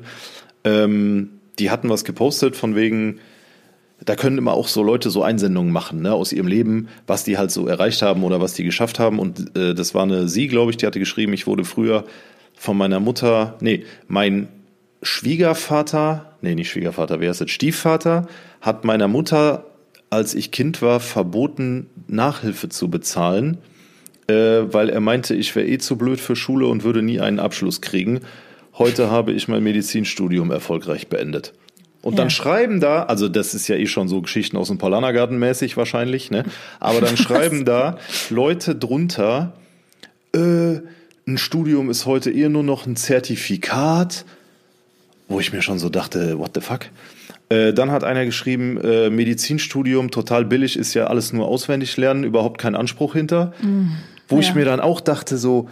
Ähm, 0.62 1.30
die 1.58 1.70
hatten 1.70 1.88
was 1.88 2.04
gepostet 2.04 2.56
von 2.56 2.76
wegen, 2.76 3.20
da 4.00 4.16
können 4.16 4.38
immer 4.38 4.52
auch 4.52 4.68
so 4.68 4.82
Leute 4.82 5.10
so 5.10 5.22
Einsendungen 5.22 5.72
machen, 5.72 6.02
ne, 6.02 6.12
aus 6.12 6.32
ihrem 6.32 6.46
Leben, 6.46 6.88
was 7.06 7.24
die 7.24 7.38
halt 7.38 7.50
so 7.50 7.66
erreicht 7.66 8.02
haben 8.02 8.24
oder 8.24 8.40
was 8.40 8.54
die 8.54 8.64
geschafft 8.64 8.98
haben. 8.98 9.18
Und 9.18 9.56
äh, 9.56 9.74
das 9.74 9.94
war 9.94 10.02
eine 10.02 10.28
sie, 10.28 10.48
glaube 10.48 10.70
ich, 10.70 10.76
die 10.76 10.86
hatte 10.86 10.98
geschrieben, 10.98 11.32
ich 11.32 11.46
wurde 11.46 11.64
früher 11.64 12.04
von 12.54 12.76
meiner 12.76 13.00
Mutter, 13.00 13.56
nee, 13.60 13.84
mein 14.08 14.48
Schwiegervater, 15.02 16.36
nee, 16.40 16.54
nicht 16.54 16.70
Schwiegervater, 16.70 17.20
wer 17.20 17.30
ist 17.30 17.40
das? 17.40 17.50
Stiefvater 17.50 18.26
hat 18.60 18.84
meiner 18.84 19.08
Mutter, 19.08 19.66
als 20.10 20.34
ich 20.34 20.50
Kind 20.50 20.82
war, 20.82 21.00
verboten, 21.00 21.86
Nachhilfe 22.06 22.68
zu 22.68 22.88
bezahlen, 22.88 23.58
äh, 24.26 24.34
weil 24.34 24.88
er 24.88 25.00
meinte, 25.00 25.34
ich 25.34 25.54
wäre 25.54 25.66
eh 25.66 25.78
zu 25.78 25.96
blöd 25.96 26.20
für 26.20 26.36
Schule 26.36 26.66
und 26.66 26.84
würde 26.84 27.02
nie 27.02 27.20
einen 27.20 27.38
Abschluss 27.38 27.80
kriegen. 27.80 28.20
Heute 28.76 29.10
habe 29.10 29.32
ich 29.32 29.46
mein 29.46 29.62
Medizinstudium 29.62 30.50
erfolgreich 30.50 31.08
beendet. 31.08 31.52
Und 32.04 32.18
dann 32.18 32.26
Ja. 32.26 32.30
schreiben 32.30 32.80
da, 32.80 33.04
also 33.04 33.28
das 33.28 33.54
ist 33.54 33.66
ja 33.68 33.76
eh 33.76 33.86
schon 33.86 34.08
so 34.08 34.20
Geschichten 34.20 34.56
aus 34.58 34.68
dem 34.68 34.76
Paulanergarten 34.78 35.38
mäßig 35.38 35.76
wahrscheinlich, 35.76 36.30
ne? 36.30 36.44
Aber 36.78 37.00
dann 37.00 37.16
schreiben 37.16 37.64
da 37.64 37.96
Leute 38.30 38.74
drunter, 38.74 39.54
äh, 40.34 40.80
ein 41.26 41.38
Studium 41.38 41.88
ist 41.88 42.04
heute 42.04 42.30
eher 42.30 42.50
nur 42.50 42.62
noch 42.62 42.84
ein 42.86 42.96
Zertifikat, 42.96 44.26
wo 45.28 45.40
ich 45.40 45.52
mir 45.54 45.62
schon 45.62 45.78
so 45.78 45.88
dachte, 45.88 46.38
what 46.38 46.50
the 46.54 46.60
fuck? 46.60 46.80
Äh, 47.48 47.72
dann 47.72 47.90
hat 47.90 48.04
einer 48.04 48.26
geschrieben, 48.26 48.78
äh, 48.82 49.08
Medizinstudium 49.08 50.10
total 50.10 50.44
billig, 50.44 50.76
ist 50.76 50.92
ja 50.92 51.06
alles 51.06 51.32
nur 51.32 51.46
auswendig 51.48 51.96
lernen, 51.96 52.24
überhaupt 52.24 52.58
kein 52.58 52.74
Anspruch 52.74 53.14
hinter. 53.14 53.54
Wo 54.28 54.38
ich 54.40 54.48
Ja. 54.48 54.54
mir 54.54 54.64
dann 54.66 54.80
auch 54.80 55.00
dachte, 55.00 55.38
so, 55.38 55.68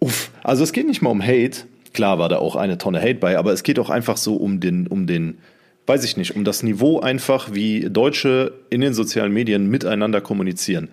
uff, 0.00 0.30
also 0.42 0.62
es 0.64 0.72
geht 0.72 0.86
nicht 0.86 1.02
mal 1.02 1.10
um 1.10 1.22
Hate. 1.22 1.64
Klar 1.92 2.18
war 2.18 2.28
da 2.28 2.38
auch 2.38 2.56
eine 2.56 2.78
Tonne 2.78 3.00
Hate 3.00 3.16
bei, 3.16 3.38
aber 3.38 3.52
es 3.52 3.62
geht 3.62 3.78
auch 3.78 3.90
einfach 3.90 4.16
so 4.16 4.36
um 4.36 4.60
den, 4.60 4.86
um 4.86 5.06
den 5.06 5.38
weiß 5.86 6.04
ich 6.04 6.16
nicht, 6.16 6.36
um 6.36 6.44
das 6.44 6.62
Niveau 6.62 7.00
einfach, 7.00 7.52
wie 7.52 7.88
Deutsche 7.90 8.52
in 8.70 8.80
den 8.80 8.94
sozialen 8.94 9.32
Medien 9.32 9.68
miteinander 9.68 10.20
kommunizieren. 10.20 10.88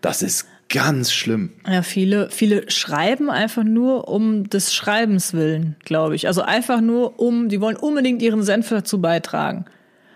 Das 0.00 0.22
ist 0.22 0.46
ganz 0.70 1.12
schlimm. 1.12 1.50
Ja, 1.66 1.82
viele, 1.82 2.30
viele 2.30 2.70
schreiben 2.70 3.28
einfach 3.28 3.64
nur 3.64 4.08
um 4.08 4.48
des 4.48 4.72
Schreibens 4.72 5.34
willen, 5.34 5.76
glaube 5.84 6.14
ich. 6.14 6.26
Also 6.26 6.42
einfach 6.42 6.80
nur 6.80 7.20
um, 7.20 7.48
die 7.48 7.60
wollen 7.60 7.76
unbedingt 7.76 8.22
ihren 8.22 8.42
Senf 8.42 8.70
dazu 8.70 9.00
beitragen. 9.00 9.66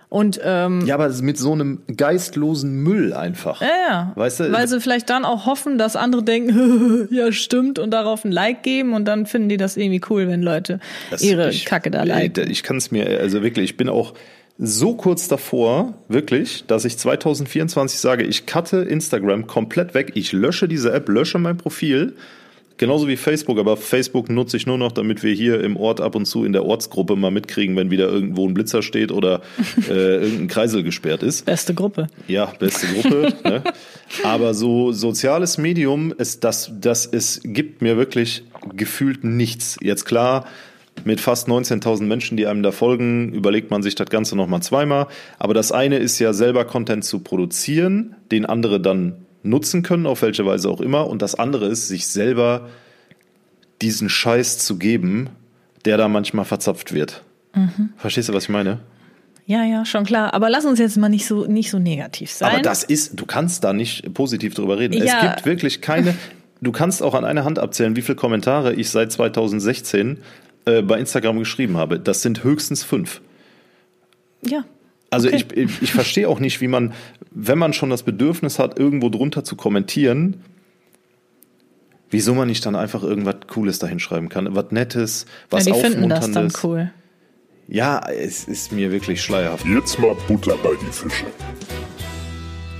Und 0.09 0.41
ähm, 0.45 0.87
Ja, 0.87 0.95
aber 0.95 1.09
mit 1.23 1.39
so 1.39 1.53
einem 1.53 1.83
geistlosen 1.97 2.83
Müll 2.83 3.13
einfach. 3.13 3.61
ja, 3.61 3.69
ja. 3.89 4.13
Weißt 4.15 4.41
du, 4.41 4.53
weil 4.53 4.69
sie 4.69 4.81
vielleicht 4.81 5.11
dann 5.11 5.25
auch 5.25 5.47
hoffen, 5.47 5.79
dass 5.79 5.97
andere 5.97 6.23
denken, 6.23 7.09
ja 7.11 7.33
stimmt 7.33 7.79
und 7.79 7.91
darauf 7.91 8.25
ein 8.25 8.33
Like 8.33 8.63
geben 8.63 8.93
und 8.93 9.07
dann 9.07 9.27
finden 9.27 9.49
die 9.49 9.57
das 9.57 9.77
irgendwie 9.77 10.01
cool, 10.11 10.29
wenn 10.29 10.43
Leute 10.43 10.81
ihre 11.21 11.51
ich, 11.51 11.65
Kacke 11.65 11.91
da 11.91 12.05
liken. 12.05 12.51
Ich 12.51 12.63
kann 12.63 12.77
es 12.77 12.91
mir, 12.91 13.21
also 13.21 13.43
wirklich, 13.43 13.71
ich 13.71 13.77
bin 13.77 13.89
auch 13.89 14.15
so 14.59 14.95
kurz 14.95 15.27
davor, 15.27 15.95
wirklich, 16.09 16.65
dass 16.67 16.85
ich 16.85 16.97
2024 16.97 17.99
sage, 17.99 18.23
ich 18.25 18.47
cutte 18.47 18.79
Instagram 18.79 19.47
komplett 19.47 19.95
weg, 19.95 20.13
ich 20.15 20.33
lösche 20.33 20.69
diese 20.69 20.93
App, 20.93 21.09
lösche 21.09 21.39
mein 21.39 21.57
Profil, 21.57 22.15
genauso 22.77 23.09
wie 23.09 23.17
Facebook, 23.17 23.59
aber 23.59 23.77
Facebook 23.77 24.31
nutze 24.31 24.57
ich 24.57 24.67
nur 24.67 24.79
noch, 24.79 24.93
damit 24.93 25.23
wir 25.23 25.33
hier 25.33 25.63
im 25.63 25.77
Ort 25.77 26.01
ab 26.01 26.15
und 26.15 26.27
zu 26.27 26.45
in 26.45 26.53
der 26.53 26.65
Ortsgruppe 26.65 27.17
mal 27.17 27.31
mitkriegen, 27.31 27.77
wenn 27.77 27.91
wieder 27.91 28.09
irgendwo 28.09 28.47
ein 28.47 28.55
Blitzer 28.55 28.83
steht 28.83 29.13
oder 29.13 29.43
äh, 29.89 30.17
irgendein 30.17 30.49
Kreisel 30.49 30.83
gesperrt 30.83 31.23
ist. 31.23 31.45
Beste 31.45 31.75
Gruppe. 31.75 32.09
Ja, 32.27 32.47
beste 32.59 32.87
Gruppe. 32.87 33.35
ne? 33.45 33.63
Aber 34.23 34.55
so 34.55 34.93
soziales 34.93 35.59
Medium, 35.59 36.13
ist 36.17 36.45
das, 36.45 36.73
das 36.81 37.07
es 37.07 37.41
gibt 37.45 37.83
mir 37.83 37.97
wirklich 37.97 38.45
gefühlt 38.75 39.25
nichts. 39.25 39.77
Jetzt 39.81 40.05
klar, 40.05 40.47
mit 41.05 41.21
fast 41.21 41.49
19.000 41.49 42.05
Menschen, 42.05 42.37
die 42.37 42.47
einem 42.47 42.63
da 42.63 42.71
folgen, 42.71 43.33
überlegt 43.33 43.71
man 43.71 43.83
sich 43.83 43.95
das 43.95 44.09
Ganze 44.09 44.37
nochmal 44.37 44.63
zweimal. 44.63 45.09
Aber 45.39 45.55
das 45.55 45.73
eine 45.73 45.99
ist 45.99 46.19
ja 46.19 46.33
selber 46.33 46.65
Content 46.65 47.05
zu 47.05 47.21
produzieren, 47.21 48.15
den 48.31 48.47
andere 48.47 48.81
dann 48.81 49.24
nutzen 49.45 49.83
können, 49.83 50.07
auf 50.07 50.23
welche 50.23 50.45
Weise 50.45 50.69
auch 50.69 50.81
immer. 50.81 51.07
Und 51.07 51.23
das 51.23 51.35
andere 51.35 51.67
ist, 51.67 51.89
sich 51.89 52.07
selber 52.07 52.69
diesen 53.81 54.09
Scheiß 54.09 54.59
zu 54.59 54.77
geben, 54.77 55.29
der 55.85 55.97
da 55.97 56.09
manchmal 56.09 56.45
verzapft 56.45 56.93
wird. 56.93 57.23
Verstehst 57.97 58.29
du, 58.29 58.33
was 58.33 58.45
ich 58.45 58.49
meine? 58.49 58.81
Ja, 59.47 59.63
ja, 59.63 59.85
schon 59.85 60.05
klar. 60.05 60.33
Aber 60.35 60.49
lass 60.49 60.65
uns 60.65 60.79
jetzt 60.79 60.97
mal 60.97 61.09
nicht 61.09 61.27
so, 61.27 61.45
nicht 61.45 61.71
so 61.71 61.79
negativ 61.79 62.33
sein. 62.33 62.51
Aber 62.51 62.63
das 62.63 62.83
ist, 62.83 63.21
du 63.21 63.27
kannst 63.27 63.63
da 63.63 63.73
nicht 63.73 64.13
positiv 64.15 64.55
drüber 64.55 64.79
reden. 64.79 64.95
Ja. 64.95 65.05
Es 65.05 65.21
gibt 65.21 65.47
wirklich 65.47 65.81
keine, 65.83 66.17
du 66.63 66.73
kannst 66.73 67.03
auch 67.03 67.15
an 67.15 67.25
einer 67.25 67.45
Hand 67.45 67.59
abzählen, 67.59 67.95
wie 67.95 68.03
viele 68.03 68.17
Kommentare 68.17 68.73
ich 68.73 68.91
seit 68.91 69.13
2016 69.13 70.19
äh, 70.65 70.83
bei 70.83 70.99
Instagram 70.99 71.39
geschrieben 71.39 71.77
habe. 71.77 72.01
Das 72.01 72.23
sind 72.23 72.43
höchstens 72.43 72.83
fünf. 72.83 73.21
ja. 74.43 74.65
Also 75.15 75.29
Okay. 75.29 75.45
ich, 75.55 75.57
ich, 75.57 75.83
ich 75.83 75.93
verstehe 75.93 76.29
auch 76.29 76.41
nicht, 76.41 76.61
wie 76.61 76.69
man, 76.69 76.93
wenn 77.31 77.59
man 77.59 77.73
schon 77.73 77.91
das 77.91 78.03
Bedürfnis 78.03 78.59
hat, 78.59 78.79
irgendwo 78.79 79.09
drunter 79.09 79.45
zu 79.45 79.57
kommentieren, 79.57 80.43
wieso 82.11 82.35
man 82.35 82.49
nicht 82.49 82.65
dann 82.67 82.77
einfach 82.77 83.03
irgendwas 83.03 83.37
Cooles 83.49 83.79
dahin 83.79 83.99
schreiben 83.99 84.29
kann. 84.29 84.55
Was 84.55 84.71
Nettes, 84.71 85.27
was 85.51 85.67
ja, 85.67 85.73
die 85.75 85.81
finden 85.81 86.09
das 86.09 86.21
dann 86.21 86.47
Aufmunterndes. 86.47 86.65
cool. 86.65 86.93
Ja, 87.67 88.07
es 88.09 88.45
ist 88.45 88.73
mir 88.73 88.93
wirklich 88.93 89.23
schleierhaft. 89.23 89.65
Jetzt 89.65 89.99
mal 89.99 90.15
Butter 90.29 90.57
bei 90.63 90.71
die 90.81 90.93
Fische. 90.93 91.25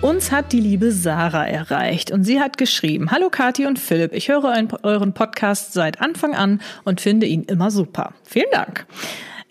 Uns 0.03 0.31
hat 0.31 0.53
die 0.53 0.61
liebe 0.61 0.93
Sarah 0.93 1.47
erreicht 1.47 2.11
und 2.11 2.25
sie 2.25 2.39
hat 2.39 2.59
geschrieben, 2.59 3.11
Hallo 3.11 3.31
Kathi 3.31 3.65
und 3.65 3.79
Philipp, 3.79 4.13
ich 4.13 4.29
höre 4.29 4.45
euren 4.83 5.15
Podcast 5.15 5.73
seit 5.73 6.03
Anfang 6.03 6.35
an 6.35 6.61
und 6.85 7.01
finde 7.01 7.25
ihn 7.25 7.45
immer 7.45 7.71
super. 7.71 8.13
Vielen 8.23 8.51
Dank. 8.53 8.85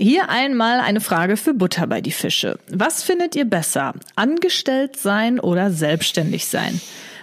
Hier 0.03 0.27
einmal 0.27 0.81
eine 0.81 0.99
Frage 0.99 1.37
für 1.37 1.53
Butter 1.53 1.87
bei 1.87 2.01
die 2.01 2.11
Fische. 2.11 2.59
Was 2.67 3.03
findet 3.03 3.37
ihr 3.37 3.45
besser? 3.45 3.93
Angestellt 4.17 4.97
sein 4.97 5.39
oder 5.39 5.71
selbstständig 5.71 6.45
sein? 6.47 6.81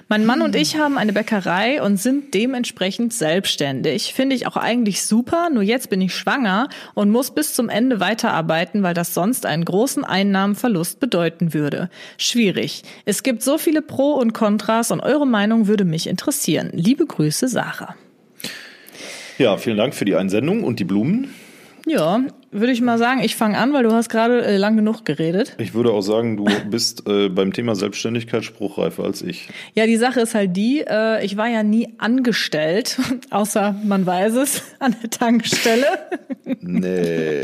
Mein 0.08 0.24
Mann 0.24 0.40
und 0.40 0.56
ich 0.56 0.78
haben 0.78 0.96
eine 0.96 1.12
Bäckerei 1.12 1.82
und 1.82 1.98
sind 1.98 2.32
dementsprechend 2.32 3.12
selbstständig. 3.12 4.14
Finde 4.14 4.34
ich 4.34 4.46
auch 4.46 4.56
eigentlich 4.56 5.02
super, 5.02 5.50
nur 5.50 5.62
jetzt 5.62 5.90
bin 5.90 6.00
ich 6.00 6.14
schwanger 6.14 6.70
und 6.94 7.10
muss 7.10 7.32
bis 7.32 7.52
zum 7.52 7.68
Ende 7.68 8.00
weiterarbeiten, 8.00 8.82
weil 8.82 8.94
das 8.94 9.12
sonst 9.12 9.44
einen 9.44 9.66
großen 9.66 10.02
Einnahmenverlust 10.02 11.00
bedeuten 11.00 11.52
würde. 11.52 11.90
Schwierig. 12.16 12.82
Es 13.04 13.22
gibt 13.22 13.42
so 13.42 13.58
viele 13.58 13.82
Pro 13.82 14.14
und 14.14 14.32
Kontras 14.32 14.90
und 14.90 15.00
eure 15.00 15.26
Meinung 15.26 15.66
würde 15.66 15.84
mich 15.84 16.06
interessieren. 16.06 16.70
Liebe 16.72 17.04
Grüße, 17.04 17.46
Sarah. 17.46 17.94
Ja, 19.36 19.58
vielen 19.58 19.76
Dank 19.76 19.94
für 19.94 20.06
die 20.06 20.16
Einsendung 20.16 20.64
und 20.64 20.80
die 20.80 20.84
Blumen. 20.84 21.34
Ja, 21.86 22.22
würde 22.52 22.72
ich 22.72 22.80
mal 22.80 22.98
sagen, 22.98 23.20
ich 23.22 23.36
fange 23.36 23.56
an, 23.58 23.72
weil 23.72 23.84
du 23.84 23.92
hast 23.92 24.08
gerade 24.08 24.44
äh, 24.44 24.56
lang 24.56 24.76
genug 24.76 25.04
geredet. 25.04 25.54
Ich 25.58 25.74
würde 25.74 25.92
auch 25.92 26.00
sagen, 26.00 26.36
du 26.36 26.46
bist 26.70 27.06
äh, 27.08 27.28
beim 27.28 27.52
Thema 27.52 27.74
Selbstständigkeit 27.76 28.44
spruchreifer 28.44 29.04
als 29.04 29.22
ich. 29.22 29.48
Ja, 29.74 29.86
die 29.86 29.96
Sache 29.96 30.20
ist 30.20 30.34
halt 30.34 30.56
die, 30.56 30.84
äh, 30.86 31.24
ich 31.24 31.36
war 31.36 31.48
ja 31.48 31.62
nie 31.62 31.94
angestellt, 31.98 32.98
außer 33.30 33.76
man 33.84 34.04
weiß 34.04 34.34
es, 34.34 34.62
an 34.80 34.96
der 35.00 35.10
Tankstelle. 35.10 35.86
Nee, 36.60 37.42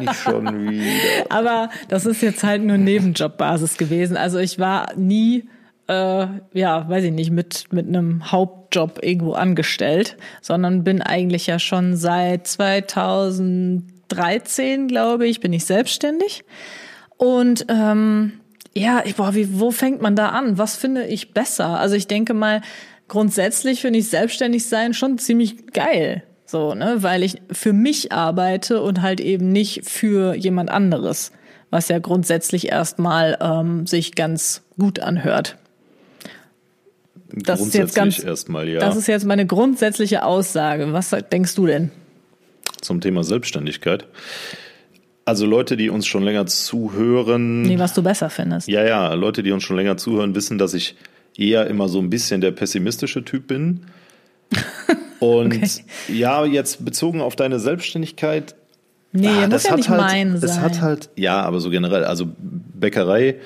nicht 0.00 0.14
schon 0.14 0.70
wieder. 0.70 1.26
Aber 1.28 1.70
das 1.88 2.06
ist 2.06 2.22
jetzt 2.22 2.42
halt 2.42 2.62
nur 2.62 2.78
Nebenjobbasis 2.78 3.76
gewesen. 3.76 4.16
Also 4.16 4.38
ich 4.38 4.58
war 4.58 4.92
nie, 4.96 5.44
äh, 5.86 6.26
ja, 6.52 6.88
weiß 6.88 7.04
ich 7.04 7.12
nicht, 7.12 7.30
mit, 7.30 7.66
mit 7.72 7.86
einem 7.86 8.32
Hauptjob 8.32 8.98
irgendwo 9.02 9.34
angestellt, 9.34 10.16
sondern 10.42 10.82
bin 10.82 11.00
eigentlich 11.00 11.46
ja 11.46 11.60
schon 11.60 11.96
seit 11.96 12.48
2013, 14.08 14.88
glaube 14.88 15.26
ich, 15.26 15.40
bin 15.40 15.52
ich 15.52 15.64
selbstständig. 15.64 16.44
Und 17.16 17.66
ähm, 17.68 18.40
ja, 18.74 19.02
ich, 19.04 19.16
boah, 19.16 19.34
wie, 19.34 19.58
wo 19.58 19.70
fängt 19.70 20.00
man 20.00 20.16
da 20.16 20.28
an? 20.30 20.58
Was 20.58 20.76
finde 20.76 21.06
ich 21.06 21.34
besser? 21.34 21.78
Also 21.78 21.94
ich 21.94 22.06
denke 22.06 22.34
mal, 22.34 22.62
grundsätzlich 23.08 23.80
finde 23.80 23.98
ich 23.98 24.08
selbstständig 24.08 24.66
sein 24.66 24.94
schon 24.94 25.18
ziemlich 25.18 25.72
geil. 25.72 26.22
So, 26.46 26.74
ne, 26.74 27.02
weil 27.02 27.22
ich 27.22 27.42
für 27.52 27.72
mich 27.74 28.12
arbeite 28.12 28.80
und 28.80 29.02
halt 29.02 29.20
eben 29.20 29.52
nicht 29.52 29.86
für 29.88 30.34
jemand 30.34 30.70
anderes, 30.70 31.32
was 31.70 31.88
ja 31.88 31.98
grundsätzlich 31.98 32.68
erstmal 32.68 33.36
ähm, 33.40 33.86
sich 33.86 34.14
ganz 34.14 34.62
gut 34.78 35.00
anhört. 35.00 35.56
Das 37.30 37.60
ist 37.60 37.74
jetzt 37.74 37.94
ganz- 37.94 38.22
erstmal, 38.22 38.66
ja. 38.68 38.80
Das 38.80 38.96
ist 38.96 39.08
jetzt 39.08 39.26
meine 39.26 39.44
grundsätzliche 39.44 40.24
Aussage. 40.24 40.92
Was 40.94 41.14
denkst 41.30 41.54
du 41.54 41.66
denn? 41.66 41.90
Zum 42.80 43.00
Thema 43.00 43.24
Selbstständigkeit. 43.24 44.06
Also 45.24 45.44
Leute, 45.46 45.76
die 45.76 45.90
uns 45.90 46.06
schon 46.06 46.22
länger 46.22 46.46
zuhören, 46.46 47.62
Nee, 47.62 47.78
was 47.78 47.92
du 47.94 48.02
besser 48.02 48.30
findest. 48.30 48.68
ja, 48.68 48.82
ja, 48.84 49.12
Leute, 49.14 49.42
die 49.42 49.52
uns 49.52 49.62
schon 49.62 49.76
länger 49.76 49.96
zuhören, 49.96 50.34
wissen, 50.34 50.56
dass 50.58 50.72
ich 50.74 50.96
eher 51.36 51.66
immer 51.66 51.88
so 51.88 51.98
ein 52.00 52.08
bisschen 52.10 52.40
der 52.40 52.50
pessimistische 52.52 53.24
Typ 53.24 53.46
bin. 53.46 53.82
Und 55.20 55.54
Okay. 55.54 55.68
ja, 56.08 56.44
jetzt 56.44 56.84
bezogen 56.84 57.20
auf 57.20 57.36
deine 57.36 57.58
Selbstständigkeit, 57.58 58.54
Nee, 59.10 59.26
ah, 59.28 59.48
muss 59.48 59.64
ja 59.64 59.74
nicht 59.76 59.88
halt, 59.88 60.00
mein 60.02 60.32
sein. 60.32 60.40
Das 60.42 60.60
hat 60.60 60.82
halt, 60.82 61.08
ja, 61.16 61.40
aber 61.40 61.60
so 61.60 61.70
generell, 61.70 62.04
also 62.04 62.28
Bäckerei 62.38 63.36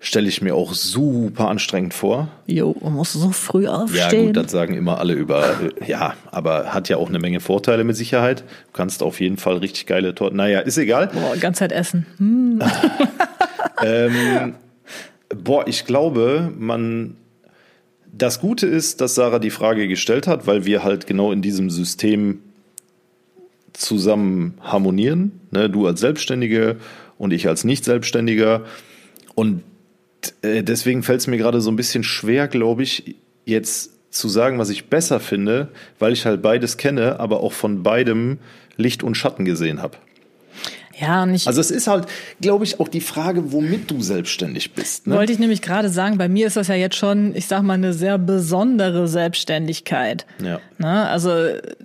stelle 0.00 0.28
ich 0.28 0.40
mir 0.42 0.54
auch 0.54 0.74
super 0.74 1.48
anstrengend 1.48 1.92
vor. 1.92 2.28
jo, 2.46 2.76
man 2.80 2.92
muss 2.94 3.12
so 3.14 3.30
früh 3.30 3.64
Ja, 3.64 3.72
aufstehen. 3.82 4.26
gut, 4.26 4.36
das 4.36 4.52
sagen 4.52 4.74
immer 4.74 4.98
alle 4.98 5.14
über, 5.14 5.44
äh, 5.60 5.88
ja, 5.90 6.14
aber 6.30 6.72
hat 6.72 6.88
ja 6.88 6.96
auch 6.98 7.08
eine 7.08 7.18
Menge 7.18 7.40
Vorteile 7.40 7.82
mit 7.82 7.96
Sicherheit. 7.96 8.40
Du 8.42 8.72
kannst 8.74 9.02
auf 9.02 9.20
jeden 9.20 9.38
Fall 9.38 9.56
richtig 9.56 9.86
geile 9.86 10.14
Torten. 10.14 10.36
Naja, 10.36 10.60
ist 10.60 10.78
egal. 10.78 11.08
Boah, 11.08 11.36
ganze 11.36 11.60
Zeit 11.60 11.72
essen. 11.72 12.06
Hm. 12.18 12.62
Ähm, 13.84 14.54
boah, 15.44 15.66
ich 15.66 15.84
glaube, 15.84 16.52
man. 16.58 17.16
Das 18.12 18.40
Gute 18.40 18.66
ist, 18.66 19.00
dass 19.00 19.14
Sarah 19.14 19.38
die 19.38 19.50
Frage 19.50 19.86
gestellt 19.86 20.26
hat, 20.26 20.46
weil 20.46 20.64
wir 20.64 20.82
halt 20.82 21.06
genau 21.06 21.30
in 21.30 21.42
diesem 21.42 21.70
System 21.70 22.40
zusammen 23.74 24.54
harmonieren. 24.62 25.40
Ne? 25.50 25.68
Du 25.70 25.86
als 25.86 26.00
Selbstständige 26.00 26.76
und 27.18 27.32
ich 27.32 27.46
als 27.46 27.64
Nicht-Selbstständiger. 27.64 28.62
Und 29.34 29.62
äh, 30.42 30.62
deswegen 30.62 31.02
fällt 31.02 31.20
es 31.20 31.26
mir 31.26 31.38
gerade 31.38 31.60
so 31.60 31.70
ein 31.70 31.76
bisschen 31.76 32.02
schwer, 32.04 32.48
glaube 32.48 32.82
ich, 32.82 33.16
jetzt 33.44 33.92
zu 34.10 34.28
sagen, 34.28 34.58
was 34.58 34.70
ich 34.70 34.88
besser 34.88 35.20
finde, 35.20 35.68
weil 35.98 36.12
ich 36.12 36.26
halt 36.26 36.42
beides 36.42 36.76
kenne, 36.76 37.20
aber 37.20 37.40
auch 37.40 37.52
von 37.52 37.82
beidem 37.82 38.38
Licht 38.76 39.02
und 39.02 39.16
Schatten 39.16 39.44
gesehen 39.44 39.82
habe. 39.82 39.98
Ja, 41.00 41.22
und 41.22 41.34
ich 41.34 41.46
Also 41.46 41.60
es 41.60 41.70
ist 41.70 41.86
halt, 41.86 42.06
glaube 42.40 42.64
ich, 42.64 42.80
auch 42.80 42.88
die 42.88 43.00
Frage, 43.00 43.52
womit 43.52 43.90
du 43.90 44.00
selbstständig 44.00 44.72
bist. 44.72 45.06
Ne? 45.06 45.16
wollte 45.16 45.32
ich 45.32 45.38
nämlich 45.38 45.62
gerade 45.62 45.88
sagen, 45.88 46.18
bei 46.18 46.28
mir 46.28 46.46
ist 46.46 46.56
das 46.56 46.68
ja 46.68 46.74
jetzt 46.74 46.96
schon, 46.96 47.34
ich 47.36 47.46
sag 47.46 47.62
mal, 47.62 47.74
eine 47.74 47.92
sehr 47.92 48.18
besondere 48.18 49.06
Selbstständigkeit. 49.06 50.26
Ja. 50.42 50.60
Ne? 50.78 51.08
Also 51.08 51.30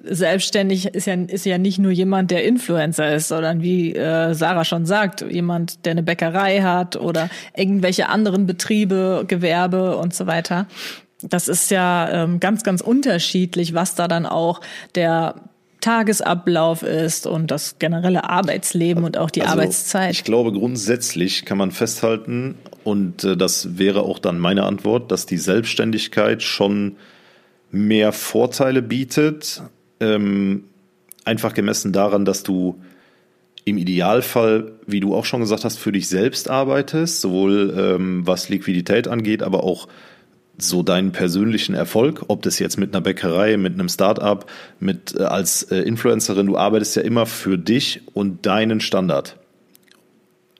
selbstständig 0.04 0.88
ist 0.88 1.06
ja, 1.06 1.13
ist 1.13 1.45
ja 1.45 1.58
nicht 1.58 1.80
nur 1.80 1.91
jemand, 1.91 2.32
der 2.32 2.43
Influencer 2.43 3.13
ist, 3.13 3.28
sondern 3.28 3.62
wie 3.62 3.95
äh, 3.95 4.34
Sarah 4.34 4.65
schon 4.65 4.86
sagt, 4.86 5.21
jemand, 5.30 5.86
der 5.86 5.91
eine 5.91 6.04
Bäckerei 6.04 6.62
hat 6.62 6.95
oder 6.95 7.30
irgendwelche 7.56 8.10
anderen 8.10 8.47
Betriebe, 8.47 9.26
Gewerbe 9.28 9.97
und 9.97 10.13
so 10.13 10.26
weiter. 10.26 10.67
Das 11.21 11.47
ist 11.47 11.71
ja 11.71 12.10
ähm, 12.23 12.39
ganz, 12.39 12.63
ganz 12.63 12.82
unterschiedlich, 12.82 13.73
was 13.73 13.95
da 13.95 14.08
dann 14.08 14.26
auch 14.26 14.60
der 14.95 15.36
Tagesablauf 15.84 16.82
ist 16.82 17.28
und 17.28 17.52
das 17.52 17.78
generelle 17.78 18.30
Arbeitsleben 18.30 19.04
und 19.04 19.17
auch 19.17 19.30
die 19.30 19.41
Also, 19.41 19.54
Arbeitszeit. 19.54 20.13
Ich 20.13 20.24
glaube, 20.24 20.54
grundsätzlich 20.54 21.43
kann 21.43 21.58
man 21.58 21.72
festhalten, 21.72 22.56
und 22.86 23.24
äh, 23.26 23.36
das 23.36 23.78
wäre 23.78 24.04
auch 24.04 24.19
dann 24.19 24.39
meine 24.39 24.63
Antwort, 24.63 25.12
dass 25.12 25.26
die 25.26 25.38
Selbstständigkeit 25.38 26.41
schon 26.41 26.96
mehr 27.69 28.13
Vorteile 28.13 28.82
bietet, 28.82 29.62
ähm, 30.00 30.63
einfach 31.26 31.54
gemessen 31.54 31.91
daran, 31.91 32.24
dass 32.24 32.43
du 32.43 32.82
im 33.65 33.78
Idealfall, 33.78 34.72
wie 34.86 35.02
du 35.02 35.13
auch 35.15 35.26
schon 35.26 35.41
gesagt 35.41 35.65
hast, 35.65 35.80
für 35.80 35.91
dich 35.91 36.08
selbst 36.08 36.50
arbeitest, 36.50 37.19
sowohl 37.19 37.74
ähm, 37.78 38.26
was 38.26 38.48
Liquidität 38.48 39.08
angeht, 39.08 39.43
aber 39.43 39.63
auch 39.63 39.88
so 40.58 40.84
deinen 40.84 41.12
persönlichen 41.12 41.74
Erfolg, 41.74 42.26
ob 42.28 42.44
das 42.44 42.60
jetzt 42.60 42.78
mit 42.78 42.94
einer 42.94 43.02
Bäckerei, 43.02 43.58
mit 43.58 43.74
einem 43.74 43.89
Start-up, 43.89 44.50
mit 44.80 45.16
äh, 45.18 45.24
als 45.24 45.63
äh, 45.63 45.78
Influencerin, 45.78 46.48
du 46.48 46.58
arbeitest 46.58 46.96
ja 46.96 47.02
immer 47.02 47.26
für 47.26 47.58
dich 47.58 48.02
und 48.13 48.46
deinen 48.46 48.80
Standard. 48.80 49.38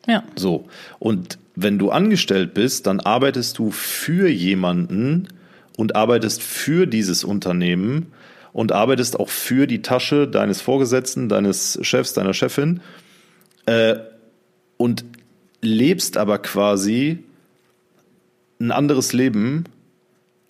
ja. 0.08 0.24
So. 0.36 0.66
Und 1.00 1.38
wenn 1.56 1.78
du 1.78 1.92
angestellt 1.92 2.54
bist, 2.54 2.88
dann 2.88 3.00
arbeitest 3.00 3.60
du 3.60 3.70
für 3.70 4.28
jemanden 4.28 5.28
und 5.78 5.96
arbeitest 5.96 6.42
für 6.42 6.88
dieses 6.88 7.24
Unternehmen 7.24 8.08
und 8.54 8.72
arbeitest 8.72 9.20
auch 9.20 9.30
für 9.30 9.68
die 9.68 9.82
Tasche 9.82 10.28
deines 10.28 10.62
Vorgesetzten, 10.62 11.30
deines 11.30 11.78
Chefs, 11.82 12.14
deiner 12.14 12.34
Chefin 12.34 12.82
äh, 13.66 13.96
und 14.78 15.06
lebst 15.62 16.18
aber 16.18 16.40
quasi 16.40 17.24
ein 18.60 18.72
anderes 18.72 19.14
Leben. 19.14 19.66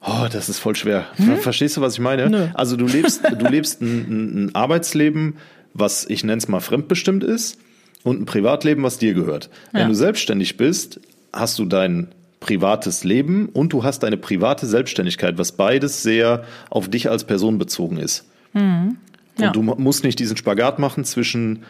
Oh, 0.06 0.28
das 0.32 0.50
ist 0.50 0.60
voll 0.60 0.76
schwer. 0.76 1.06
Ver 1.16 1.38
Verstehst 1.38 1.78
du, 1.78 1.82
was 1.82 1.94
ich 1.94 2.00
meine? 2.00 2.30
Nö. 2.30 2.48
Also 2.56 2.76
du 2.76 2.86
lebst, 2.86 3.22
du 3.24 3.46
lebst 3.48 3.82
ein, 3.82 4.48
ein, 4.48 4.56
Arbeitsleben, 4.56 5.38
was 5.74 6.06
ich 6.10 6.24
nenne 6.24 6.38
es 6.40 6.48
mal 6.48 6.60
fremdbestimmt 6.60 7.24
ist, 7.24 7.58
und 8.04 8.20
ein 8.22 8.26
Privatleben, 8.26 8.84
was 8.84 8.98
dir 8.98 9.14
gehört. 9.14 9.50
Wenn 9.72 9.82
Ja. 9.84 9.88
du 9.88 9.94
selbstständig 9.96 10.58
bist, 10.58 11.00
hast 11.32 11.58
du 11.58 11.64
dein 11.66 12.10
privates 12.42 13.06
Leben 13.06 13.48
und 13.48 13.72
du 13.72 13.86
hast 13.86 14.00
deine 14.04 14.18
private 14.18 14.66
Selbstständigkeit, 14.66 15.38
was 15.38 15.54
beides 15.54 16.04
sehr 16.04 16.44
auf 16.70 16.90
dich 16.90 17.10
als 17.10 17.24
Person 17.24 17.58
bezogen 17.58 17.96
ist. 17.96 18.26
Und 18.54 18.98
Ja. 19.40 19.52
du 19.52 19.62
mu- 19.64 19.76
musst 19.78 20.04
nicht 20.04 20.20
diesen 20.20 20.36
Spagat 20.36 20.80
machen 20.80 21.06
zwischen 21.06 21.64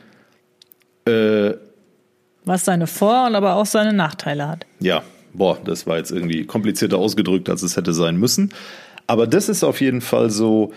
äh, 1.05 1.51
Was 2.45 2.65
seine 2.65 2.87
Vor- 2.87 3.27
und 3.27 3.35
aber 3.35 3.55
auch 3.55 3.65
seine 3.67 3.93
Nachteile 3.93 4.47
hat. 4.47 4.65
Ja, 4.79 5.03
boah, 5.33 5.57
das 5.63 5.87
war 5.87 5.97
jetzt 5.97 6.11
irgendwie 6.11 6.45
komplizierter 6.45 6.97
ausgedrückt, 6.97 7.49
als 7.49 7.63
es 7.63 7.77
hätte 7.77 7.93
sein 7.93 8.17
müssen. 8.17 8.53
Aber 9.07 9.27
das 9.27 9.49
ist 9.49 9.63
auf 9.63 9.81
jeden 9.81 10.01
Fall 10.01 10.29
so, 10.29 10.71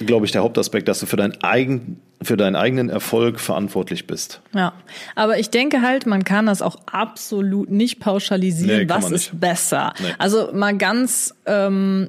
glaube 0.00 0.26
ich, 0.26 0.32
der 0.32 0.42
Hauptaspekt, 0.42 0.88
dass 0.88 1.00
du 1.00 1.06
für, 1.06 1.16
dein 1.16 1.40
eigen, 1.42 2.00
für 2.22 2.36
deinen 2.36 2.56
eigenen 2.56 2.88
Erfolg 2.88 3.40
verantwortlich 3.40 4.06
bist. 4.06 4.40
Ja, 4.54 4.74
aber 5.14 5.38
ich 5.38 5.50
denke 5.50 5.82
halt, 5.82 6.06
man 6.06 6.24
kann 6.24 6.46
das 6.46 6.62
auch 6.62 6.76
absolut 6.86 7.70
nicht 7.70 8.00
pauschalisieren, 8.00 8.86
Nee, 8.86 8.88
was 8.88 9.10
ist 9.10 9.40
besser. 9.40 9.94
Nee. 10.00 10.08
Also 10.18 10.50
mal 10.52 10.76
ganz 10.76 11.34
ähm, 11.46 12.08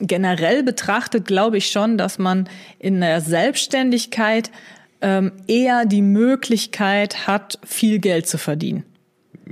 generell 0.00 0.62
betrachtet, 0.62 1.26
glaube 1.26 1.58
ich 1.58 1.70
schon, 1.70 1.98
dass 1.98 2.18
man 2.18 2.48
in 2.78 3.00
der 3.00 3.20
Selbstständigkeit 3.20 4.50
ähm, 5.00 5.32
eher 5.46 5.84
die 5.86 6.02
Möglichkeit 6.02 7.26
hat, 7.26 7.58
viel 7.64 7.98
Geld 7.98 8.26
zu 8.26 8.38
verdienen. 8.38 8.84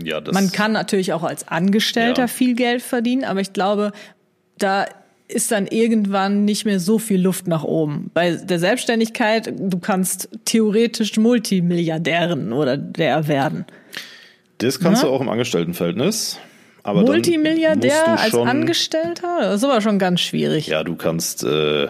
Ja, 0.03 0.21
das 0.21 0.35
Man 0.35 0.53
kann 0.53 0.73
natürlich 0.73 1.13
auch 1.13 1.23
als 1.23 1.49
Angestellter 1.49 2.23
Ja. 2.23 2.29
viel 2.29 2.55
Geld 2.55 2.83
verdienen, 2.83 3.25
aber 3.25 3.41
ich 3.41 3.53
glaube, 3.53 3.93
da 4.59 4.87
ist 5.29 5.51
dann 5.51 5.67
irgendwann 5.67 6.45
nicht 6.45 6.65
mehr 6.65 6.79
so 6.79 6.99
viel 6.99 7.21
Luft 7.21 7.49
nach 7.49 7.65
oben. 7.65 8.11
Bei 8.15 8.33
der 8.37 8.59
Selbstständigkeit, 8.61 9.53
du 9.59 9.79
kannst 9.81 10.29
theoretisch 10.45 11.17
Multimilliardärin 11.17 12.53
oder 12.53 12.77
der 12.77 13.27
werden. 13.27 13.65
Das 14.59 14.79
kannst 14.81 15.03
Ne? 15.03 15.09
du 15.09 15.15
auch 15.15 15.21
im 15.21 15.29
Angestelltenverhältnis. 15.29 16.39
Aber 16.85 17.03
Multimilliardär 17.03 18.19
als 18.21 18.35
Angestellter? 18.35 19.39
Das 19.41 19.57
ist 19.57 19.65
aber 19.65 19.81
schon 19.81 19.99
ganz 19.99 20.21
schwierig. 20.21 20.69
Ja, 20.69 20.85
du 20.85 20.95
kannst, 20.95 21.43
äh, 21.43 21.89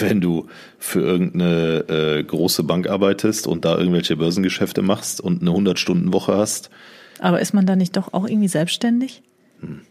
wenn 0.00 0.20
du 0.20 0.46
für 0.78 1.00
irgendeine 1.00 1.84
äh, 1.88 2.22
große 2.22 2.62
Bank 2.62 2.88
arbeitest 2.88 3.46
und 3.46 3.64
da 3.64 3.76
irgendwelche 3.76 4.16
Börsengeschäfte 4.16 4.82
machst 4.82 5.20
und 5.20 5.42
eine 5.42 5.50
100-Stunden-Woche 5.50 6.36
hast, 6.36 6.70
Aber 7.18 7.40
ist 7.40 7.54
man 7.54 7.66
da 7.66 7.76
nicht 7.76 7.96
doch 7.96 8.12
auch 8.12 8.26
irgendwie 8.26 8.48
selbstständig? 8.48 9.22
Hm? 9.60 9.82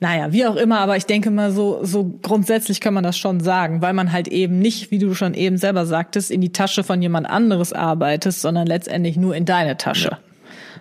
Naja, 0.00 0.32
wie 0.32 0.44
auch 0.46 0.56
immer, 0.56 0.80
aber 0.80 0.96
ich 0.96 1.06
denke 1.06 1.30
mal, 1.30 1.52
so, 1.52 1.84
so 1.84 2.04
grundsätzlich 2.22 2.80
kann 2.80 2.94
man 2.94 3.04
das 3.04 3.16
schon 3.16 3.38
sagen, 3.40 3.80
weil 3.80 3.92
man 3.92 4.10
halt 4.10 4.26
eben 4.28 4.58
nicht, 4.58 4.90
wie 4.90 4.98
du 4.98 5.14
schon 5.14 5.34
eben 5.34 5.56
selber 5.56 5.86
sagtest, 5.86 6.32
in 6.32 6.40
die 6.40 6.50
Tasche 6.50 6.82
von 6.82 7.00
jemand 7.00 7.28
anderes 7.28 7.72
arbeitest, 7.72 8.40
sondern 8.40 8.66
letztendlich 8.66 9.16
nur 9.16 9.36
in 9.36 9.44
deine 9.44 9.76
Tasche. 9.76 10.18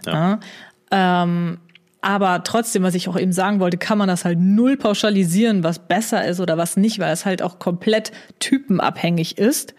Ja. 0.05 0.39
Ja? 0.91 1.23
Ähm, 1.23 1.59
aber 2.03 2.43
trotzdem, 2.43 2.83
was 2.83 2.95
ich 2.95 3.07
auch 3.07 3.17
eben 3.17 3.31
sagen 3.31 3.59
wollte, 3.59 3.77
kann 3.77 3.97
man 3.97 4.07
das 4.07 4.25
halt 4.25 4.37
null 4.39 4.77
pauschalisieren, 4.77 5.63
was 5.63 5.79
besser 5.79 6.25
ist 6.27 6.39
oder 6.39 6.57
was 6.57 6.77
nicht, 6.77 6.99
weil 6.99 7.13
es 7.13 7.25
halt 7.25 7.41
auch 7.41 7.59
komplett 7.59 8.11
typenabhängig 8.39 9.37
ist. 9.37 9.73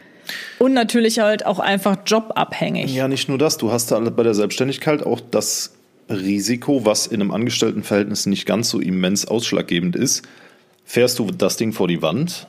Und 0.58 0.72
natürlich 0.72 1.18
halt 1.18 1.44
auch 1.44 1.58
einfach 1.58 1.98
jobabhängig. 2.06 2.94
Ja, 2.94 3.08
nicht 3.08 3.28
nur 3.28 3.36
das. 3.36 3.58
Du 3.58 3.70
hast 3.70 3.90
da 3.90 4.00
bei 4.00 4.22
der 4.22 4.32
Selbstständigkeit 4.34 5.04
auch 5.04 5.20
das 5.20 5.74
Risiko, 6.08 6.86
was 6.86 7.06
in 7.06 7.20
einem 7.20 7.30
Angestelltenverhältnis 7.30 8.26
nicht 8.26 8.46
ganz 8.46 8.70
so 8.70 8.80
immens 8.80 9.26
ausschlaggebend 9.26 9.94
ist. 9.96 10.22
Fährst 10.84 11.18
du 11.18 11.30
das 11.30 11.56
Ding 11.56 11.72
vor 11.72 11.88
die 11.88 12.02
Wand, 12.02 12.46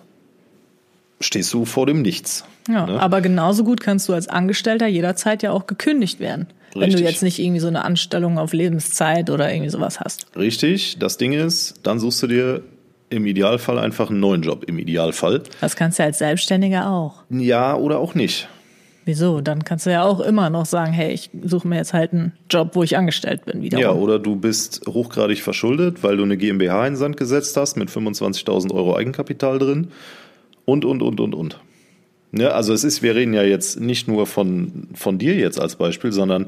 stehst 1.20 1.54
du 1.54 1.66
vor 1.66 1.86
dem 1.86 2.02
Nichts. 2.02 2.46
Ja, 2.68 2.86
Ne? 2.86 3.00
aber 3.00 3.22
genauso 3.22 3.64
gut 3.64 3.80
kannst 3.82 4.10
du 4.10 4.14
als 4.14 4.28
Angestellter 4.28 4.88
jederzeit 4.88 5.44
ja 5.44 5.52
auch 5.52 5.68
gekündigt 5.68 6.20
werden. 6.20 6.48
Wenn 6.76 6.90
du 6.90 6.98
Richtig. 6.98 7.10
jetzt 7.10 7.24
nicht 7.24 7.40
irgendwie 7.40 7.62
so 7.62 7.68
eine 7.68 7.86
Anstellung 7.86 8.38
auf 8.38 8.54
Lebenszeit 8.54 9.30
oder 9.30 9.52
irgendwie 9.52 9.70
sowas 9.70 10.00
hast. 10.00 10.28
Richtig, 10.36 11.00
das 11.00 11.18
Ding 11.18 11.34
ist, 11.34 11.76
dann 11.84 12.00
suchst 12.00 12.22
du 12.24 12.28
dir 12.28 12.64
im 13.10 13.26
Idealfall 13.26 13.80
einfach 13.80 14.10
einen 14.10 14.20
neuen 14.20 14.42
Job. 14.42 14.66
Im 14.68 14.78
Idealfall. 14.78 15.44
Das 15.62 15.76
kannst 15.76 16.00
du 16.00 16.04
als 16.04 16.20
Selbstständiger 16.20 16.90
auch. 16.90 17.24
Ja 17.30 17.76
oder 17.76 18.00
auch 18.00 18.14
nicht. 18.14 18.50
Wieso? 19.06 19.40
Dann 19.40 19.64
kannst 19.64 19.86
du 19.86 19.92
ja 19.92 20.04
auch 20.04 20.20
immer 20.20 20.50
noch 20.50 20.66
sagen, 20.66 20.92
hey, 20.92 21.14
ich 21.14 21.30
suche 21.44 21.68
mir 21.68 21.78
jetzt 21.78 21.94
halt 21.94 22.12
einen 22.12 22.34
Job, 22.50 22.72
wo 22.74 22.82
ich 22.82 22.98
angestellt 22.98 23.46
bin 23.46 23.62
wieder. 23.62 23.78
Ja, 23.78 23.92
oder 23.92 24.18
du 24.18 24.36
bist 24.36 24.82
hochgradig 24.88 25.44
verschuldet, 25.44 26.04
weil 26.04 26.18
du 26.18 26.24
eine 26.24 26.38
GmbH 26.38 26.88
in 26.88 26.94
den 26.94 26.98
Sand 26.98 27.16
gesetzt 27.16 27.56
hast 27.56 27.78
mit 27.78 27.90
25.000 27.90 28.74
Euro 28.74 28.98
Eigenkapital 28.98 29.60
drin 29.60 29.90
und, 30.66 30.86
und, 30.86 31.04
und, 31.04 31.20
und, 31.20 31.36
und. 31.36 31.60
Ja, 32.38 32.50
also 32.50 32.74
es 32.74 32.84
ist, 32.84 33.02
wir 33.02 33.15
reden 33.15 33.34
ja 33.34 33.43
jetzt 33.43 33.80
nicht 33.80 34.08
nur 34.08 34.28
von, 34.28 34.89
von 34.93 35.17
dir 35.17 35.36
jetzt 35.36 35.60
als 35.60 35.78
Beispiel, 35.78 36.12
sondern 36.12 36.48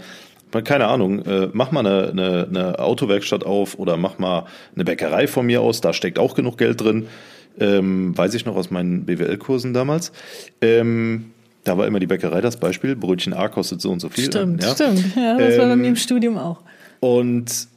keine 0.63 0.88
Ahnung, 0.88 1.26
äh, 1.26 1.50
mach 1.54 1.71
mal 1.71 1.86
eine, 1.86 2.10
eine, 2.10 2.47
eine 2.50 2.80
Autowerkstatt 2.80 3.45
auf 3.45 3.78
oder 3.78 3.97
mach 3.97 4.17
mal 4.17 4.45
eine 4.73 4.86
Bäckerei 4.86 5.28
von 5.28 5.45
mir 5.45 5.62
aus, 5.62 5.82
da 5.82 5.93
steckt 5.93 6.19
auch 6.19 6.36
genug 6.36 6.58
Geld 6.58 6.82
drin. 6.82 7.08
Ähm, 7.60 8.17
weiß 8.17 8.34
ich 8.36 8.45
noch 8.45 8.56
aus 8.56 8.69
meinen 8.69 9.06
BWL-Kursen 9.06 9.73
damals. 9.73 10.12
Ähm, 10.62 11.32
da 11.63 11.78
war 11.78 11.88
immer 11.88 12.00
die 12.00 12.08
Bäckerei 12.08 12.39
das 12.39 12.58
Beispiel. 12.58 12.95
Brötchen 12.95 13.34
A 13.34 13.50
kostet 13.50 13.82
so 13.82 13.91
und 13.91 14.00
so 14.00 14.10
viel. 14.10 14.26
Stimmt, 14.26 14.63
ja. 14.63 14.73
stimmt. 14.73 15.04
Ja, 15.15 15.38
das 15.38 15.58
war 15.58 15.65
bei 15.65 15.73
Ähm, 15.73 15.82
mir 15.82 15.88
im 15.88 15.95
Studium 15.95 16.38
auch. 16.38 16.62
Und 17.00 17.67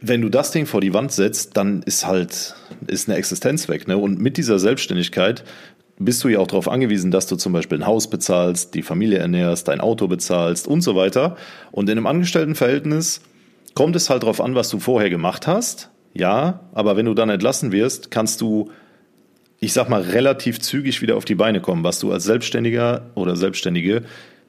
wenn 0.00 0.20
du 0.20 0.28
das 0.28 0.50
Ding 0.50 0.66
vor 0.66 0.80
die 0.80 0.92
Wand 0.92 1.12
setzt, 1.12 1.56
dann 1.56 1.82
ist 1.82 2.06
halt 2.06 2.54
ist 2.86 3.08
eine 3.08 3.16
Existenz 3.16 3.68
weg. 3.68 3.88
Ne? 3.88 3.96
Und 3.96 4.20
mit 4.20 4.36
dieser 4.36 4.58
Selbstständigkeit 4.58 5.44
bist 5.98 6.22
du 6.22 6.28
ja 6.28 6.38
auch 6.38 6.46
darauf 6.46 6.68
angewiesen, 6.68 7.10
dass 7.10 7.26
du 7.26 7.36
zum 7.36 7.52
Beispiel 7.52 7.78
ein 7.78 7.86
Haus 7.86 8.08
bezahlst, 8.10 8.74
die 8.74 8.82
Familie 8.82 9.18
ernährst, 9.18 9.68
dein 9.68 9.80
Auto 9.80 10.08
bezahlst 10.08 10.68
und 10.68 10.82
so 10.82 10.94
weiter. 10.94 11.36
Und 11.72 11.88
in 11.88 11.96
einem 11.96 12.06
Angestelltenverhältnis 12.06 13.22
kommt 13.74 13.96
es 13.96 14.10
halt 14.10 14.22
darauf 14.22 14.40
an, 14.40 14.54
was 14.54 14.68
du 14.68 14.78
vorher 14.78 15.10
gemacht 15.10 15.46
hast. 15.46 15.90
Ja, 16.12 16.60
aber 16.72 16.96
wenn 16.96 17.06
du 17.06 17.14
dann 17.14 17.30
entlassen 17.30 17.72
wirst, 17.72 18.10
kannst 18.10 18.40
du, 18.40 18.70
ich 19.60 19.72
sag 19.72 19.88
mal, 19.88 20.02
relativ 20.02 20.60
zügig 20.60 21.02
wieder 21.02 21.16
auf 21.16 21.24
die 21.24 21.34
Beine 21.34 21.60
kommen, 21.60 21.84
was 21.84 21.98
du 21.98 22.10
als 22.10 22.24
Selbstständiger 22.24 23.10
oder 23.14 23.36
Selbstständige 23.36 24.02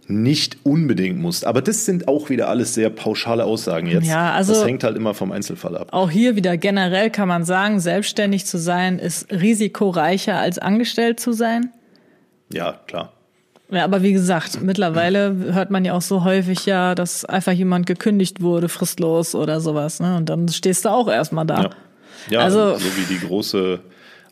nicht 0.10 0.58
unbedingt 0.63 1.20
musst. 1.20 1.46
Aber 1.46 1.62
das 1.62 1.86
sind 1.86 2.08
auch 2.08 2.30
wieder 2.30 2.48
alles 2.48 2.74
sehr 2.74 2.89
pauschale 2.89 3.43
Aussagen 3.43 3.88
jetzt. 3.88 4.08
Ja, 4.08 4.32
also- 4.32 4.54
das 4.54 4.65
hängt 4.65 4.84
halt 4.84 4.96
immer 4.96 5.13
vom 5.13 5.32
Einzelfall 5.32 5.78
ab. 5.78 5.89
Auch 5.91 6.10
hier 6.10 6.36
wieder 6.36 6.56
generell 6.58 7.10
kann 7.10 7.28
man 7.28 7.43
sagen, 7.43 7.80
selbstständig 7.80 8.46
zu 8.46 8.58
sein 8.58 9.00
ist 9.00 9.32
risikoreicher 9.32 10.38
als 10.39 10.60
angestellt 10.60 11.20
zu 11.20 11.34
sein. 11.34 11.72
Ja, 12.52 12.80
klar. 12.88 13.13
Ja, 13.70 13.84
aber 13.84 14.02
wie 14.02 14.13
gesagt, 14.13 14.62
mittlerweile 14.62 15.36
hört 15.52 15.72
man 15.72 15.84
ja 15.84 15.93
auch 15.93 16.02
so 16.02 16.24
häufig 16.24 16.65
ja, 16.65 16.96
dass 16.96 17.26
einfach 17.26 17.52
jemand 17.52 17.86
gekündigt 17.86 18.41
wurde, 18.41 18.70
fristlos 18.70 19.36
oder 19.36 19.60
sowas. 19.60 20.00
Ne? 20.00 20.15
Und 20.15 20.30
dann 20.30 20.48
stehst 20.48 20.86
du 20.86 20.89
auch 20.89 21.10
erstmal 21.10 21.46
da. 21.46 21.63
Ja, 21.63 21.70
ja 22.30 22.39
Also- 22.39 22.78
so 22.78 22.86
wie 22.86 23.13
die 23.13 23.28
große, 23.28 23.82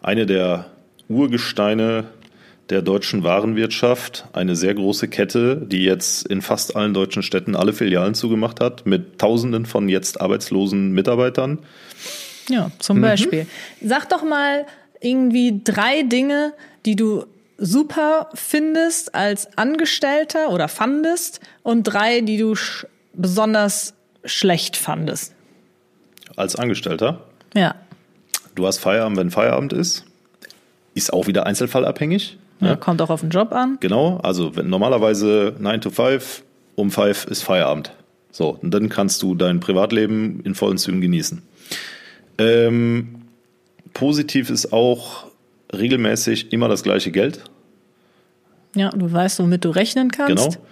eine 0.02 0.26
der 0.26 0.68
Urgesteine 1.10 2.06
der 2.70 2.82
deutschen 2.82 3.24
Warenwirtschaft, 3.24 4.26
eine 4.34 4.56
sehr 4.56 4.74
große 4.74 5.08
Kette, 5.08 5.58
die 5.58 5.84
jetzt 5.84 6.26
in 6.28 6.42
fast 6.42 6.76
allen 6.76 6.94
deutschen 6.94 7.22
Städten 7.22 7.56
alle 7.56 7.74
Filialen 7.74 8.16
zugemacht 8.16 8.60
hat, 8.60 8.86
mit 8.86 9.20
Tausenden 9.20 9.66
von 9.66 9.88
jetzt 9.88 10.20
arbeitslosen 10.20 10.92
Mitarbeitern. 10.92 11.60
Ja, 12.50 12.72
zum 12.80 13.02
Beispiel. 13.02 13.46
Sag 13.82 14.10
doch 14.10 14.24
mal 14.24 14.66
irgendwie 15.00 15.62
drei 15.64 16.04
Dinge, 16.04 16.54
die 16.86 16.96
du 16.96 17.26
super 17.58 18.30
findest 18.34 19.14
als 19.16 19.58
Angestellter 19.58 20.50
oder 20.50 20.68
fandest 20.68 21.40
und 21.64 21.84
drei, 21.84 22.22
die 22.22 22.38
du 22.38 22.56
sch 22.56 22.86
besonders 23.14 23.94
schlecht 24.26 24.76
fandest. 24.76 25.34
Als 26.36 26.56
Angestellter, 26.56 27.22
Ja. 27.54 27.76
du 28.56 28.68
hast 28.68 28.80
Feierabend, 28.80 29.18
wenn 29.18 29.32
Feierabend 29.32 29.72
ist. 29.72 30.04
Ist 30.96 31.14
auch 31.14 31.28
wieder 31.28 31.46
einzelfallabhängig. 31.46 32.38
Ja. 32.60 32.76
Kommt 32.76 33.02
auch 33.02 33.10
auf 33.10 33.22
den 33.22 33.30
Job 33.30 33.52
an. 33.52 33.78
Genau, 33.80 34.18
also 34.18 34.56
wenn, 34.56 34.70
normalerweise 34.70 35.56
9 35.60 35.82
to 35.82 35.90
5, 35.90 36.44
um 36.76 36.92
5 36.92 37.26
ist 37.26 37.44
Feierabend. 37.44 37.92
So, 38.32 38.58
und 38.62 38.72
dann 38.74 38.90
kannst 38.90 39.22
du 39.22 39.36
dein 39.36 39.60
Privatleben 39.60 40.42
in 40.42 40.56
vollen 40.56 40.78
Zügen 40.78 41.02
genießen. 41.02 41.42
Ähm, 42.38 43.22
positiv 43.94 44.50
ist 44.50 44.74
auch 44.74 45.28
regelmäßig 45.74 46.52
immer 46.52 46.68
das 46.68 46.84
gleiche 46.84 47.12
Geld. 47.12 47.44
Ja, 48.76 48.90
du 48.90 49.12
weißt, 49.12 49.40
womit 49.40 49.64
du 49.64 49.70
rechnen 49.70 50.12
kannst. 50.12 50.36
Genau. 50.36 50.66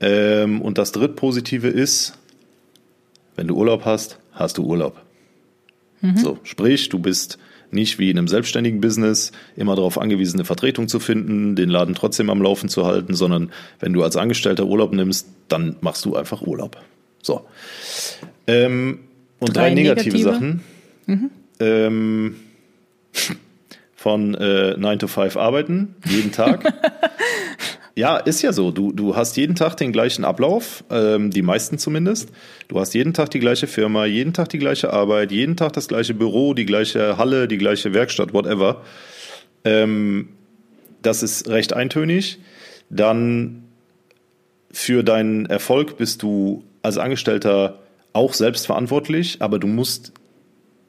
Ähm, 0.00 0.60
und 0.60 0.78
das 0.78 0.92
drittpositive 0.92 1.68
ist, 1.68 2.18
wenn 3.36 3.46
du 3.46 3.56
Urlaub 3.56 3.84
hast, 3.84 4.18
hast 4.32 4.58
du 4.58 4.64
Urlaub. 4.64 5.00
So, 6.14 6.38
sprich, 6.44 6.88
du 6.90 7.00
bist 7.00 7.38
nicht 7.70 7.98
wie 7.98 8.10
in 8.10 8.18
einem 8.18 8.28
selbstständigen 8.28 8.80
Business 8.80 9.32
immer 9.56 9.76
darauf 9.76 9.98
angewiesen, 9.98 10.36
eine 10.38 10.44
Vertretung 10.44 10.88
zu 10.88 11.00
finden, 11.00 11.56
den 11.56 11.68
Laden 11.68 11.94
trotzdem 11.94 12.30
am 12.30 12.42
Laufen 12.42 12.68
zu 12.68 12.86
halten, 12.86 13.14
sondern 13.14 13.50
wenn 13.80 13.92
du 13.92 14.02
als 14.02 14.16
Angestellter 14.16 14.66
Urlaub 14.66 14.92
nimmst, 14.92 15.28
dann 15.48 15.76
machst 15.80 16.04
du 16.04 16.16
einfach 16.16 16.42
Urlaub. 16.42 16.76
So. 17.22 17.46
Ähm, 18.46 19.00
und 19.38 19.56
drei, 19.56 19.68
Drei 19.68 19.74
negative, 19.74 20.16
negative. 20.16 20.32
Sachen. 20.32 20.60
Ähm, 21.60 22.36
von 23.96 24.34
äh, 24.34 24.76
9 24.76 24.98
to 25.00 25.08
5 25.08 25.36
arbeiten, 25.36 25.96
jeden 26.08 26.32
Tag. 26.32 26.64
Ja, 27.98 28.16
ist 28.16 28.42
ja 28.42 28.52
so. 28.52 28.70
Du, 28.70 28.92
du 28.92 29.16
hast 29.16 29.36
jeden 29.36 29.56
Tag 29.56 29.76
den 29.76 29.90
gleichen 29.90 30.24
Ablauf, 30.24 30.84
ähm, 30.88 31.32
die 31.32 31.42
meisten 31.42 31.78
zumindest. 31.78 32.30
Du 32.68 32.78
hast 32.78 32.94
jeden 32.94 33.12
Tag 33.12 33.32
die 33.32 33.40
gleiche 33.40 33.66
Firma, 33.66 34.04
jeden 34.04 34.32
Tag 34.32 34.50
die 34.50 34.58
gleiche 34.58 34.92
Arbeit, 34.92 35.32
jeden 35.32 35.56
Tag 35.56 35.72
das 35.72 35.88
gleiche 35.88 36.14
Büro, 36.14 36.54
die 36.54 36.64
gleiche 36.64 37.18
Halle, 37.18 37.48
die 37.48 37.58
gleiche 37.58 37.94
Werkstatt, 37.94 38.32
whatever. 38.32 38.84
Ähm, 39.64 40.28
das 41.02 41.24
ist 41.24 41.48
recht 41.48 41.72
eintönig. 41.72 42.38
Dann 42.88 43.64
für 44.70 45.02
deinen 45.02 45.46
Erfolg 45.46 45.96
bist 45.96 46.22
du 46.22 46.62
als 46.82 46.98
Angestellter 46.98 47.80
auch 48.12 48.32
selbst 48.32 48.66
verantwortlich, 48.66 49.42
aber 49.42 49.58
du 49.58 49.66
musst 49.66 50.12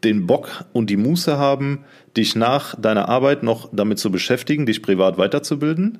den 0.03 0.27
Bock 0.27 0.63
und 0.73 0.91
die 0.91 0.97
Muße 0.97 1.39
haben, 1.39 1.85
dich 2.15 2.35
nach 2.35 2.79
deiner 2.79 3.09
Arbeit 3.09 3.41
noch 3.41 3.67
damit 3.73 3.97
zu 3.97 4.11
beschäftigen, 4.11 4.67
dich 4.67 4.83
privat 4.83 5.17
weiterzubilden, 5.17 5.97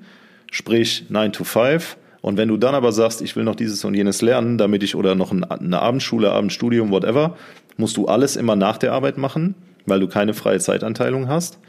sprich 0.52 1.06
9 1.10 1.32
to 1.32 1.44
5. 1.44 1.98
Und 2.22 2.38
wenn 2.38 2.50
du 2.50 2.58
dann 2.58 2.76
aber 2.76 2.92
sagst, 2.92 3.22
ich 3.22 3.36
will 3.36 3.44
noch 3.44 3.56
dieses 3.56 3.84
und 3.86 3.94
jenes 3.94 4.22
lernen, 4.22 4.58
damit 4.58 4.84
ich 4.84 4.96
oder 4.96 5.16
noch 5.16 5.32
ein- 5.32 5.44
eine 5.46 5.82
Abendschule, 5.82 6.32
Abendstudium, 6.32 6.92
whatever, 6.92 7.38
musst 7.78 7.96
du 7.98 8.08
alles 8.08 8.36
immer 8.36 8.56
nach 8.58 8.78
der 8.78 8.92
Arbeit 8.92 9.18
machen, 9.18 9.56
weil 9.86 10.00
du 10.02 10.08
keine 10.10 10.34
freie 10.34 10.60
Zeitanteilung 10.60 11.30
hast. 11.30 11.60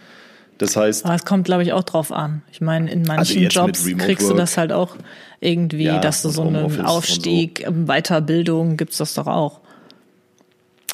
Das 0.58 0.76
heißt, 0.76 1.06
Aber 1.06 1.14
es 1.14 1.24
kommt, 1.24 1.44
glaube 1.44 1.62
ich, 1.62 1.72
auch 1.72 1.84
drauf 1.84 2.12
an. 2.12 2.42
Ich 2.52 2.60
meine, 2.60 2.90
in 2.90 3.02
manchen 3.02 3.44
Also 3.46 3.60
Jobs 3.60 3.86
kriegst 3.96 4.24
du 4.24 4.30
Work. 4.30 4.38
das 4.38 4.56
halt 4.58 4.72
auch 4.72 4.96
irgendwie, 5.40 5.84
Ja, 5.84 6.00
dass 6.00 6.20
du 6.22 6.28
so 6.28 6.42
einen 6.42 6.84
Aufstieg, 6.84 7.64
ähm, 7.66 7.86
Weiterbildung 7.86 8.76
gibt's 8.76 8.98
das 8.98 9.14
doch 9.14 9.26
auch. 9.26 9.60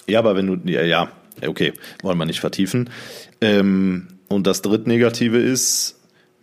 Ja, 0.07 0.20
aber 0.20 0.37
wenn 0.37 0.46
du, 0.46 0.70
ja, 0.70 0.83
ja, 0.83 1.09
okay, 1.46 1.72
wollen 2.03 2.16
wir 2.18 2.27
nicht 2.27 2.38
vertiefen. 2.40 2.90
Ähm, 3.40 4.07
und 4.29 4.46
das 4.46 4.62
drittnegative 4.62 5.38
ist 5.38 5.95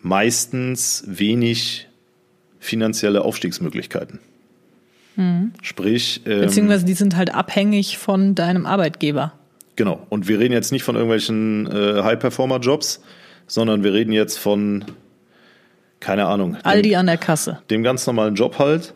meistens 0.04 1.04
wenig 1.08 1.88
finanzielle 2.60 3.24
Aufstiegsmöglichkeiten. 3.24 4.20
Sprich, 5.62 6.22
ähm, 6.26 6.42
Beziehungsweise 6.42 6.86
die 6.86 6.94
sind 6.94 7.16
halt 7.16 7.34
abhängig 7.36 7.98
von 8.00 8.34
deinem 8.36 8.66
Arbeitgeber. 8.66 9.34
genau. 9.76 10.06
Und 10.10 10.28
wir 10.28 10.40
reden 10.40 10.54
jetzt 10.54 10.72
nicht 10.72 10.84
von 10.84 10.96
irgendwelchen 10.96 11.68
äh, 11.68 12.02
High-Performer-Jobs, 12.02 13.04
sondern 13.46 13.84
wir 13.84 13.94
reden 13.94 14.12
jetzt 14.12 14.40
von, 14.40 14.86
keine 16.00 16.26
Ahnung, 16.26 16.54
dem, 16.54 16.66
Aldi 16.66 16.96
an 16.96 17.06
der 17.06 17.18
Kasse 17.18 17.60
dem 17.70 17.84
ganz 17.84 18.08
normalen 18.08 18.34
Job 18.34 18.58
halt. 18.58 18.96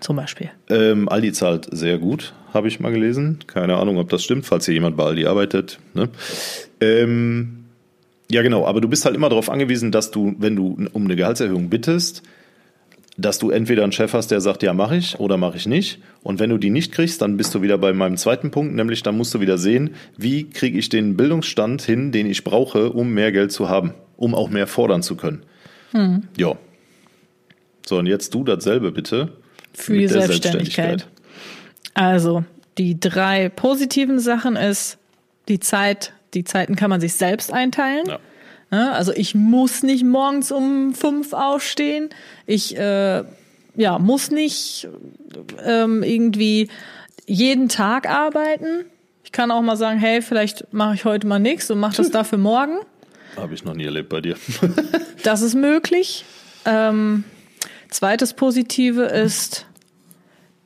zum 0.00 0.16
Beispiel. 0.16 0.50
Ähm, 0.68 1.08
Aldi 1.08 1.32
zahlt 1.32 1.66
sehr 1.70 1.96
gut, 1.96 2.34
habe 2.52 2.68
ich 2.68 2.78
mal 2.78 2.92
gelesen. 2.92 3.38
Keine 3.46 3.76
Ahnung, 3.76 3.96
ob 3.96 4.10
das 4.10 4.22
stimmt, 4.22 4.44
falls 4.44 4.66
hier 4.66 4.74
jemand 4.74 4.98
bei 4.98 5.04
Aldi 5.04 5.26
arbeitet. 5.26 5.78
Ne? 5.94 6.10
Ähm, 6.82 7.63
ja, 8.30 8.42
genau, 8.42 8.66
aber 8.66 8.80
du 8.80 8.88
bist 8.88 9.04
halt 9.04 9.14
immer 9.14 9.28
darauf 9.28 9.50
angewiesen, 9.50 9.92
dass 9.92 10.10
du, 10.10 10.34
wenn 10.38 10.56
du 10.56 10.88
um 10.92 11.04
eine 11.04 11.16
Gehaltserhöhung 11.16 11.68
bittest, 11.68 12.22
dass 13.16 13.38
du 13.38 13.50
entweder 13.50 13.84
einen 13.84 13.92
Chef 13.92 14.12
hast, 14.12 14.30
der 14.30 14.40
sagt, 14.40 14.62
ja, 14.62 14.72
mache 14.72 14.96
ich 14.96 15.20
oder 15.20 15.36
mache 15.36 15.56
ich 15.56 15.66
nicht. 15.66 16.00
Und 16.22 16.40
wenn 16.40 16.50
du 16.50 16.58
die 16.58 16.70
nicht 16.70 16.90
kriegst, 16.90 17.22
dann 17.22 17.36
bist 17.36 17.54
du 17.54 17.62
wieder 17.62 17.78
bei 17.78 17.92
meinem 17.92 18.16
zweiten 18.16 18.50
Punkt, 18.50 18.74
nämlich 18.74 19.02
dann 19.02 19.16
musst 19.16 19.34
du 19.34 19.40
wieder 19.40 19.56
sehen, 19.56 19.90
wie 20.16 20.50
kriege 20.50 20.78
ich 20.78 20.88
den 20.88 21.16
Bildungsstand 21.16 21.82
hin, 21.82 22.10
den 22.10 22.26
ich 22.26 22.42
brauche, 22.42 22.90
um 22.90 23.12
mehr 23.12 23.30
Geld 23.30 23.52
zu 23.52 23.68
haben, 23.68 23.94
um 24.16 24.34
auch 24.34 24.50
mehr 24.50 24.66
fordern 24.66 25.02
zu 25.02 25.16
können. 25.16 25.44
Ja. 26.36 26.56
So, 27.86 27.98
und 27.98 28.06
jetzt 28.06 28.34
du 28.34 28.42
dasselbe 28.42 28.90
bitte. 28.90 29.32
Für 29.74 29.92
mit 29.92 30.02
die 30.02 30.06
der 30.06 30.22
Selbstständigkeit. 30.22 31.06
Also, 31.92 32.44
die 32.78 32.98
drei 32.98 33.48
positiven 33.48 34.18
Sachen 34.18 34.56
ist, 34.56 34.98
die 35.46 35.60
Zeit, 35.60 36.12
die 36.34 36.44
Zeiten 36.44 36.76
kann 36.76 36.90
man 36.90 37.00
sich 37.00 37.14
selbst 37.14 37.52
einteilen. 37.52 38.06
Ja. 38.06 38.18
Also 38.70 39.12
ich 39.12 39.34
muss 39.34 39.82
nicht 39.82 40.04
morgens 40.04 40.50
um 40.50 40.94
fünf 40.94 41.32
aufstehen. 41.32 42.10
Ich 42.46 42.76
äh, 42.76 43.22
ja, 43.76 43.98
muss 43.98 44.30
nicht 44.30 44.88
ähm, 45.64 46.02
irgendwie 46.02 46.68
jeden 47.26 47.68
Tag 47.68 48.08
arbeiten. 48.08 48.84
Ich 49.24 49.32
kann 49.32 49.50
auch 49.50 49.62
mal 49.62 49.76
sagen, 49.76 49.98
hey, 49.98 50.22
vielleicht 50.22 50.72
mache 50.72 50.94
ich 50.94 51.04
heute 51.04 51.26
mal 51.26 51.38
nichts 51.38 51.70
und 51.70 51.78
mache 51.78 51.96
das 51.96 52.10
dafür 52.10 52.38
morgen. 52.38 52.78
Habe 53.36 53.54
ich 53.54 53.64
noch 53.64 53.74
nie 53.74 53.84
erlebt 53.84 54.08
bei 54.08 54.20
dir. 54.20 54.36
Das 55.22 55.40
ist 55.40 55.54
möglich. 55.54 56.26
Ähm, 56.66 57.24
zweites 57.88 58.34
Positive 58.34 59.04
ist, 59.04 59.64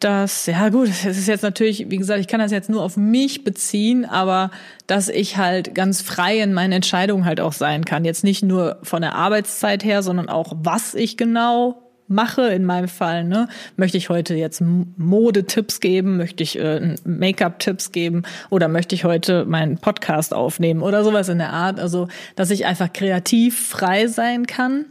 dass, 0.01 0.47
ja 0.47 0.69
gut, 0.69 0.89
es 0.89 1.05
ist 1.05 1.29
jetzt 1.29 1.43
natürlich, 1.43 1.91
wie 1.91 1.97
gesagt, 1.97 2.21
ich 2.21 2.29
kann 2.29 2.41
das 2.41 2.53
jetzt 2.53 2.71
nur 2.71 2.83
auf 2.83 2.97
mich 2.97 3.45
beziehen, 3.45 4.05
aber 4.05 4.51
dass 4.87 5.09
ich 5.09 5.37
halt 5.37 5.75
ganz 5.75 6.03
frei 6.03 6.39
in 6.39 6.53
meinen 6.53 6.73
Entscheidungen 6.73 7.25
halt 7.25 7.41
auch 7.41 7.53
sein 7.53 7.85
kann. 7.85 8.05
Jetzt 8.05 8.25
nicht 8.25 8.43
nur 8.43 8.79
von 8.83 9.03
der 9.03 9.15
Arbeitszeit 9.15 9.85
her, 9.85 10.03
sondern 10.03 10.29
auch, 10.29 10.53
was 10.57 10.95
ich 10.95 11.17
genau 11.17 11.83
mache 12.09 12.49
in 12.49 12.65
meinem 12.65 12.89
Fall. 12.89 13.25
Ne? 13.25 13.49
Möchte 13.77 13.99
ich 13.99 14.09
heute 14.09 14.35
jetzt 14.35 14.63
Modetipps 14.63 15.81
geben? 15.81 16.17
Möchte 16.17 16.43
ich 16.43 16.59
äh, 16.59 16.95
Make-up-Tipps 17.05 17.93
geben? 17.93 18.23
Oder 18.51 18.69
möchte 18.69 18.95
ich 18.95 19.05
heute 19.05 19.45
meinen 19.45 19.79
Podcast 19.79 20.33
aufnehmen? 20.33 20.83
Oder 20.83 21.05
sowas 21.05 21.29
in 21.29 21.39
der 21.39 21.53
Art. 21.53 21.79
Also, 21.79 22.09
dass 22.35 22.51
ich 22.51 22.67
einfach 22.67 22.93
kreativ 22.93 23.69
frei 23.69 24.07
sein 24.07 24.47
kann. 24.47 24.87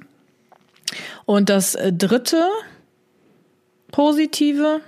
Und 1.25 1.49
das 1.49 1.75
äh, 1.75 1.91
dritte 1.91 2.45
Positive, 3.91 4.81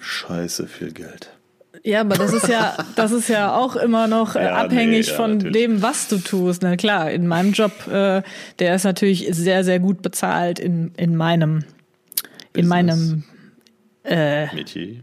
Scheiße 0.00 0.66
viel 0.66 0.92
Geld. 0.92 1.30
ja, 1.82 2.00
aber 2.02 2.16
das 2.16 2.32
ist 2.32 2.48
ja, 2.48 2.76
das 2.96 3.12
ist 3.12 3.28
ja 3.28 3.54
auch 3.56 3.76
immer 3.76 4.06
noch 4.06 4.36
äh, 4.36 4.44
Ja, 4.44 4.56
abhängig 4.56 5.06
nee, 5.06 5.10
ja, 5.12 5.16
von 5.16 5.32
natürlich. 5.38 5.52
dem, 5.54 5.82
was 5.82 6.08
du 6.08 6.18
tust. 6.18 6.62
Na 6.62 6.76
klar, 6.76 7.10
in 7.10 7.26
meinem 7.26 7.52
Job, 7.52 7.72
äh, 7.86 8.22
der 8.58 8.74
ist 8.74 8.84
natürlich 8.84 9.26
sehr, 9.30 9.64
sehr 9.64 9.78
gut 9.80 10.02
bezahlt 10.02 10.58
in, 10.58 10.92
in 10.96 11.16
meinem, 11.16 11.64
in 12.54 12.68
Business. 12.68 12.68
meinem, 12.68 13.24
Metier, 14.54 15.02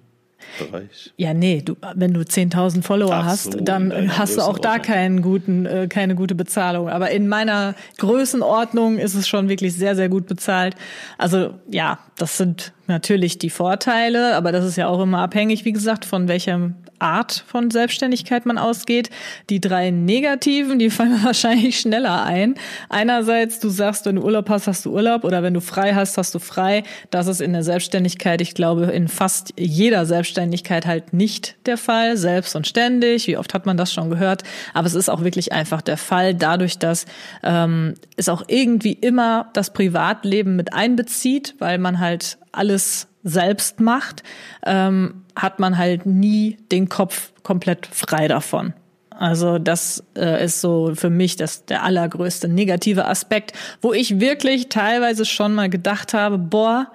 Bereich. 0.59 1.13
ja, 1.17 1.33
nee, 1.33 1.61
du, 1.63 1.75
wenn 1.95 2.13
du 2.13 2.21
10.000 2.21 2.81
Follower 2.81 3.13
Ach 3.13 3.25
hast, 3.25 3.53
so, 3.53 3.59
dann 3.59 4.17
hast 4.17 4.37
du 4.37 4.41
auch 4.41 4.57
da 4.57 4.79
keinen 4.79 5.21
guten, 5.21 5.65
äh, 5.65 5.87
keine 5.87 6.15
gute 6.15 6.35
Bezahlung. 6.35 6.89
Aber 6.89 7.11
in 7.11 7.27
meiner 7.27 7.75
Größenordnung 7.97 8.97
ist 8.97 9.15
es 9.15 9.27
schon 9.27 9.49
wirklich 9.49 9.73
sehr, 9.73 9.95
sehr 9.95 10.09
gut 10.09 10.27
bezahlt. 10.27 10.75
Also 11.17 11.55
ja, 11.69 11.99
das 12.17 12.37
sind 12.37 12.73
natürlich 12.87 13.37
die 13.37 13.49
Vorteile, 13.49 14.35
aber 14.35 14.51
das 14.51 14.65
ist 14.65 14.77
ja 14.77 14.87
auch 14.87 15.01
immer 15.01 15.19
abhängig, 15.19 15.65
wie 15.65 15.73
gesagt, 15.73 16.05
von 16.05 16.27
welcher 16.27 16.71
Art 16.99 17.43
von 17.47 17.71
Selbstständigkeit 17.71 18.45
man 18.45 18.57
ausgeht. 18.57 19.09
Die 19.49 19.61
drei 19.61 19.91
negativen, 19.91 20.79
die 20.79 20.89
fallen 20.89 21.19
wahrscheinlich 21.23 21.79
schneller 21.79 22.23
ein. 22.23 22.55
Einerseits, 22.89 23.59
du 23.59 23.69
sagst, 23.69 24.05
wenn 24.05 24.15
du 24.15 24.23
Urlaub 24.23 24.49
hast, 24.49 24.67
hast 24.67 24.85
du 24.85 24.93
Urlaub 24.93 25.23
oder 25.23 25.43
wenn 25.43 25.53
du 25.53 25.61
frei 25.61 25.93
hast, 25.93 26.17
hast 26.17 26.33
du 26.35 26.39
frei. 26.39 26.83
Das 27.11 27.27
ist 27.27 27.41
in 27.41 27.53
der 27.53 27.63
Selbstständigkeit, 27.63 28.41
ich 28.41 28.53
glaube, 28.53 28.85
in 28.85 29.07
fast 29.07 29.53
jeder 29.57 30.05
Selbstständigkeit 30.05 30.85
halt 30.85 31.13
nicht 31.13 31.55
der 31.65 31.77
Fall, 31.77 32.17
selbst 32.17 32.55
und 32.55 32.67
ständig. 32.67 33.27
Wie 33.27 33.37
oft 33.37 33.53
hat 33.53 33.65
man 33.65 33.77
das 33.77 33.93
schon 33.93 34.09
gehört? 34.09 34.43
Aber 34.73 34.87
es 34.87 34.95
ist 34.95 35.09
auch 35.09 35.23
wirklich 35.23 35.51
einfach 35.51 35.81
der 35.81 35.97
Fall, 35.97 36.33
dadurch, 36.33 36.77
dass 36.77 37.05
ähm, 37.43 37.95
es 38.15 38.29
auch 38.29 38.43
irgendwie 38.47 38.93
immer 38.93 39.49
das 39.53 39.73
Privatleben 39.73 40.55
mit 40.55 40.73
einbezieht, 40.73 41.55
weil 41.59 41.77
man 41.77 41.99
halt 41.99 42.37
alles 42.51 43.07
selbst 43.23 43.79
macht, 43.79 44.23
ähm, 44.65 45.24
hat 45.35 45.59
man 45.59 45.77
halt 45.77 46.05
nie 46.05 46.57
den 46.71 46.89
Kopf 46.89 47.31
komplett 47.43 47.85
frei 47.87 48.27
davon. 48.27 48.73
Also 49.17 49.59
das 49.59 50.03
äh, 50.17 50.43
ist 50.43 50.59
so 50.59 50.93
für 50.93 51.09
mich 51.09 51.37
das 51.37 51.65
der 51.65 51.83
allergrößte 51.83 52.47
negative 52.47 53.05
Aspekt, 53.05 53.53
wo 53.81 53.93
ich 53.93 54.19
wirklich 54.19 54.67
teilweise 54.67 55.25
schon 55.25 55.53
mal 55.53 55.69
gedacht 55.69 56.13
habe, 56.13 56.37
boah, 56.37 56.91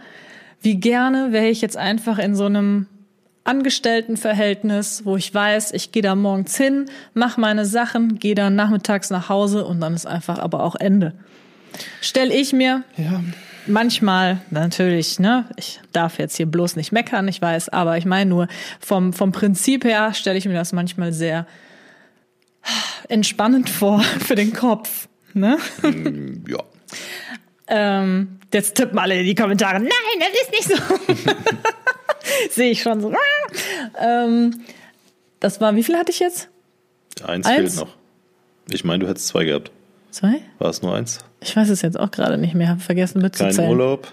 wie 0.60 0.76
gerne 0.76 1.32
wäre 1.32 1.48
ich 1.48 1.62
jetzt 1.62 1.78
einfach 1.78 2.18
in 2.18 2.34
so 2.34 2.44
einem 2.44 2.86
Angestelltenverhältnis, 3.44 5.06
wo 5.06 5.16
ich 5.16 5.32
weiß, 5.32 5.72
ich 5.72 5.92
gehe 5.92 6.02
da 6.02 6.14
morgens 6.14 6.56
hin, 6.56 6.86
mache 7.14 7.40
meine 7.40 7.64
Sachen, 7.64 8.18
gehe 8.18 8.34
dann 8.34 8.54
nachmittags 8.54 9.08
nach 9.08 9.30
Hause 9.30 9.64
und 9.64 9.80
dann 9.80 9.94
ist 9.94 10.06
einfach 10.06 10.38
aber 10.38 10.62
auch 10.62 10.76
Ende. 10.76 11.14
Stell 12.02 12.30
ich 12.32 12.52
mir 12.52 12.82
Ja. 12.96 13.22
Manchmal 13.70 14.40
natürlich, 14.50 15.18
ne, 15.18 15.48
ich 15.56 15.80
darf 15.92 16.18
jetzt 16.18 16.36
hier 16.36 16.46
bloß 16.46 16.76
nicht 16.76 16.92
meckern, 16.92 17.28
ich 17.28 17.40
weiß, 17.40 17.70
aber 17.70 17.96
ich 17.96 18.04
meine 18.04 18.28
nur 18.28 18.48
vom 18.80 19.12
vom 19.12 19.32
Prinzip 19.32 19.84
her 19.84 20.12
stelle 20.14 20.38
ich 20.38 20.46
mir 20.46 20.54
das 20.54 20.72
manchmal 20.72 21.12
sehr 21.12 21.46
entspannend 23.08 23.70
vor 23.70 24.00
für 24.26 24.34
den 24.34 24.52
Kopf, 24.52 25.08
ne? 25.34 25.58
Ja. 26.48 26.58
Ähm, 27.68 28.40
jetzt 28.52 28.74
tippen 28.74 28.98
alle 28.98 29.18
in 29.20 29.24
die 29.24 29.34
Kommentare. 29.34 29.78
Nein, 29.80 29.90
das 30.18 30.28
ist 30.30 30.50
nicht 30.50 30.78
so. 30.78 31.34
Sehe 32.50 32.70
ich 32.70 32.82
schon 32.82 33.00
so. 33.00 33.12
ähm, 33.98 34.60
das 35.38 35.60
war, 35.60 35.74
wie 35.76 35.82
viel 35.82 35.96
hatte 35.96 36.10
ich 36.10 36.18
jetzt? 36.18 36.48
Eins, 37.24 37.46
Eins? 37.46 37.74
fehlt 37.74 37.86
noch. 37.86 37.96
Ich 38.70 38.84
meine, 38.84 39.00
du 39.00 39.08
hättest 39.08 39.28
zwei 39.28 39.44
gehabt. 39.44 39.70
Zwei? 40.10 40.40
War 40.58 40.70
es 40.70 40.82
nur 40.82 40.94
eins? 40.94 41.18
Ich 41.40 41.56
weiß 41.56 41.68
es 41.68 41.82
jetzt 41.82 41.98
auch 41.98 42.10
gerade 42.10 42.38
nicht 42.38 42.54
mehr. 42.54 42.68
Habe 42.68 42.80
vergessen 42.80 43.14
Kein 43.20 43.22
mitzuzählen. 43.22 43.70
Urlaub? 43.70 44.12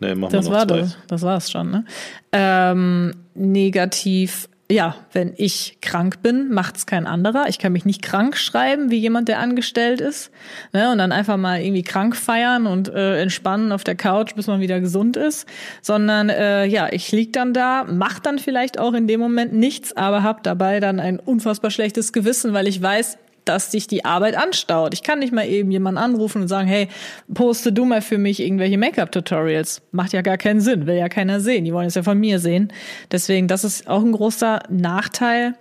Nee, 0.00 0.14
machen 0.14 0.32
Das 0.32 0.46
wir 0.46 0.50
noch 0.50 0.58
war 0.58 0.68
zwei. 0.68 0.78
das. 0.80 0.96
Das 1.08 1.22
war 1.22 1.36
es 1.36 1.50
schon. 1.50 1.70
Ne? 1.70 1.84
Ähm, 2.32 3.12
negativ. 3.34 4.48
Ja, 4.72 4.96
wenn 5.12 5.34
ich 5.36 5.76
krank 5.82 6.22
bin, 6.22 6.50
macht's 6.50 6.86
kein 6.86 7.06
anderer. 7.06 7.48
Ich 7.48 7.58
kann 7.58 7.72
mich 7.74 7.84
nicht 7.84 8.00
krank 8.00 8.34
schreiben 8.36 8.90
wie 8.90 8.96
jemand, 8.96 9.28
der 9.28 9.38
angestellt 9.38 10.00
ist. 10.00 10.30
Ne? 10.72 10.90
Und 10.90 10.96
dann 10.98 11.12
einfach 11.12 11.36
mal 11.36 11.60
irgendwie 11.60 11.82
krank 11.82 12.16
feiern 12.16 12.66
und 12.66 12.88
äh, 12.88 13.20
entspannen 13.20 13.72
auf 13.72 13.84
der 13.84 13.94
Couch, 13.94 14.34
bis 14.34 14.46
man 14.46 14.60
wieder 14.60 14.80
gesund 14.80 15.18
ist. 15.18 15.46
Sondern 15.82 16.30
äh, 16.30 16.64
ja, 16.64 16.88
ich 16.90 17.12
lieg 17.12 17.34
dann 17.34 17.52
da, 17.52 17.84
mach 17.86 18.18
dann 18.20 18.38
vielleicht 18.38 18.78
auch 18.78 18.94
in 18.94 19.06
dem 19.06 19.20
Moment 19.20 19.52
nichts, 19.52 19.94
aber 19.98 20.22
hab 20.22 20.42
dabei 20.42 20.80
dann 20.80 20.98
ein 20.98 21.20
unfassbar 21.20 21.70
schlechtes 21.70 22.14
Gewissen, 22.14 22.54
weil 22.54 22.66
ich 22.66 22.80
weiß, 22.80 23.18
dass 23.44 23.70
sich 23.70 23.86
die 23.86 24.04
Arbeit 24.04 24.36
anstaut. 24.36 24.94
Ich 24.94 25.02
kann 25.02 25.18
nicht 25.18 25.32
mal 25.32 25.46
eben 25.46 25.70
jemanden 25.70 25.98
anrufen 25.98 26.42
und 26.42 26.48
sagen, 26.48 26.68
hey, 26.68 26.88
poste 27.32 27.72
du 27.72 27.84
mal 27.84 28.02
für 28.02 28.18
mich 28.18 28.40
irgendwelche 28.40 28.78
Make-up-Tutorials. 28.78 29.82
Macht 29.92 30.12
ja 30.12 30.22
gar 30.22 30.38
keinen 30.38 30.60
Sinn, 30.60 30.86
will 30.86 30.96
ja 30.96 31.08
keiner 31.08 31.40
sehen. 31.40 31.64
Die 31.64 31.72
wollen 31.72 31.86
es 31.86 31.94
ja 31.94 32.02
von 32.02 32.18
mir 32.18 32.38
sehen. 32.38 32.72
Deswegen, 33.10 33.48
das 33.48 33.64
ist 33.64 33.88
auch 33.88 34.02
ein 34.02 34.12
großer 34.12 34.60
Nachteil. 34.68 35.54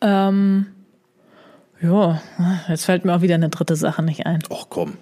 Ähm, 0.00 0.66
ja, 1.80 2.20
jetzt 2.68 2.84
fällt 2.84 3.04
mir 3.04 3.14
auch 3.14 3.22
wieder 3.22 3.34
eine 3.34 3.48
dritte 3.48 3.76
Sache 3.76 4.02
nicht 4.02 4.26
ein. 4.26 4.42
Och 4.50 4.68
komm. 4.68 4.94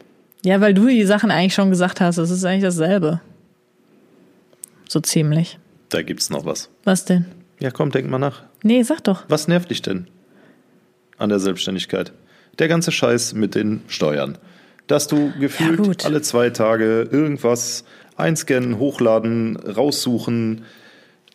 Ja, 0.45 0.61
weil 0.61 0.75
du 0.75 0.87
die 0.87 1.05
Sachen 1.05 1.31
eigentlich 1.31 1.55
schon 1.55 1.71
gesagt 1.71 2.01
hast, 2.01 2.19
es 2.19 2.31
ist 2.31 2.45
eigentlich 2.45 2.65
dasselbe. 2.65 3.21
So 4.89 5.01
ziemlich. 5.01 5.59
Da 5.89 6.03
gibt's 6.03 6.31
noch 6.31 6.45
was. 6.45 6.69
Was 6.85 7.05
denn? 7.05 7.27
Ja, 7.61 7.71
komm, 7.71 7.91
denk 7.91 8.11
mal 8.11 8.19
nach. 8.19 8.43
Nee, 8.63 8.83
sag 8.83 9.03
doch. 9.05 9.25
Was 9.29 9.49
nervt 9.49 9.71
dich 9.71 9.81
denn 9.81 10.09
an 11.19 11.29
der 11.29 11.39
Selbstständigkeit? 11.39 12.13
Der 12.59 12.69
ganze 12.69 12.93
Scheiß 12.93 13.35
mit 13.35 13.55
den 13.55 13.83
Steuern. 13.89 14.39
Dass 14.87 15.07
du 15.09 15.17
Ja, 15.35 15.41
gefühlt 15.41 15.79
gut. 15.83 16.05
alle 16.05 16.23
zwei 16.23 16.51
Tage 16.51 17.09
irgendwas 17.11 17.85
einscannen, 18.17 18.79
hochladen, 18.79 19.57
raussuchen, 19.57 20.63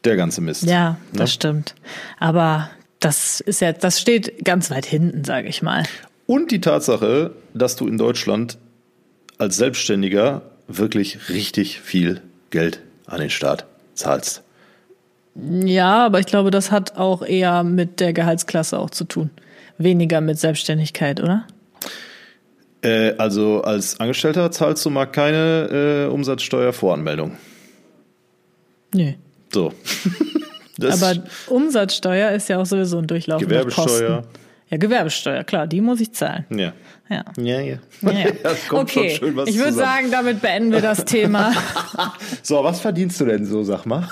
der 0.05 0.15
ganze 0.15 0.39
Mist. 0.41 0.63
Ja, 0.63 0.97
das 1.11 1.19
Ne? 1.21 1.27
stimmt. 1.27 1.75
Aber 2.19 2.69
das 2.99 3.41
ist 3.41 3.59
ja, 3.61 3.73
das 3.73 3.99
steht 3.99 4.45
ganz 4.45 4.71
weit 4.71 4.85
hinten, 4.85 5.23
sage 5.23 5.47
ich 5.49 5.61
mal. 5.61 5.83
Und 6.25 6.51
die 6.51 6.61
Tatsache, 6.61 7.31
dass 7.53 7.75
du 7.75 7.87
in 7.87 7.97
Deutschland 7.97 8.57
als 9.39 9.57
Selbstständiger 9.57 10.43
wirklich 10.67 11.29
richtig 11.29 11.79
viel 11.81 12.21
Geld 12.51 12.81
an 13.07 13.19
den 13.19 13.29
Staat 13.29 13.65
zahlst. 13.95 14.43
Ja, 15.35 16.05
aber 16.05 16.19
ich 16.19 16.25
glaube, 16.25 16.51
das 16.51 16.71
hat 16.71 16.97
auch 16.97 17.21
eher 17.23 17.63
mit 17.63 17.99
der 17.99 18.13
Gehaltsklasse 18.13 18.77
auch 18.77 18.89
zu 18.89 19.05
tun. 19.05 19.29
Weniger 19.79 20.21
mit 20.21 20.37
Selbstständigkeit, 20.37 21.19
oder? 21.21 21.47
Äh, 22.81 23.13
also 23.17 23.61
als 23.61 23.99
Angestellter 23.99 24.51
zahlst 24.51 24.85
du 24.85 24.89
mal 24.89 25.05
keine 25.05 26.05
äh, 26.07 26.13
Umsatzsteuervoranmeldung. 26.13 27.37
Nö. 28.93 29.13
So. 29.51 29.73
Aber 30.81 31.23
Umsatzsteuer 31.47 32.31
ist 32.31 32.47
ja 32.49 32.59
auch 32.59 32.65
sowieso 32.65 32.99
ein 32.99 33.07
Durchlauf. 33.07 33.41
Gewerbesteuer. 33.41 34.21
Kosten. 34.21 34.39
Ja, 34.69 34.77
Gewerbesteuer, 34.77 35.43
klar, 35.43 35.65
die 35.65 35.81
muss 35.81 35.99
ich 35.99 36.13
zahlen. 36.13 36.45
Ja. 36.51 36.73
Ja. 37.09 37.25
Ja, 37.37 37.59
ja. 37.59 37.77
Ja, 38.01 38.11
ja. 38.11 38.27
Okay, 38.71 39.07
ich 39.07 39.21
würde 39.21 39.45
zusammen. 39.51 39.73
sagen, 39.73 40.11
damit 40.11 40.41
beenden 40.41 40.71
wir 40.71 40.81
das 40.81 41.05
Thema. 41.05 41.53
So, 42.43 42.63
was 42.63 42.79
verdienst 42.79 43.19
du 43.19 43.25
denn 43.25 43.45
so, 43.45 43.63
sag 43.63 43.85
mal? 43.85 44.07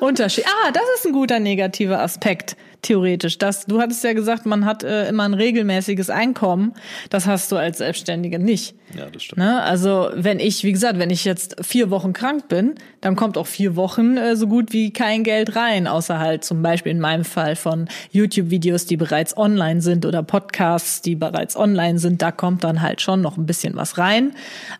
Unterschied. 0.00 0.44
Ah, 0.46 0.70
das 0.72 0.82
ist 0.96 1.06
ein 1.06 1.12
guter 1.12 1.40
negativer 1.40 2.00
Aspekt, 2.00 2.56
theoretisch. 2.84 3.38
Das, 3.38 3.66
du 3.66 3.80
hattest 3.80 4.04
ja 4.04 4.12
gesagt, 4.12 4.46
man 4.46 4.64
hat 4.64 4.82
äh, 4.82 5.08
immer 5.08 5.24
ein 5.24 5.34
regelmäßiges 5.34 6.10
Einkommen. 6.10 6.74
Das 7.10 7.26
hast 7.26 7.50
du 7.50 7.56
als 7.56 7.78
Selbstständige 7.78 8.38
nicht. 8.38 8.74
Ja, 8.96 9.06
das 9.10 9.24
stimmt. 9.24 9.38
Ne? 9.38 9.62
Also 9.62 10.10
wenn 10.14 10.38
ich, 10.38 10.62
wie 10.64 10.72
gesagt, 10.72 10.98
wenn 10.98 11.10
ich 11.10 11.24
jetzt 11.24 11.56
vier 11.64 11.90
Wochen 11.90 12.12
krank 12.12 12.48
bin, 12.48 12.74
dann 13.00 13.16
kommt 13.16 13.36
auch 13.38 13.46
vier 13.46 13.76
Wochen 13.76 14.16
äh, 14.16 14.36
so 14.36 14.46
gut 14.46 14.72
wie 14.72 14.92
kein 14.92 15.24
Geld 15.24 15.56
rein, 15.56 15.86
außer 15.86 16.18
halt 16.18 16.44
zum 16.44 16.62
Beispiel 16.62 16.92
in 16.92 17.00
meinem 17.00 17.24
Fall 17.24 17.56
von 17.56 17.88
YouTube-Videos, 18.12 18.86
die 18.86 18.96
bereits 18.96 19.36
online 19.36 19.80
sind 19.80 20.06
oder 20.06 20.22
Podcasts, 20.22 21.02
die 21.02 21.16
bereits 21.16 21.56
online 21.56 21.98
sind. 21.98 22.22
Da 22.22 22.30
kommt 22.30 22.64
dann 22.64 22.82
halt 22.82 23.00
schon 23.00 23.20
noch 23.20 23.36
ein 23.36 23.46
bisschen 23.46 23.74
was 23.76 23.98
rein. 23.98 24.32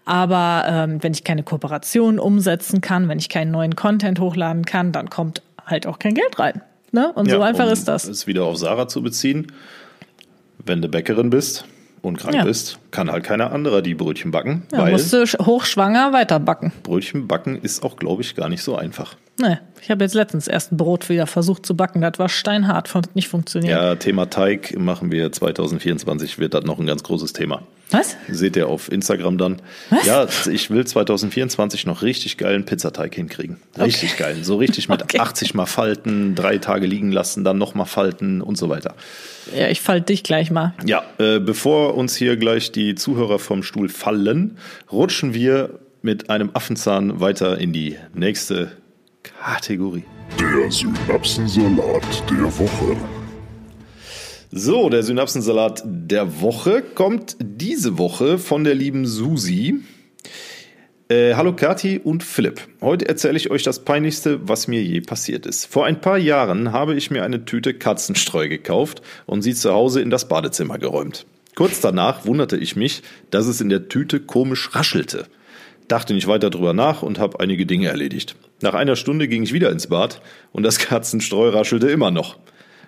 Aber 0.05 0.65
ähm, 0.69 1.03
wenn 1.03 1.13
ich 1.13 1.25
keine 1.25 1.43
Kooperation 1.43 2.19
umsetzen 2.19 2.81
kann, 2.81 3.09
wenn 3.09 3.19
ich 3.19 3.29
keinen 3.29 3.51
neuen 3.51 3.75
Content 3.75 4.21
hochladen 4.21 4.65
kann, 4.65 4.93
dann 4.93 5.11
kommt 5.11 5.43
halt 5.67 5.87
auch 5.87 5.99
kein 5.99 6.15
Geld 6.15 6.39
rein. 6.39 6.61
Ne? 6.95 7.13
Und 7.13 7.29
so 7.29 7.37
Ja, 7.37 7.43
einfach 7.43 7.67
um 7.67 7.73
ist 7.73 7.89
das. 7.89 8.05
Es 8.05 8.27
wieder 8.27 8.45
auf 8.45 8.57
Sarah 8.57 8.89
zu 8.89 9.03
beziehen. 9.03 9.49
Wenn 10.65 10.81
du 10.81 10.89
Bäckerin 10.89 11.29
bist 11.29 11.65
und 12.01 12.19
krank 12.19 12.37
Ja. 12.37 12.45
bist, 12.45 12.79
kann 12.91 13.11
halt 13.11 13.25
keiner 13.25 13.53
anderer 13.53 13.83
die 13.83 13.95
Brötchen 13.95 14.31
backen, 14.31 14.63
Ja, 14.73 14.79
weil 14.79 14.93
musst 14.93 15.13
du 15.13 15.19
sch- 15.25 15.45
hochschwanger 15.45 16.13
weiterbacken. 16.13 16.73
Brötchen 16.85 17.27
backen 17.29 17.57
ist 17.61 17.83
auch, 17.83 17.97
glaube 17.97 18.23
ich, 18.23 18.35
gar 18.37 18.49
nicht 18.49 18.63
so 18.63 18.77
einfach. 18.77 19.17
Ne, 19.41 19.61
ich 19.83 19.91
habe 19.91 20.05
jetzt 20.05 20.15
letztens 20.15 20.47
erst 20.47 20.71
ein 20.73 20.77
Brot 20.77 21.09
wieder 21.09 21.27
versucht 21.27 21.67
zu 21.67 21.75
backen. 21.77 22.01
Das 22.01 22.19
war 22.21 22.29
steinhart, 22.29 22.95
hat 22.95 23.17
nicht 23.17 23.29
funktioniert. 23.29 23.73
Ja, 23.73 23.97
Thema 23.97 24.31
Teig 24.31 24.79
machen 24.79 25.11
wir 25.11 25.33
2024, 25.33 26.39
wird 26.39 26.55
das 26.55 26.65
noch 26.65 26.79
ein 26.79 26.87
ganz 26.87 27.03
großes 27.03 27.33
Thema. 27.33 27.63
Was? 27.95 28.17
Seht 28.29 28.57
ihr 28.57 28.69
auf 28.69 28.91
Instagram 28.91 29.39
dann. 29.39 29.63
Was? 29.91 30.05
Ja, 30.07 30.27
ich 30.51 30.71
will 30.71 30.87
2024 30.87 31.87
noch 31.87 32.03
richtig 32.03 32.37
geilen 32.37 32.65
Pizzateig 32.65 33.15
hinkriegen. 33.15 33.59
Richtig 33.79 34.17
geil. 34.17 34.37
So 34.43 34.57
richtig 34.57 34.89
mit 34.89 35.03
Okay. 35.05 35.19
80 35.19 35.55
mal 35.55 35.67
falten, 35.67 36.35
drei 36.35 36.59
Tage 36.59 36.87
liegen 36.87 37.13
lassen, 37.13 37.45
dann 37.45 37.59
nochmal 37.59 37.87
falten 37.87 38.41
und 38.41 38.57
so 38.57 38.69
weiter. 38.69 38.95
Ja, 39.55 39.69
ich 39.69 39.81
falte 39.81 40.07
dich 40.07 40.23
gleich 40.23 40.51
mal. 40.51 40.75
Ja, 40.87 41.05
äh, 41.19 41.39
bevor 41.41 41.95
uns 41.95 42.17
hier 42.17 42.37
gleich 42.37 42.73
die 42.73 42.95
Zuhörer 42.95 43.39
vom 43.39 43.63
Stuhl 43.63 43.89
fallen, 43.89 44.57
rutschen 44.91 45.35
wir 45.35 45.79
mit 46.03 46.31
einem 46.31 46.51
Affenzahn 46.55 47.21
weiter 47.21 47.59
in 47.59 47.73
die 47.73 47.97
nächste 48.15 48.73
Kategorie. 49.23 50.05
Der 50.41 50.71
Synapsensalat 50.71 52.23
der 52.31 52.59
Woche. 52.59 52.97
So, 54.57 54.89
der 54.89 55.03
Synapsensalat 55.03 55.83
der 55.85 56.41
Woche 56.41 56.81
kommt 56.81 57.37
diese 57.41 57.99
Woche 57.99 58.39
von 58.39 58.63
der 58.63 58.77
lieben 58.77 59.05
Susi. 59.05 59.81
Äh, 61.09 61.35
hallo 61.35 61.57
Kati 61.57 61.99
und 61.99 62.23
Philipp. 62.23 62.61
Heute 62.81 63.09
erzähle 63.09 63.37
ich 63.37 63.51
euch 63.51 63.65
das 63.65 63.85
Peinlichste, 63.85 64.49
was 64.49 64.69
mir 64.69 64.81
je 64.81 65.01
passiert 65.01 65.45
ist. 65.45 65.67
Vor 65.67 65.87
ein 65.87 66.01
paar 66.01 66.19
Jahren 66.19 66.71
habe 66.71 66.95
ich 66.95 67.11
mir 67.11 67.25
eine 67.25 67.45
Tüte 67.45 67.75
Katzenstreu 67.75 68.49
gekauft 68.49 69.03
und 69.27 69.43
sie 69.43 69.55
zu 69.55 69.73
Hause 69.73 70.01
in 70.03 70.11
das 70.11 70.29
Badezimmer 70.29 70.79
geräumt. 70.79 71.27
Kurz 71.57 71.81
danach 71.81 72.25
wunderte 72.25 72.57
ich 72.57 72.77
mich, 72.77 73.03
dass 73.33 73.49
es 73.49 73.61
in 73.61 73.71
der 73.71 73.89
Tüte 73.89 74.21
komisch 74.21 74.73
raschelte. 74.73 75.27
Dachte 75.89 76.15
nicht 76.15 76.29
weiter 76.29 76.51
drüber 76.51 76.75
nach 76.75 77.03
und 77.03 77.19
habe 77.19 77.41
einige 77.41 77.67
Dinge 77.67 77.89
erledigt. 77.89 78.37
Nach 78.63 78.75
einer 78.75 78.95
Stunde 78.95 79.27
ging 79.27 79.43
ich 79.43 79.53
wieder 79.53 79.73
ins 79.73 79.89
Bad 79.89 80.23
und 80.53 80.63
das 80.63 80.79
Katzenstreu 80.79 81.49
raschelte 81.49 81.91
immer 81.91 82.13
noch. 82.13 82.39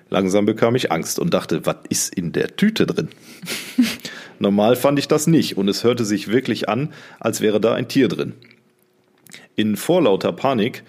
Langsam 0.08 0.46
bekam 0.46 0.76
ich 0.76 0.92
Angst 0.92 1.18
und 1.18 1.34
dachte, 1.34 1.66
was 1.66 1.76
ist 1.88 2.14
in 2.14 2.32
der 2.32 2.56
Tüte 2.56 2.86
drin? 2.86 3.08
Normal 4.38 4.76
fand 4.76 4.98
ich 4.98 5.08
das 5.08 5.26
nicht 5.26 5.56
und 5.56 5.68
es 5.68 5.82
hörte 5.82 6.04
sich 6.04 6.28
wirklich 6.28 6.68
an, 6.68 6.92
als 7.18 7.40
wäre 7.40 7.60
da 7.60 7.74
ein 7.74 7.88
Tier 7.88 8.08
drin. 8.08 8.34
In 9.56 9.76
vorlauter 9.76 10.32
Panik 10.32 10.84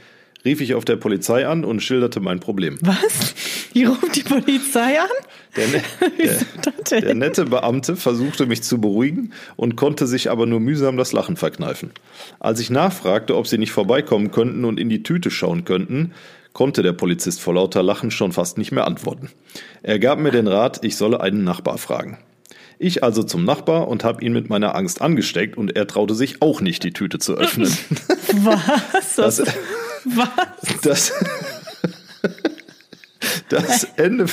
rief 0.45 0.61
ich 0.61 0.75
auf 0.75 0.85
der 0.85 0.97
Polizei 0.97 1.47
an 1.47 1.65
und 1.65 1.81
schilderte 1.81 2.19
mein 2.19 2.39
Problem. 2.39 2.77
Was? 2.81 3.35
Hier 3.73 3.89
ruft 3.89 4.15
die 4.15 4.23
Polizei 4.23 4.99
an? 4.99 5.09
Der, 5.55 5.67
ne 5.67 5.81
der, 6.91 7.01
der 7.01 7.15
nette 7.15 7.45
Beamte 7.45 7.95
versuchte 7.95 8.45
mich 8.45 8.63
zu 8.63 8.79
beruhigen 8.79 9.33
und 9.55 9.75
konnte 9.75 10.07
sich 10.07 10.29
aber 10.29 10.45
nur 10.45 10.59
mühsam 10.59 10.97
das 10.97 11.11
Lachen 11.11 11.37
verkneifen. 11.37 11.91
Als 12.39 12.59
ich 12.59 12.69
nachfragte, 12.69 13.35
ob 13.35 13.47
sie 13.47 13.57
nicht 13.57 13.71
vorbeikommen 13.71 14.31
könnten 14.31 14.65
und 14.65 14.79
in 14.79 14.89
die 14.89 15.03
Tüte 15.03 15.31
schauen 15.31 15.65
könnten, 15.65 16.13
konnte 16.57 16.81
der 16.81 16.93
Polizist 16.93 17.39
vor 17.39 17.53
lauter 17.53 17.83
Lachen 17.83 18.09
schon 18.09 18.31
fast 18.31 18.57
nicht 18.57 18.71
mehr 18.71 18.87
antworten. 18.87 19.29
Er 19.83 19.99
gab 19.99 20.17
mir 20.17 20.31
den 20.31 20.47
Rat, 20.47 20.83
ich 20.83 20.97
solle 20.97 21.21
einen 21.21 21.43
Nachbar 21.43 21.77
fragen. 21.77 22.17
Ich 22.79 23.03
also 23.03 23.21
zum 23.21 23.45
Nachbar 23.45 23.87
und 23.87 24.03
habe 24.03 24.25
ihn 24.25 24.33
mit 24.33 24.49
meiner 24.49 24.73
Angst 24.73 24.99
angesteckt 24.99 25.55
und 25.55 25.75
er 25.75 25.85
traute 25.85 26.15
sich 26.15 26.41
auch 26.41 26.59
nicht, 26.59 26.83
die 26.83 26.93
Tüte 26.93 27.19
zu 27.19 27.35
öffnen. 27.35 27.67
Was? 28.37 29.17
Das, 29.17 29.43
Was? 30.03 30.81
das, 30.81 31.13
das 33.49 33.83
Ende, 33.95 34.25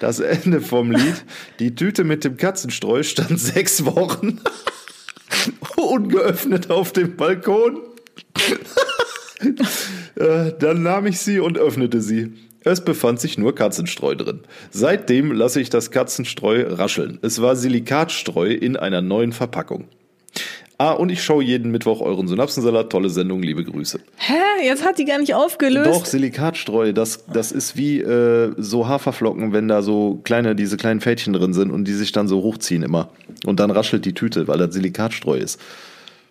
das 0.00 0.18
Ende 0.18 0.60
vom 0.60 0.90
Lied. 0.90 1.24
Die 1.60 1.76
Tüte 1.76 2.02
mit 2.02 2.24
dem 2.24 2.36
Katzenstreu 2.36 3.04
stand 3.04 3.38
sechs 3.38 3.84
Wochen 3.84 4.40
ungeöffnet 5.76 6.72
auf 6.72 6.92
dem 6.92 7.14
Balkon. 7.14 7.80
Äh, 10.14 10.52
Dann 10.58 10.82
nahm 10.82 11.06
ich 11.06 11.18
sie 11.20 11.40
und 11.40 11.58
öffnete 11.58 12.00
sie. 12.00 12.32
Es 12.64 12.84
befand 12.84 13.20
sich 13.20 13.38
nur 13.38 13.54
Katzenstreu 13.54 14.14
drin. 14.14 14.40
Seitdem 14.70 15.32
lasse 15.32 15.60
ich 15.60 15.70
das 15.70 15.90
Katzenstreu 15.90 16.64
rascheln. 16.68 17.18
Es 17.22 17.40
war 17.42 17.56
Silikatstreu 17.56 18.52
in 18.52 18.76
einer 18.76 19.00
neuen 19.00 19.32
Verpackung. 19.32 19.86
Ah, 20.78 20.92
und 20.92 21.10
ich 21.10 21.22
schaue 21.22 21.44
jeden 21.44 21.70
Mittwoch 21.70 22.00
euren 22.00 22.26
Synapsensalat. 22.26 22.90
Tolle 22.90 23.08
Sendung, 23.08 23.42
liebe 23.42 23.62
Grüße. 23.62 24.00
Hä? 24.16 24.34
Jetzt 24.64 24.84
hat 24.84 24.98
die 24.98 25.04
gar 25.04 25.18
nicht 25.18 25.34
aufgelöst? 25.34 25.86
Doch, 25.86 26.04
Silikatstreu, 26.04 26.92
das, 26.92 27.24
das 27.32 27.52
ist 27.52 27.76
wie 27.76 28.00
äh, 28.00 28.52
so 28.56 28.88
Haferflocken, 28.88 29.52
wenn 29.52 29.68
da 29.68 29.82
so 29.82 30.20
kleine, 30.24 30.54
diese 30.56 30.76
kleinen 30.76 31.00
Fädchen 31.00 31.32
drin 31.32 31.52
sind 31.52 31.70
und 31.70 31.84
die 31.84 31.92
sich 31.92 32.12
dann 32.12 32.26
so 32.26 32.42
hochziehen 32.42 32.82
immer. 32.82 33.10
Und 33.46 33.60
dann 33.60 33.70
raschelt 33.70 34.04
die 34.04 34.12
Tüte, 34.14 34.48
weil 34.48 34.58
das 34.58 34.74
Silikatstreu 34.74 35.36
ist. 35.36 35.60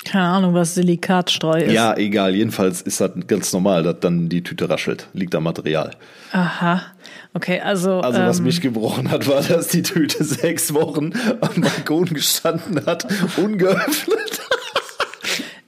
Keine 0.03 0.23
Ahnung, 0.25 0.53
was 0.55 0.73
Silikatstreu 0.75 1.59
ist. 1.61 1.73
Ja, 1.73 1.95
egal. 1.95 2.35
Jedenfalls 2.35 2.81
ist 2.81 2.99
das 3.01 3.11
ganz 3.27 3.53
normal, 3.53 3.83
dass 3.83 3.99
dann 3.99 4.29
die 4.29 4.41
Tüte 4.43 4.69
raschelt. 4.69 5.07
Liegt 5.13 5.35
am 5.35 5.43
Material. 5.43 5.91
Aha. 6.31 6.81
Okay, 7.33 7.59
also. 7.61 7.99
Also 8.01 8.19
was 8.19 8.39
ähm, 8.39 8.45
mich 8.45 8.61
gebrochen 8.61 9.11
hat, 9.11 9.27
war, 9.27 9.41
dass 9.41 9.67
die 9.67 9.83
Tüte 9.83 10.23
sechs 10.23 10.73
Wochen 10.73 11.11
am 11.41 11.61
Balkon 11.61 12.05
gestanden 12.05 12.83
hat, 12.85 13.05
ungeöffnet. 13.37 14.41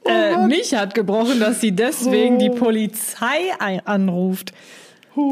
äh, 0.06 0.48
mich 0.48 0.74
hat 0.74 0.94
gebrochen, 0.96 1.40
dass 1.40 1.62
sie 1.62 1.72
deswegen 1.72 2.36
Oh. 2.36 2.40
die 2.40 2.50
Polizei 2.50 3.54
anruft. 3.86 4.52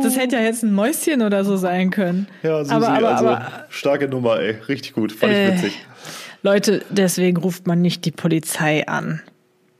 Das 0.04 0.16
hätte 0.16 0.36
ja 0.36 0.43
jetzt 0.43 0.62
ein 0.64 0.74
Mäuschen 0.74 1.24
oder 1.24 1.43
so 1.43 1.58
sein 1.58 1.89
können. 1.89 2.28
Ja, 2.43 2.64
Susi, 2.64 2.76
aber, 2.76 2.89
aber, 2.89 3.10
also 3.16 3.28
aber 3.30 3.52
starke 3.70 4.08
Nummer, 4.08 4.39
ey. 4.39 4.58
Richtig 4.70 4.93
gut. 4.93 5.12
Fand 5.12 5.32
ich 5.34 5.38
Äh, 5.39 5.54
witzig. 5.56 5.86
Leute, 6.44 6.84
deswegen 6.89 7.38
ruft 7.38 7.68
man 7.68 7.82
nicht 7.82 8.06
die 8.06 8.12
Polizei 8.12 8.88
an, 8.88 9.22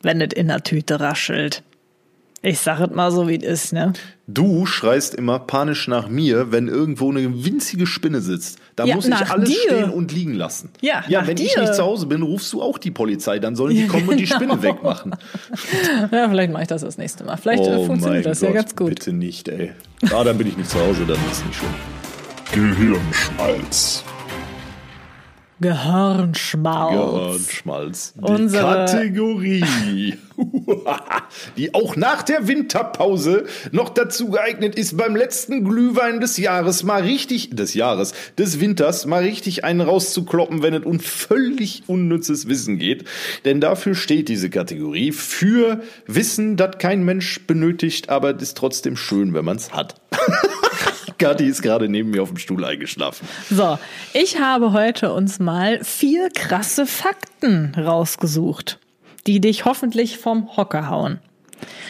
wenn 0.02 0.22
es 0.22 0.34
in 0.34 0.48
der 0.48 0.64
Tüte 0.64 1.00
raschelt. 1.00 1.64
Ich 2.44 2.60
sag 2.60 2.80
es 2.80 2.90
mal 2.90 3.12
so, 3.12 3.28
wie 3.28 3.36
es 3.36 3.66
ist, 3.66 3.74
ne? 3.74 3.94
Du 4.28 4.66
schreist 4.66 5.14
immer 5.14 5.38
panisch 5.38 5.88
nach 5.88 6.08
mir, 6.08 6.52
wenn 6.52 6.68
irgendwo 6.68 7.12
eine 7.12 7.46
winzige 7.46 7.86
Spinne 7.86 8.20
sitzt. 8.22 8.58
Da 8.76 8.86
Ja, 8.86 8.96
muss 8.96 9.08
ich 9.08 9.14
alles 9.14 9.48
dir. 9.50 9.58
stehen 9.60 9.90
und 9.92 10.12
liegen 10.12 10.34
lassen. 10.34 10.70
Ja, 10.82 11.04
ja 11.08 11.28
wenn 11.28 11.38
ich 11.38 11.54
dir. 11.54 11.62
nicht 11.62 11.76
zu 11.76 11.84
Hause 11.84 12.08
bin, 12.08 12.24
rufst 12.24 12.52
du 12.54 12.64
auch 12.64 12.80
die 12.80 12.90
Polizei. 12.90 13.38
Dann 13.38 13.56
sollen 13.56 13.76
die 13.76 13.86
kommen 13.86 14.10
und 14.10 14.18
die 14.20 14.26
Spinne 14.28 14.54
Genau. 14.58 14.64
wegmachen. 14.64 15.16
Ja, 16.12 16.28
vielleicht 16.30 16.52
mache 16.52 16.64
ich 16.64 16.68
das 16.68 16.82
das 16.82 16.98
nächste 16.98 17.24
Mal. 17.26 17.38
Vielleicht 17.38 17.64
äh, 17.64 17.86
funktioniert 17.86 18.26
das 18.26 18.42
ja 18.42 18.50
ganz 18.52 18.76
gut. 18.76 18.88
Oh 18.88 18.90
Bitte 18.90 19.14
nicht, 19.14 19.48
ey. 19.48 19.74
Ah, 20.12 20.24
dann 20.24 20.38
bin 20.40 20.48
ich 20.48 20.58
nicht 20.58 20.70
zu 20.72 20.80
Hause, 20.80 21.02
dann 21.08 21.18
ist 21.32 21.46
nicht 21.46 21.58
schlimm. 21.60 22.74
Gehirnschmalz. 22.74 24.04
Gehirnschmalz. 25.62 26.92
Gehirnschmalz. 26.92 28.14
Die 28.18 28.22
Unsere- 28.32 28.64
Kategorie, 28.64 29.64
die 31.58 31.74
auch 31.74 31.96
nach 31.96 32.24
der 32.24 32.48
Winterpause 32.48 33.46
noch 33.72 33.90
dazu 33.90 34.30
geeignet 34.32 34.76
ist, 34.76 34.98
beim 34.98 35.16
letzten 35.16 35.64
Glühwein 35.64 36.20
des 36.20 36.38
Jahres 36.38 36.84
mal 36.84 37.04
richtig, 37.04 37.52
des 37.52 37.74
Jahres, 37.76 38.14
des 38.38 38.60
Winters 38.60 39.06
mal 39.06 39.24
richtig 39.24 39.64
einen 39.64 39.82
rauszukloppen, 39.82 40.64
wenn 40.64 40.74
es 40.74 40.84
um 40.86 41.00
völlig 41.00 41.84
unnützes 41.88 42.48
Wissen 42.48 42.78
geht. 42.80 43.06
Denn 43.46 43.62
dafür 43.62 43.94
steht 43.96 44.30
diese 44.30 44.50
Kategorie 44.50 45.12
für 45.12 45.82
Wissen, 46.08 46.58
das 46.58 46.78
kein 46.80 47.04
Mensch 47.04 47.46
benötigt, 47.46 48.10
aber 48.10 48.36
es 48.36 48.42
ist 48.42 48.58
trotzdem 48.58 48.96
schön, 48.98 49.34
wenn 49.34 49.46
man 49.46 49.58
es 49.58 49.74
hat. 49.74 49.96
Kathi 51.18 51.46
ist 51.46 51.62
gerade 51.62 51.88
neben 51.90 52.12
mir 52.12 52.22
auf 52.24 52.30
dem 52.30 52.38
Stuhl 52.38 52.64
eingeschlafen. 52.66 53.28
So, 53.50 53.78
ich 54.14 54.40
habe 54.40 54.74
heute 54.74 55.14
uns 55.14 55.40
mal 55.40 55.84
vier 55.84 56.30
krasse 56.30 56.86
Fakten 56.86 57.74
rausgesucht, 57.78 58.80
die 59.28 59.40
dich 59.42 59.66
hoffentlich 59.66 60.18
vom 60.18 60.56
Hocker 60.58 60.90
hauen. 60.90 61.20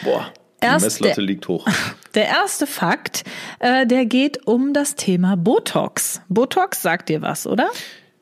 Boah, 0.04 0.26
die 0.62 0.66
Erst 0.66 0.84
Messlatte 0.84 1.14
der- 1.16 1.24
liegt 1.24 1.48
hoch. 1.48 1.66
Der 2.14 2.26
erste 2.26 2.66
Fakt, 2.66 3.24
äh, 3.58 3.86
der 3.86 4.04
geht 4.04 4.46
um 4.46 4.74
das 4.74 4.96
Thema 4.96 5.34
Botox. 5.34 6.20
Botox 6.28 6.82
sagt 6.82 7.08
dir 7.08 7.22
was, 7.22 7.46
oder? 7.46 7.70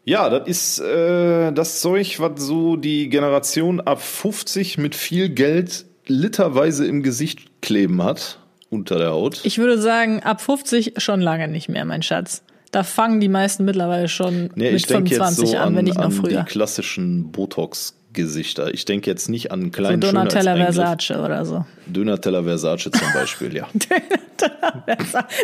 Ja, 0.05 0.29
das 0.31 0.47
ist 0.47 0.79
äh, 0.79 1.51
das 1.51 1.81
Zeug, 1.81 2.21
was 2.21 2.41
so 2.41 2.77
die 2.77 3.09
Generation 3.09 3.81
ab 3.81 4.01
50 4.01 4.79
mit 4.79 4.95
viel 4.95 5.29
Geld 5.29 5.87
literweise 6.07 6.87
im 6.87 7.03
Gesicht 7.03 7.61
kleben 7.63 8.01
hat, 8.05 8.39
unter 8.71 8.99
der 8.99 9.11
Haut. 9.11 9.41
Ich 9.45 9.59
würde 9.59 9.79
sagen, 9.79 10.23
ab 10.23 10.41
50 10.41 10.95
schon 10.99 11.21
lange 11.21 11.49
nicht 11.49 11.69
mehr, 11.69 11.85
mein 11.85 12.03
Schatz. 12.03 12.43
Da 12.73 12.85
fangen 12.85 13.21
die 13.21 13.29
meisten 13.29 13.65
mittlerweile 13.65 14.09
schon 14.09 14.51
Nee, 14.55 14.71
mit 14.71 14.75
ich 14.81 14.87
denke 14.87 15.11
jetzt 15.11 15.19
25 15.19 15.51
so 15.51 15.57
an, 15.57 15.63
an, 15.69 15.77
wenn 15.77 15.85
nicht 15.87 15.97
noch 15.97 16.05
an 16.05 16.13
früher. 16.13 16.43
die 16.45 16.49
klassischen 16.51 17.33
Botox-Gesichter. 17.33 18.73
Ich 18.73 18.85
denke 18.85 19.11
jetzt 19.11 19.29
nicht 19.29 19.51
an 19.51 19.63
So 19.63 19.71
kleinen 19.71 20.01
Donatella 20.01 20.53
Schönheitseingriff. 20.57 20.75
Versace 20.77 21.25
oder 21.25 21.45
so. 21.45 21.65
Donatella 21.89 22.45
Versace 22.45 22.91
zum 22.93 23.13
Beispiel, 23.13 23.57
ja. 23.57 23.69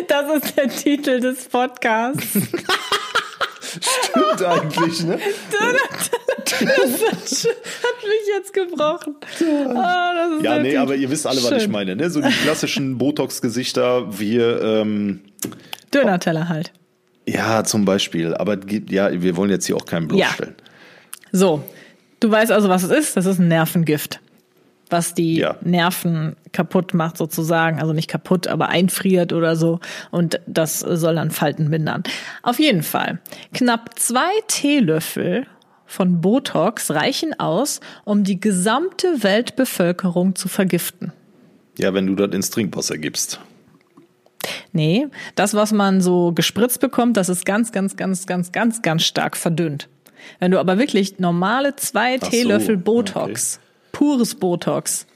Das 0.07 0.43
ist 0.43 0.57
der 0.57 0.69
Titel 0.69 1.19
des 1.19 1.45
Podcasts. 1.49 2.23
Stimmt 3.67 4.43
eigentlich, 4.43 5.03
ne? 5.03 5.19
Das 6.49 7.45
hat 7.45 8.03
mich 8.03 8.27
jetzt 8.35 8.53
gebrochen. 8.53 9.15
Ah, 9.75 10.13
das 10.15 10.37
ist 10.37 10.43
Ja, 10.43 10.59
nee, 10.59 10.77
aber 10.77 10.95
ihr 10.95 11.09
wisst 11.11 11.27
alle, 11.27 11.43
was 11.43 11.51
ich 11.51 11.63
Schön. 11.63 11.71
meine, 11.71 11.95
ne? 11.95 12.09
So 12.09 12.21
die 12.21 12.31
klassischen 12.31 12.97
Botox-Gesichter, 12.99 14.17
wir, 14.17 14.61
ähm, 14.61 15.21
Döner-Teller 15.93 16.47
halt. 16.49 16.71
ja, 17.27 17.63
zum 17.63 17.83
Beispiel. 17.85 18.33
Aber 18.35 18.57
ja, 18.89 19.21
wir 19.21 19.35
wollen 19.35 19.49
jetzt 19.49 19.65
hier 19.65 19.75
auch 19.75 19.85
keinen 19.85 20.07
bloßstellen. 20.07 20.55
So, 21.31 21.63
du 22.21 22.31
weißt 22.31 22.51
also, 22.51 22.69
was 22.69 22.83
es 22.83 22.91
ist. 22.91 23.17
Das 23.17 23.25
ist 23.25 23.39
ein 23.39 23.47
Nervengift, 23.49 24.19
was 24.89 25.13
die 25.13 25.37
Ja. 25.37 25.55
Nerven 25.61 26.35
kaputt 26.51 26.93
macht 26.93 27.17
sozusagen. 27.17 27.79
Also 27.79 27.93
nicht 27.93 28.09
kaputt, 28.09 28.47
aber 28.47 28.69
einfriert 28.69 29.33
oder 29.33 29.55
so. 29.55 29.79
Und 30.11 30.39
das 30.47 30.79
soll 30.79 31.15
dann 31.15 31.31
Falten 31.31 31.69
mindern. 31.69 32.03
Auf 32.43 32.59
jeden 32.59 32.83
Fall. 32.83 33.19
Knapp 33.53 33.97
zwei 33.99 34.31
Teelöffel 34.47 35.45
von 35.85 36.21
Botox 36.21 36.91
reichen 36.91 37.39
aus, 37.39 37.79
um 38.03 38.23
die 38.23 38.39
gesamte 38.39 39.23
Weltbevölkerung 39.23 40.35
zu 40.35 40.47
vergiften. 40.47 41.13
Ja, 41.77 41.93
wenn 41.93 42.07
du 42.07 42.15
das 42.15 42.33
ins 42.35 42.49
Trinkwasser 42.49 42.97
gibst. 42.97 43.39
Nee, 44.71 45.07
das, 45.35 45.53
was 45.53 45.71
man 45.71 46.01
so 46.01 46.31
gespritzt 46.33 46.79
bekommt, 46.79 47.17
das 47.17 47.29
ist 47.29 47.45
ganz, 47.45 47.71
ganz, 47.71 47.95
ganz, 47.95 48.25
ganz, 48.25 48.51
ganz, 48.51 48.81
ganz 48.81 49.03
stark 49.03 49.37
verdünnt. 49.37 49.87
Wenn 50.39 50.51
du 50.51 50.59
aber 50.59 50.77
wirklich 50.77 51.19
normale 51.19 51.75
zwei 51.75 52.17
so, 52.17 52.27
Teelöffel 52.29 52.77
Botox, 52.77 53.59
pures 53.97 54.35
Botox, 54.35 55.07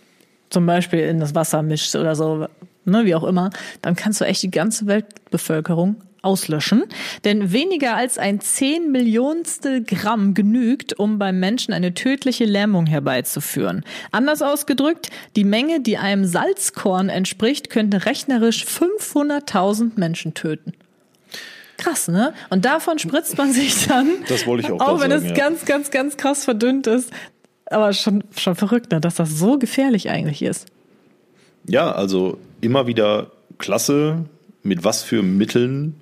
zum 0.49 0.65
Beispiel 0.65 1.01
in 1.01 1.19
das 1.19 1.36
Wasser 1.36 1.61
mischst 1.61 1.95
oder 1.95 2.15
so, 2.15 2.47
ne, 2.84 3.05
wie 3.05 3.13
auch 3.13 3.23
immer, 3.23 3.51
dann 3.84 3.95
kannst 3.95 4.19
du 4.21 4.25
echt 4.25 4.41
die 4.41 4.49
ganze 4.49 4.88
Weltbevölkerung 4.88 5.97
auslöschen. 6.23 6.86
Denn 7.23 7.51
weniger 7.51 7.95
als 7.95 8.17
ein 8.17 8.39
zehn 8.39 8.91
Millionstel 8.91 9.84
Gramm 9.84 10.34
genügt, 10.34 10.97
um 10.97 11.19
beim 11.19 11.39
Menschen 11.39 11.75
eine 11.75 11.93
tödliche 11.93 12.45
Lähmung 12.45 12.88
herbeizuführen. 12.88 13.86
Anders 14.11 14.41
ausgedrückt, 14.41 15.11
die 15.36 15.43
Menge, 15.43 15.82
die 15.82 15.99
einem 15.99 16.25
Salzkorn 16.25 17.09
entspricht, 17.09 17.69
könnte 17.69 18.07
rechnerisch 18.07 18.65
500.000 18.65 19.91
Menschen 19.97 20.34
töten. 20.34 20.73
Krass, 21.77 22.07
ne? 22.07 22.34
Und 22.49 22.65
davon 22.65 22.97
spritzt 22.97 23.38
man 23.38 23.53
sich 23.53 23.88
dann, 23.88 24.07
Das 24.27 24.47
wollte 24.47 24.65
ich 24.65 24.71
auch 24.71 24.79
auch 24.79 25.01
wenn 25.01 25.11
sagen, 25.11 25.23
es 25.23 25.29
ja. 25.29 25.36
ganz, 25.36 25.65
ganz, 25.65 25.91
ganz 25.91 26.17
krass 26.17 26.45
verdünnt 26.45 26.88
ist. 26.88 27.11
Aber 27.72 27.93
schon, 27.93 28.24
schon 28.38 28.55
verrückt, 28.55 28.91
ne? 28.91 29.01
dass 29.01 29.15
das 29.15 29.38
so 29.38 29.57
gefährlich 29.57 30.09
eigentlich 30.09 30.41
ist. 30.41 30.67
Ja, 31.67 31.91
also 31.91 32.38
immer 32.59 32.88
wieder 32.88 33.32
klasse, 33.57 34.26
mit 34.63 34.84
was 34.84 35.03
für 35.03 35.24
Mitteln 35.24 35.95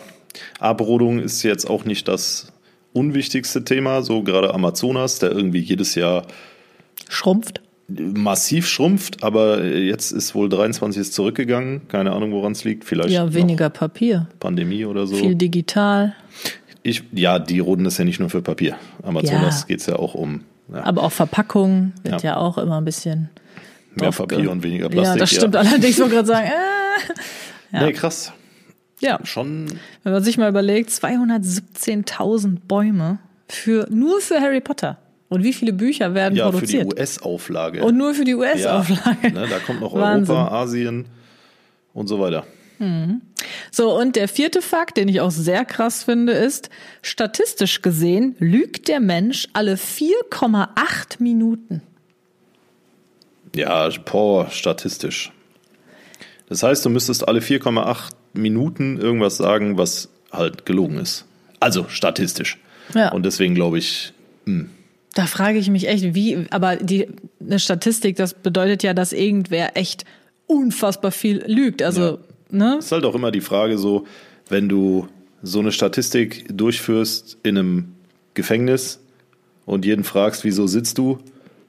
Abrodung 0.57 1.19
ist 1.19 1.43
jetzt 1.43 1.69
auch 1.69 1.83
nicht 1.83 2.07
das 2.07 2.53
unwichtigste 2.93 3.65
Thema, 3.65 4.01
so 4.01 4.23
gerade 4.23 4.53
Amazonas, 4.53 5.19
der 5.19 5.31
irgendwie 5.31 5.59
jedes 5.59 5.95
Jahr 5.95 6.25
Schrumpft. 7.09 7.64
Massiv 7.88 8.67
schrumpft, 8.67 9.23
aber 9.23 9.63
jetzt 9.63 10.11
ist 10.11 10.33
wohl 10.36 10.49
23 10.49 10.99
ist 11.01 11.13
zurückgegangen. 11.13 11.88
Keine 11.88 12.11
Ahnung, 12.13 12.31
woran 12.31 12.53
es 12.53 12.63
liegt. 12.63 12.83
Vielleicht 12.83 13.09
Ja, 13.11 13.33
weniger 13.33 13.69
Papier. 13.69 14.27
Pandemie 14.39 14.86
oder 14.86 15.05
so. 15.07 15.15
Viel 15.15 15.36
digital. 15.36 16.15
Ich, 16.83 17.03
ja, 17.11 17.38
die 17.39 17.59
roden 17.59 17.83
das 17.83 17.97
ja 17.97 18.05
nicht 18.05 18.19
nur 18.19 18.29
für 18.29 18.41
Papier. 18.41 18.75
Amazonas 19.03 19.61
Ja. 19.61 19.67
geht 19.67 19.79
es 19.79 19.86
ja 19.86 19.95
auch 19.97 20.13
um 20.15 20.41
ja, 20.73 20.83
Aber 20.83 21.03
auch 21.03 21.11
Verpackung 21.11 21.93
wird 22.03 22.23
ja, 22.23 22.31
Ja. 22.31 22.38
auch 22.38 22.57
immer 22.57 22.77
ein 22.79 22.86
bisschen. 22.86 23.29
mehr 23.93 24.11
Papier 24.11 24.49
und 24.51 24.63
weniger 24.63 24.89
Plastik. 24.89 25.13
Ja, 25.15 25.19
das 25.19 25.31
stimmt 25.31 25.55
allerdings. 25.55 25.86
Ich 25.89 25.99
wollte 25.99 26.15
gerade 26.15 26.27
sagen, 26.27 26.47
äh. 27.71 27.86
Nee, 27.86 27.93
krass. 27.93 28.31
ja. 28.99 29.19
Schon, 29.23 29.67
Wenn 30.03 30.11
man 30.13 30.23
sich 30.23 30.38
mal 30.39 30.49
überlegt, 30.49 30.89
217.000 30.89 32.57
Bäume 32.67 33.19
für, 33.47 33.88
nur 33.91 34.21
für 34.21 34.39
Harry 34.41 34.61
Potter. 34.61 34.97
Und 35.28 35.43
wie 35.43 35.53
viele 35.53 35.73
Bücher 35.73 36.13
werden 36.13 36.36
ja, 36.36 36.45
für 36.45 36.51
die 36.51 36.57
produziert? 36.57 36.93
US-Auflage. 36.93 37.84
Und 37.84 37.97
nur 37.97 38.13
für 38.13 38.26
die 38.26 38.32
ja, 38.32 38.38
US-Auflage. 38.38 39.32
ne, 39.32 39.47
da 39.49 39.59
kommt 39.59 39.82
noch 39.82 39.93
Wahnsinn. 39.95 40.36
Europa, 40.36 40.55
Asien 40.55 41.05
und 41.93 42.07
so 42.07 42.19
weiter. 42.19 42.45
So, 43.71 43.97
und 43.97 44.15
der 44.15 44.28
vierte 44.28 44.61
Fakt, 44.61 44.97
den 44.97 45.07
ich 45.07 45.21
auch 45.21 45.32
sehr 45.32 45.65
krass 45.65 46.03
finde, 46.03 46.34
ist, 46.34 46.69
statistisch 47.01 47.82
gesehen 47.82 48.36
lügt 48.39 48.88
der 48.88 48.99
Mensch 48.99 49.47
alle 49.53 49.76
4,8 49.76 50.67
Minuten. 51.19 51.82
Ja, 53.55 53.89
boah, 54.03 54.49
statistisch. 54.49 55.32
Das 56.49 56.63
heißt, 56.63 56.86
du 56.86 56.89
müsstest 56.89 57.28
alle 57.28 57.39
4,8 57.39 58.11
Minuten 58.34 58.99
irgendwas 58.99 59.38
sagen, 59.38 59.78
was 59.78 60.09
halt 60.32 60.65
gelogen 60.65 60.97
ist. 60.97 61.26
Also 61.59 61.86
statistisch. 61.88 62.59
Ja. 62.93 63.11
Und 63.13 63.23
deswegen 63.26 63.55
glaube 63.55 63.78
ich, 63.78 64.13
Da 65.16 65.26
frage 65.26 65.57
ich 65.57 65.70
mich 65.70 65.88
echt, 65.88 66.13
wie, 66.13 66.45
aber 66.49 66.76
die, 66.76 67.07
eine 67.39 67.57
Statistik, 67.57 68.18
das 68.18 68.34
bedeutet 68.34 68.84
ja, 68.84 68.93
dass 68.93 69.13
irgendwer 69.13 69.78
echt 69.78 70.03
unfassbar 70.45 71.11
viel 71.11 71.43
lügt. 71.47 71.82
Also, 71.82 72.20
ne? 72.49 72.78
ist 72.80 72.91
halt 72.91 73.05
auch 73.05 73.16
immer 73.16 73.32
die 73.32 73.41
Frage 73.41 73.78
so, 73.78 74.05
wenn 74.49 74.70
du 74.70 75.07
so 75.41 75.59
eine 75.59 75.72
Statistik 75.72 76.45
durchführst 76.55 77.38
in 77.43 77.57
einem 77.57 77.95
Gefängnis 78.34 78.99
und 79.66 79.86
jeden 79.86 80.03
fragst, 80.03 80.43
wieso 80.43 80.68
sitzt 80.68 80.97
du, 80.97 81.20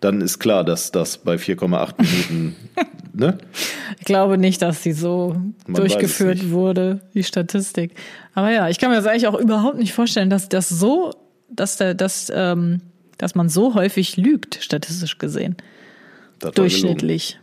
dann 0.01 0.21
ist 0.21 0.41
klar, 0.41 0.65
dass 0.65 0.91
das 0.91 1.19
bei 1.19 1.37
4,8 1.37 1.95
Minuten, 2.29 2.57
ne? 3.13 3.39
Ich 3.99 4.05
glaube 4.05 4.39
nicht, 4.39 4.61
dass 4.61 4.83
sie 4.83 4.93
so 4.93 5.37
Man 5.67 5.75
durchgeführt 5.75 6.51
wurde, 6.51 7.01
die 7.15 7.23
Statistik. 7.23 7.93
Aber 8.35 8.51
ja, 8.51 8.69
ich 8.69 8.79
kann 8.79 8.91
mir 8.91 8.97
das 8.97 9.07
eigentlich 9.07 9.27
auch 9.29 9.39
überhaupt 9.39 9.79
nicht 9.79 9.93
vorstellen, 9.93 10.31
dass 10.31 10.49
das 10.49 10.69
so, 10.69 11.13
dass 11.49 11.77
der, 11.77 11.95
dass, 11.95 12.31
ähm, 12.35 12.81
dass 13.19 13.35
man 13.35 13.49
so 13.49 13.75
häufig 13.75 14.17
lügt, 14.17 14.59
statistisch 14.61 15.19
gesehen. 15.19 15.57
Das. 16.39 16.53
Durchschnittlich. 16.53 17.39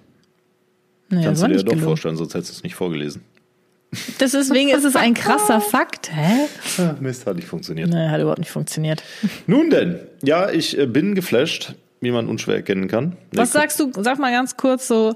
Naja, 1.10 1.26
Kannst 1.28 1.44
du 1.44 1.48
dir 1.48 1.54
ja 1.56 1.60
doch 1.60 1.66
gelogen. 1.72 1.84
vorstellen, 1.84 2.18
sonst 2.18 2.34
hättest 2.34 2.52
du 2.52 2.56
es 2.58 2.64
nicht 2.64 2.76
vorgelesen. 2.76 3.24
Das 4.18 4.32
deswegen 4.32 4.70
ist 4.70 4.86
es 4.86 4.96
ein 4.96 5.14
krasser 5.14 5.62
Fakt. 5.62 6.12
Hä? 6.12 6.48
Ah, 6.80 6.96
Mist, 7.00 7.28
hat 7.28 7.36
nicht 7.36 7.48
funktioniert. 7.48 7.90
Nee, 7.90 8.08
hat 8.10 8.20
überhaupt 8.20 8.40
nicht 8.40 8.50
funktioniert. 8.50 9.04
Nun 9.46 9.70
denn, 9.70 10.00
ja, 10.24 10.50
ich 10.50 10.78
äh, 10.78 10.88
bin 10.88 11.14
geflasht, 11.14 11.76
wie 12.02 12.10
man 12.12 12.28
unschwer 12.28 12.56
erkennen 12.56 12.88
kann. 12.88 13.18
Nee, 13.32 13.38
Was 13.38 13.52
sagst 13.52 13.80
du, 13.80 13.92
sag 14.02 14.18
mal 14.18 14.32
ganz 14.32 14.58
kurz 14.58 14.88
so, 14.88 15.16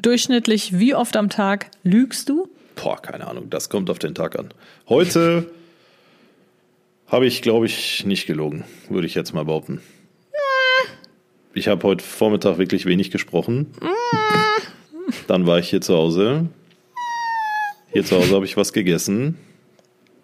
durchschnittlich, 0.00 0.78
wie 0.78 0.94
oft 0.94 1.16
am 1.16 1.28
Tag 1.28 1.66
lügst 1.82 2.28
du? 2.30 2.48
Boah, 2.76 3.00
keine 3.02 3.26
Ahnung, 3.26 3.50
das 3.50 3.68
kommt 3.68 3.90
auf 3.90 3.98
den 3.98 4.14
Tag 4.14 4.38
an. 4.38 4.48
Heute 4.88 5.50
habe 7.08 7.26
ich, 7.26 7.42
glaube 7.42 7.66
ich, 7.66 8.04
nicht 8.06 8.26
gelogen, 8.26 8.64
würde 8.88 9.06
ich 9.06 9.14
jetzt 9.14 9.32
mal 9.34 9.44
behaupten. 9.44 9.80
Ich 11.54 11.66
habe 11.68 11.82
heute 11.86 12.04
Vormittag 12.04 12.58
wirklich 12.58 12.86
wenig 12.86 13.10
gesprochen. 13.10 13.66
Dann 15.26 15.46
war 15.46 15.58
ich 15.58 15.70
hier 15.70 15.80
zu 15.80 15.94
Hause. 15.94 16.46
Hier 17.92 18.04
zu 18.04 18.16
Hause 18.16 18.34
habe 18.34 18.44
ich 18.44 18.56
was 18.56 18.72
gegessen. 18.72 19.36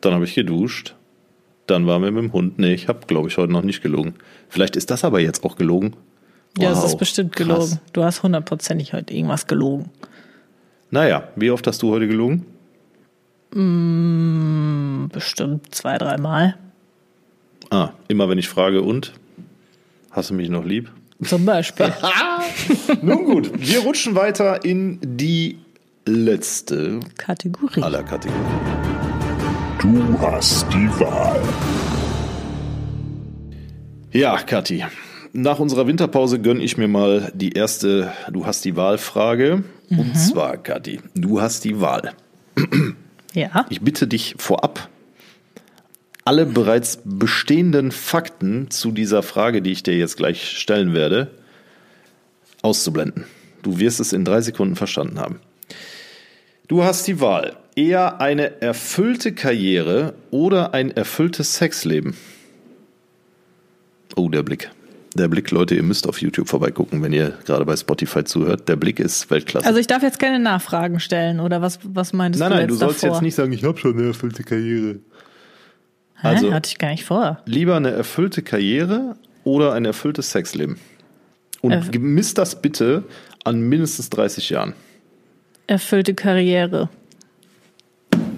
Dann 0.00 0.12
habe 0.14 0.24
ich 0.24 0.34
geduscht. 0.34 0.94
Dann 1.66 1.86
waren 1.86 2.02
wir 2.02 2.10
mit 2.10 2.22
dem 2.22 2.32
Hund. 2.32 2.58
Nee, 2.58 2.74
ich 2.74 2.88
habe, 2.88 3.06
glaube 3.06 3.28
ich, 3.28 3.38
heute 3.38 3.50
noch 3.52 3.62
nicht 3.62 3.82
gelogen. 3.82 4.14
Vielleicht 4.50 4.76
ist 4.76 4.90
das 4.90 5.02
aber 5.02 5.18
jetzt 5.20 5.42
auch 5.44 5.56
gelogen. 5.56 5.96
Ja, 6.58 6.70
es 6.72 6.78
Wow, 6.78 6.84
ist 6.86 6.98
bestimmt 6.98 7.34
krass. 7.34 7.46
gelogen. 7.48 7.78
Du 7.94 8.04
hast 8.04 8.22
hundertprozentig 8.22 8.92
heute 8.92 9.14
irgendwas 9.14 9.46
gelogen. 9.46 9.90
Naja, 10.90 11.28
wie 11.36 11.50
oft 11.50 11.66
hast 11.66 11.82
du 11.82 11.90
heute 11.90 12.06
gelogen? 12.06 12.44
Bestimmt 15.12 15.74
zwei, 15.74 15.96
dreimal. 15.98 16.56
Ah, 17.74 17.92
immer 18.06 18.28
wenn 18.28 18.38
ich 18.38 18.48
frage, 18.48 18.82
und? 18.82 19.12
Hast 20.12 20.30
du 20.30 20.34
mich 20.34 20.48
noch 20.48 20.64
lieb? 20.64 20.92
Zum 21.24 21.44
Beispiel. 21.44 21.92
Nun 23.02 23.24
gut, 23.24 23.50
wir 23.56 23.80
rutschen 23.80 24.14
weiter 24.14 24.64
in 24.64 25.00
die 25.02 25.58
letzte 26.06 27.00
Kategorie. 27.18 27.82
aller 27.82 28.04
Kategorien. 28.04 28.44
Du 29.80 30.16
hast 30.20 30.72
die 30.72 30.88
Wahl. 31.00 31.42
Ja, 34.12 34.36
Kathi, 34.36 34.84
nach 35.32 35.58
unserer 35.58 35.88
Winterpause 35.88 36.38
gönne 36.40 36.62
ich 36.62 36.76
mir 36.78 36.86
mal 36.86 37.32
die 37.34 37.54
erste 37.54 38.12
Du 38.30 38.46
hast 38.46 38.64
die 38.64 38.76
Wahl-Frage. 38.76 39.64
Und 39.90 40.16
zwar, 40.16 40.58
Kathi, 40.58 41.00
du 41.16 41.40
hast 41.40 41.64
die 41.64 41.80
Wahl. 41.80 42.12
Ja. 43.32 43.66
Ich 43.68 43.80
bitte 43.80 44.06
dich 44.06 44.36
vorab, 44.38 44.88
alle 46.24 46.46
bereits 46.46 47.00
bestehenden 47.04 47.92
Fakten 47.92 48.70
zu 48.70 48.92
dieser 48.92 49.22
Frage, 49.22 49.60
die 49.62 49.72
ich 49.72 49.82
dir 49.82 49.96
jetzt 49.96 50.16
gleich 50.16 50.48
stellen 50.58 50.94
werde, 50.94 51.30
auszublenden. 52.62 53.24
Du 53.62 53.78
wirst 53.78 54.00
es 54.00 54.12
in 54.12 54.24
drei 54.24 54.40
Sekunden 54.40 54.76
verstanden 54.76 55.18
haben. 55.20 55.40
Du 56.66 56.82
hast 56.82 57.06
die 57.06 57.20
Wahl. 57.20 57.56
Eher 57.76 58.20
eine 58.20 58.62
erfüllte 58.62 59.32
Karriere 59.32 60.14
oder 60.30 60.72
ein 60.72 60.90
erfülltes 60.90 61.56
Sexleben. 61.56 62.16
Oh, 64.16 64.28
der 64.28 64.42
Blick. 64.42 64.70
Der 65.16 65.28
Blick, 65.28 65.50
Leute, 65.50 65.74
ihr 65.74 65.82
müsst 65.82 66.08
auf 66.08 66.20
YouTube 66.20 66.48
vorbeigucken, 66.48 67.02
wenn 67.02 67.12
ihr 67.12 67.38
gerade 67.44 67.64
bei 67.64 67.76
Spotify 67.76 68.24
zuhört. 68.24 68.68
Der 68.68 68.76
Blick 68.76 68.98
ist 68.98 69.30
Weltklasse. 69.30 69.66
Also 69.66 69.78
ich 69.78 69.86
darf 69.86 70.02
jetzt 70.02 70.18
keine 70.18 70.40
Nachfragen 70.40 71.00
stellen, 71.00 71.40
oder 71.40 71.62
was, 71.62 71.78
was 71.84 72.12
meintest 72.12 72.40
nein, 72.40 72.50
du 72.50 72.54
nein, 72.56 72.62
jetzt 72.62 72.70
du 72.70 72.76
sollst 72.76 73.02
davor? 73.02 73.16
jetzt 73.16 73.22
nicht 73.22 73.34
sagen, 73.34 73.52
ich 73.52 73.64
habe 73.64 73.78
schon 73.78 73.96
eine 73.96 74.08
erfüllte 74.08 74.42
Karriere. 74.42 74.96
Hä? 76.24 76.28
also- 76.28 76.52
Hatte 76.52 76.68
ich 76.68 76.78
gar 76.78 76.90
nicht 76.90 77.04
vor. 77.04 77.38
Lieber 77.46 77.76
eine 77.76 77.90
erfüllte 77.90 78.42
Karriere 78.42 79.16
oder 79.44 79.72
ein 79.74 79.84
erfülltes 79.84 80.30
Sexleben? 80.30 80.78
Und 81.60 81.72
Äh. 81.94 81.98
misst 81.98 82.38
das 82.38 82.60
bitte 82.60 83.04
an 83.44 83.60
mindestens 83.60 84.10
30 84.10 84.50
Jahren. 84.50 84.74
Erfüllte 85.66 86.14
Karriere. 86.14 86.88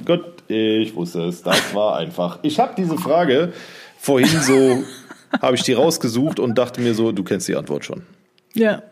Gott, 0.04 0.42
ich 0.48 0.94
wusste 0.94 1.22
es. 1.24 1.42
Das 1.42 1.74
war 1.74 1.96
einfach. 1.96 2.38
Ich 2.42 2.60
habe 2.60 2.74
diese 2.76 2.96
Frage 2.96 3.52
vorhin 3.98 4.28
so, 4.42 4.84
habe 5.42 5.56
ich 5.56 5.62
die 5.62 5.72
rausgesucht 5.72 6.38
und 6.38 6.56
dachte 6.56 6.80
mir 6.80 6.94
so, 6.94 7.10
du 7.10 7.24
kennst 7.24 7.48
die 7.48 7.56
Antwort 7.56 7.84
schon. 7.84 8.02
Ja. 8.54 8.82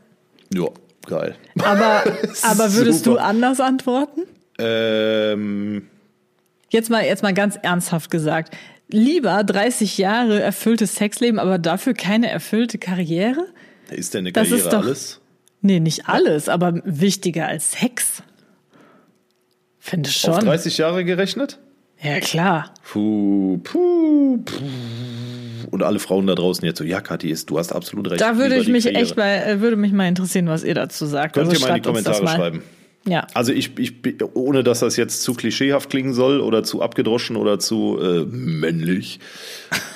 Ja, 0.53 0.67
geil. 1.07 1.37
Aber, 1.63 2.03
aber 2.43 2.73
würdest 2.75 3.05
Super. 3.05 3.17
du 3.19 3.23
anders 3.23 3.61
antworten? 3.61 4.23
Ähm, 4.59 5.89
Jetzt 6.71 6.91
mal, 6.91 7.05
jetzt 7.05 7.23
mal 7.23 7.33
ganz 7.35 7.57
ernsthaft 7.63 8.11
gesagt. 8.11 8.57
Lieber 8.89 9.43
30 9.45 9.99
Jahre 9.99 10.41
erfülltes 10.43 10.95
Sexleben, 10.97 11.39
aber 11.39 11.59
dafür 11.59 11.95
keine 11.95 12.29
erfüllte 12.31 12.79
Karriere? 12.79 13.47
ist 13.91 14.15
denn 14.15 14.21
eine 14.21 14.33
Das 14.33 14.49
Karriere 14.49 14.65
ist 14.67 14.73
doch- 14.73 14.83
alles? 14.85 15.21
Nee, 15.61 15.81
nicht 15.81 16.09
alles, 16.09 16.49
aber 16.51 16.81
wichtiger 16.85 17.49
als 17.49 17.73
Sex. 17.73 18.23
Finde 19.79 20.11
ich 20.11 20.29
Auf 20.29 20.37
schon. 20.37 20.45
30 20.47 20.79
Jahre 20.79 21.05
gerechnet? 21.05 21.59
Ja, 22.03 22.21
klar. 22.21 22.75
Puh, 22.91 23.59
puh, 23.65 24.39
puh. 24.39 24.59
Und 25.71 25.83
alle 25.83 25.99
Frauen 25.99 26.27
da 26.27 26.35
draußen 26.35 26.65
jetzt 26.65 26.79
so, 26.79 26.85
ja, 26.85 27.01
Kathi, 27.01 27.31
ist, 27.31 27.49
du 27.51 27.59
hast 27.59 27.73
absolut 27.73 28.11
recht. 28.11 28.21
Da 28.21 28.37
würde 28.37 28.57
ich 28.57 28.69
mich 28.69 28.85
Karriere. 28.85 29.03
echt 29.03 29.17
mal, 29.17 29.31
äh, 29.47 29.61
würde 29.61 29.77
mich 29.77 29.93
mal 29.93 30.07
interessieren, 30.07 30.47
was 30.49 30.63
ihr 30.65 30.75
dazu 30.75 31.07
sagt. 31.07 31.35
Könnt 31.35 31.49
Also 31.49 31.61
ihr 31.61 31.67
mal 31.67 31.77
in 31.77 31.83
die 31.83 31.87
Kommentare 31.89 32.27
schreiben. 32.29 32.63
Ja. 33.07 33.27
Also 33.35 33.53
ich, 33.53 33.79
ich, 33.79 33.93
ohne 34.35 34.65
dass 34.65 34.81
das 34.81 34.97
jetzt 34.97 35.23
zu 35.23 35.35
klischeehaft 35.35 35.91
klingen 35.91 36.15
soll 36.15 36.41
oder 36.41 36.65
zu 36.65 36.81
abgedroschen 36.81 37.37
oder 37.37 37.59
zu 37.59 37.99
äh, 38.01 38.25
männlich. 38.25 39.21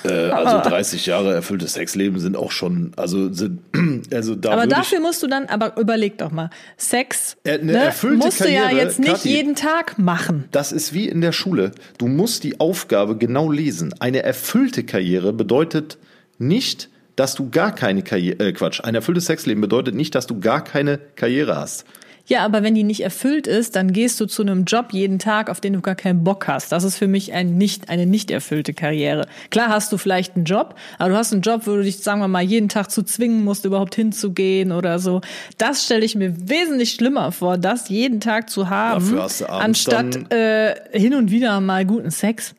Äh, 0.04 0.12
also 0.30 0.58
30 0.68 1.06
Jahre 1.06 1.32
erfülltes 1.32 1.72
Sexleben 1.72 2.18
sind 2.18 2.36
auch 2.36 2.50
schon, 2.50 2.92
also 2.96 3.32
sind, 3.32 3.60
also 4.12 4.34
da 4.34 4.50
Aber 4.50 4.66
dafür 4.66 4.98
ich, 4.98 5.04
musst 5.04 5.22
du 5.22 5.26
dann, 5.26 5.46
aber 5.46 5.78
überleg 5.78 6.18
doch 6.18 6.30
mal, 6.30 6.50
Sex 6.76 7.36
Äh, 7.44 7.58
ne, 7.58 7.92
musst 8.16 8.40
du 8.40 8.50
ja 8.50 8.62
Karriere, 8.62 8.82
jetzt 8.82 8.98
nicht 8.98 9.10
Kathi. 9.10 9.28
jeden 9.30 9.54
Tag 9.54 9.98
machen. 9.98 10.44
das 10.50 10.72
ist 10.72 10.92
wie 10.92 11.08
in 11.08 11.22
der 11.22 11.32
Schule. 11.32 11.72
Du 11.96 12.08
musst 12.08 12.44
die 12.44 12.60
Aufgabe 12.60 13.16
genau 13.16 13.50
lesen. 13.50 13.94
Eine 14.00 14.22
erfüllte 14.22 14.84
Karriere 14.84 15.32
bedeutet 15.32 15.96
nicht, 16.36 16.90
dass 17.16 17.34
du 17.34 17.48
gar 17.50 17.74
keine 17.74 18.02
Karriere, 18.02 18.48
äh, 18.48 18.52
Quatsch, 18.52 18.82
ein 18.84 18.94
erfülltes 18.94 19.26
Sexleben 19.26 19.62
bedeutet 19.62 19.94
nicht, 19.94 20.14
dass 20.14 20.26
du 20.26 20.38
gar 20.38 20.62
keine 20.62 20.98
Karriere 21.16 21.56
hast. 21.56 21.86
Ja, 22.28 22.44
aber 22.44 22.62
wenn 22.62 22.74
die 22.74 22.84
nicht 22.84 23.02
erfüllt 23.02 23.46
ist, 23.46 23.74
dann 23.74 23.94
gehst 23.94 24.20
du 24.20 24.26
zu 24.26 24.42
einem 24.42 24.64
Job 24.64 24.88
jeden 24.92 25.18
Tag, 25.18 25.48
auf 25.48 25.62
den 25.62 25.72
du 25.72 25.80
gar 25.80 25.94
keinen 25.94 26.24
Bock 26.24 26.46
hast. 26.46 26.70
Das 26.72 26.84
ist 26.84 26.98
für 26.98 27.06
mich 27.06 27.32
ein 27.32 27.56
nicht, 27.56 27.88
eine 27.88 28.04
nicht 28.04 28.30
erfüllte 28.30 28.74
Karriere. 28.74 29.26
Klar 29.50 29.70
hast 29.70 29.90
du 29.92 29.96
vielleicht 29.96 30.36
einen 30.36 30.44
Job, 30.44 30.74
aber 30.98 31.08
du 31.08 31.16
hast 31.16 31.32
einen 31.32 31.40
Job, 31.40 31.62
wo 31.64 31.76
du 31.76 31.82
dich, 31.82 32.00
sagen 32.00 32.20
wir 32.20 32.28
mal, 32.28 32.42
jeden 32.42 32.68
Tag 32.68 32.90
zu 32.90 33.02
zwingen 33.02 33.44
musst, 33.44 33.64
überhaupt 33.64 33.94
hinzugehen 33.94 34.72
oder 34.72 34.98
so. 34.98 35.22
Das 35.56 35.86
stelle 35.86 36.04
ich 36.04 36.16
mir 36.16 36.50
wesentlich 36.50 36.92
schlimmer 36.92 37.32
vor, 37.32 37.56
das 37.56 37.88
jeden 37.88 38.20
Tag 38.20 38.50
zu 38.50 38.68
haben, 38.68 39.18
abends 39.18 39.42
anstatt 39.42 40.30
äh, 40.30 40.74
hin 40.92 41.14
und 41.14 41.30
wieder 41.30 41.58
mal 41.62 41.86
guten 41.86 42.10
Sex. 42.10 42.54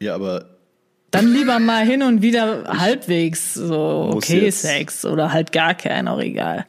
Ja, 0.00 0.16
aber 0.16 0.46
Dann 1.12 1.32
lieber 1.32 1.60
mal 1.60 1.84
hin 1.86 2.02
und 2.02 2.22
wieder 2.22 2.64
halbwegs 2.66 3.54
so 3.54 4.10
okay 4.12 4.50
Sex 4.50 5.04
oder 5.04 5.32
halt 5.32 5.52
gar 5.52 5.74
kein, 5.74 6.08
auch 6.08 6.20
egal. 6.20 6.66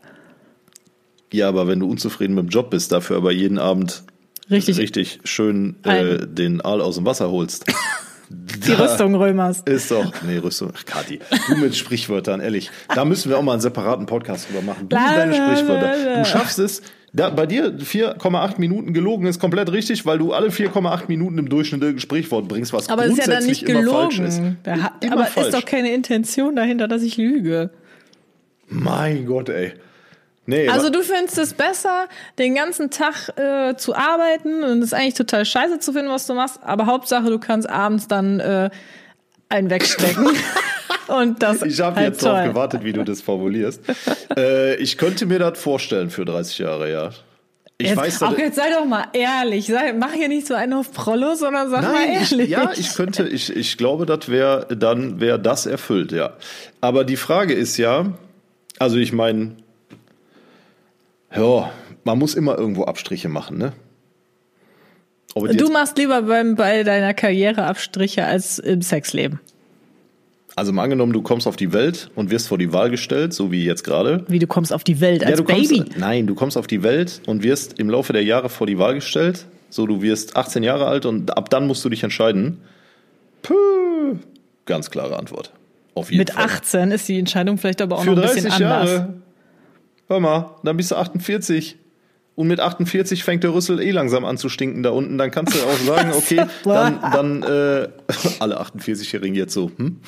Ja, 1.36 1.49
aber 1.49 1.67
wenn 1.67 1.79
du 1.79 1.89
unzufrieden 1.89 2.36
mit 2.36 2.45
dem 2.45 2.49
Job 2.49 2.69
bist, 2.69 2.91
dafür 2.91 3.17
aber 3.17 3.31
jeden 3.31 3.59
Abend 3.59 4.03
Richtig, 4.49 4.77
richtig 4.77 5.19
schön 5.23 5.75
äh, 5.83 6.27
den 6.27 6.61
Aal 6.61 6.81
aus 6.81 6.95
dem 6.95 7.05
Wasser 7.05 7.31
holst. 7.31 7.65
die 8.29 8.71
Rüstung 8.73 9.15
römerst. 9.15 9.67
Ist 9.67 9.89
doch. 9.89 10.13
Nee, 10.21 10.38
Rüstung. 10.38 10.71
Ach, 10.75 10.86
Kathi, 10.86 11.19
du 11.47 11.55
mit 11.55 11.75
Sprichwörtern, 11.75 12.41
ehrlich. 12.41 12.69
Da 12.93 13.05
müssen 13.05 13.29
wir 13.29 13.39
auch 13.39 13.43
mal 13.43 13.53
einen 13.53 13.61
separaten 13.61 14.05
Podcast 14.05 14.49
drüber 14.49 14.61
machen. 14.61 14.88
Du 14.88 14.95
und 14.95 15.03
deine 15.03 15.33
Sprichwörter. 15.33 16.17
Du 16.19 16.25
schaffst 16.25 16.59
es. 16.59 16.81
Da, 17.11 17.29
bei 17.29 17.45
dir 17.45 17.77
4,8 17.77 18.55
Minuten 18.59 18.93
gelogen 18.93 19.25
ist 19.25 19.39
komplett 19.39 19.71
richtig, 19.71 20.05
weil 20.05 20.17
du 20.17 20.33
alle 20.33 20.49
4,8 20.49 21.03
Minuten 21.07 21.38
im 21.38 21.47
Durchschnitt 21.47 21.81
ein 21.81 21.99
Sprichwort 21.99 22.49
bringst, 22.49 22.73
was 22.73 22.89
Aber 22.89 23.05
es 23.05 23.13
ist 23.13 23.19
ja 23.19 23.23
dann 23.25 23.45
grundsätzlich 23.45 23.61
nicht 23.61 23.69
immer 23.69 23.89
falsch 23.89 24.19
ist. 24.19 24.38
gelogen. 24.38 24.57
Da 24.63 24.91
aber 25.11 25.25
falsch. 25.25 25.47
ist 25.47 25.53
doch 25.55 25.65
keine 25.65 25.93
Intention 25.93 26.57
dahinter, 26.57 26.89
dass 26.89 27.03
ich 27.03 27.15
lüge. 27.15 27.69
Mein 28.67 29.25
Gott, 29.25 29.47
ey. 29.47 29.73
Nee, 30.47 30.69
Also 30.69 30.89
du 30.89 31.01
findest 31.01 31.37
es 31.37 31.53
besser, 31.53 32.07
den 32.37 32.55
ganzen 32.55 32.91
Tag 32.91 33.29
äh, 33.37 33.75
zu 33.75 33.95
arbeiten 33.95 34.63
und 34.63 34.79
es 34.79 34.85
ist 34.87 34.93
eigentlich 34.93 35.15
total 35.15 35.43
scheiße 35.45 35.79
zu 35.79 35.93
finden, 35.93 36.09
was 36.11 36.27
du 36.27 36.33
machst, 36.33 36.59
aber 36.63 36.85
Hauptsache 36.85 37.29
du 37.29 37.39
kannst 37.39 37.69
abends 37.69 38.07
dann 38.07 38.39
äh, 38.39 38.69
einen 39.49 39.69
wegstecken. 39.69 40.27
und 41.07 41.41
das 41.41 41.63
Ich 41.63 41.79
habe 41.81 41.95
halt 41.97 42.13
jetzt 42.13 42.23
darauf 42.23 42.39
toll. 42.39 42.49
gewartet, 42.49 42.83
wie 42.83 42.93
du 42.93 43.03
das 43.03 43.21
formulierst. 43.21 43.81
äh, 44.37 44.75
ich 44.75 44.97
könnte 44.97 45.25
mir 45.25 45.39
das 45.39 45.57
vorstellen 45.59 46.09
für 46.09 46.25
30 46.25 46.59
Jahre, 46.59 46.91
ja. 46.91 47.09
Ich 47.77 47.89
Jetzt, 47.89 47.97
weiß, 47.97 48.23
auch 48.23 48.37
jetzt 48.37 48.55
sei 48.55 48.69
doch 48.71 48.85
mal 48.85 49.05
ehrlich. 49.11 49.65
Sei, 49.67 49.91
mach 49.91 50.13
hier 50.13 50.29
nicht 50.29 50.47
so 50.47 50.53
einen 50.53 50.71
auf 50.73 50.93
Prollo, 50.93 51.35
sondern 51.35 51.69
sag 51.69 51.81
mal 51.81 51.91
Nein, 51.91 52.19
ich, 52.21 52.31
ehrlich. 52.31 52.49
ja, 52.49 52.71
ich 52.73 52.93
könnte, 52.95 53.27
ich, 53.27 53.53
ich 53.53 53.77
glaube, 53.77 54.05
das 54.05 54.29
wäre, 54.29 54.65
dann 54.73 55.19
wäre 55.19 55.37
das 55.39 55.65
erfüllt, 55.65 56.13
ja. 56.13 56.33
Aber 56.79 57.03
die 57.03 57.17
Frage 57.17 57.53
ist 57.53 57.75
ja, 57.75 58.13
also 58.79 58.95
ich 58.97 59.11
meine, 59.11 59.57
ja, 61.36 61.71
man 62.03 62.19
muss 62.19 62.36
immer 62.36 62.57
irgendwo 62.57 62.86
Abstriche 62.86 63.29
machen, 63.29 63.57
ne? 63.57 63.73
Du 65.36 65.69
machst 65.69 65.97
lieber 65.97 66.21
beim, 66.21 66.55
bei 66.55 66.83
deiner 66.83 67.13
Karriere 67.13 67.65
Abstriche 67.65 68.23
als 68.25 68.57
im 68.57 68.81
Sexleben. 68.81 69.41
also 70.55 70.71
mal 70.71 70.83
angenommen, 70.83 71.11
du 71.11 71.21
kommst 71.21 71.45
auf 71.45 71.57
die 71.57 71.73
Welt 71.73 72.09
und 72.15 72.29
wirst 72.29 72.47
vor 72.47 72.57
die 72.57 72.71
Wahl 72.71 72.89
gestellt, 72.89 73.33
so 73.33 73.51
wie 73.51 73.65
jetzt 73.65 73.83
gerade. 73.83 74.23
Wie 74.29 74.39
du 74.39 74.47
kommst 74.47 74.71
auf 74.71 74.86
die 74.86 75.01
Welt 75.01 75.25
als 75.25 75.38
du 75.38 75.43
Baby. 75.43 75.79
Kommst, 75.79 75.97
nein, 75.97 76.25
du 76.25 76.36
kommst 76.36 76.57
auf 76.57 76.67
die 76.67 76.83
Welt 76.83 77.21
und 77.25 77.43
wirst 77.43 77.77
im 77.79 77.89
Laufe 77.89 78.13
der 78.13 78.23
Jahre 78.23 78.47
vor 78.47 78.65
die 78.65 78.77
Wahl 78.77 78.93
gestellt. 78.93 79.45
So, 79.69 79.86
du 79.86 80.01
wirst 80.01 80.38
18 80.38 80.63
Jahre 80.63 80.88
alt 80.88 81.05
und 81.05 81.36
ab 81.36 81.49
dann 81.49 81.67
musst 81.67 81.83
du 81.83 81.89
dich 81.89 82.01
entscheiden. 82.03 82.61
Puh, 83.41 84.17
ganz 84.65 84.89
klare 84.89 85.17
Antwort. 85.19 85.51
Auf 85.95 86.11
jeden 86.11 86.19
Mit 86.19 86.31
Fall. 86.31 86.45
18 86.45 86.91
ist 86.91 87.09
die 87.09 87.19
Entscheidung 87.19 87.57
vielleicht 87.57 87.81
aber 87.81 87.97
auch 87.97 88.03
Für 88.03 88.11
noch 88.11 88.23
ein 88.23 88.33
bisschen 88.33 88.47
30 88.47 88.65
anders. 88.65 89.07
Hör 90.07 90.19
mal, 90.19 90.55
dann 90.63 90.77
bist 90.77 90.91
du 90.91 90.95
48. 90.95 91.77
Und 92.35 92.47
mit 92.47 92.59
48 92.59 93.23
fängt 93.23 93.45
der 93.45 93.53
Rüssel 93.53 93.79
eh 93.79 93.91
langsam 93.91 94.25
an 94.25 94.37
zu 94.37 94.49
stinken 94.49 94.83
da 94.83 94.89
unten. 94.89 95.17
Dann 95.17 95.31
kannst 95.31 95.55
du 95.55 95.59
auch 95.65 95.77
sagen, 95.77 96.11
okay, 96.15 96.45
dann, 96.65 96.99
dann 96.99 97.43
äh, 97.43 97.87
alle 98.39 98.59
48-Jährigen 98.59 99.35
jetzt 99.35 99.53
so. 99.53 99.71
Hm? 99.77 100.01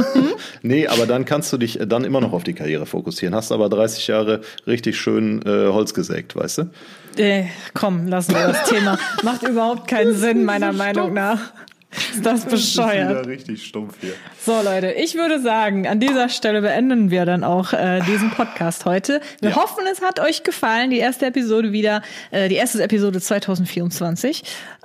nee, 0.62 0.88
aber 0.88 1.06
dann 1.06 1.24
kannst 1.24 1.52
du 1.52 1.58
dich 1.58 1.78
dann 1.86 2.02
immer 2.02 2.20
noch 2.20 2.32
auf 2.32 2.42
die 2.42 2.54
Karriere 2.54 2.86
fokussieren. 2.86 3.36
Hast 3.36 3.52
aber 3.52 3.68
30 3.68 4.08
Jahre 4.08 4.40
richtig 4.66 4.98
schön 4.98 5.42
äh, 5.42 5.68
Holz 5.68 5.94
gesägt, 5.94 6.34
weißt 6.34 6.58
du? 6.58 6.70
Äh, 7.16 7.44
komm, 7.72 8.08
lassen 8.08 8.34
wir 8.34 8.48
das 8.48 8.68
Thema. 8.68 8.98
Macht 9.22 9.44
überhaupt 9.44 9.86
keinen 9.86 10.14
Sinn, 10.14 10.44
meiner 10.44 10.72
Meinung 10.72 11.14
nach. 11.14 11.52
Ist 12.14 12.24
das 12.24 12.44
bescheuert. 12.44 13.26
richtig 13.26 13.66
stumpf 13.66 13.96
hier. 14.00 14.12
So, 14.44 14.60
Leute, 14.62 14.92
ich 14.92 15.14
würde 15.16 15.40
sagen, 15.40 15.88
an 15.88 15.98
dieser 16.00 16.28
Stelle 16.28 16.60
beenden 16.62 17.10
wir 17.10 17.24
dann 17.24 17.42
auch 17.42 17.72
äh, 17.72 18.00
diesen 18.06 18.30
Podcast 18.30 18.84
heute. 18.84 19.20
Wir 19.40 19.50
Ja. 19.50 19.56
hoffen, 19.56 19.84
es 19.90 20.00
hat 20.00 20.20
euch 20.20 20.42
gefallen. 20.44 20.90
Die 20.90 20.98
erste 20.98 21.26
Episode 21.26 21.72
wieder, 21.72 22.02
äh, 22.30 22.48
die 22.48 22.54
erste 22.56 22.82
Episode 22.82 23.20
2024. 23.20 24.44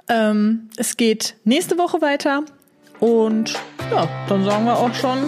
Ähm, 0.10 0.70
es 0.78 0.98
geht 0.98 1.36
nächste 1.44 1.78
Woche 1.78 2.02
weiter. 2.02 2.44
Und 3.00 3.54
ja, 3.92 4.08
dann 4.28 4.44
sagen 4.46 4.66
wir 4.66 4.78
auch 4.78 4.94
schon 4.94 5.20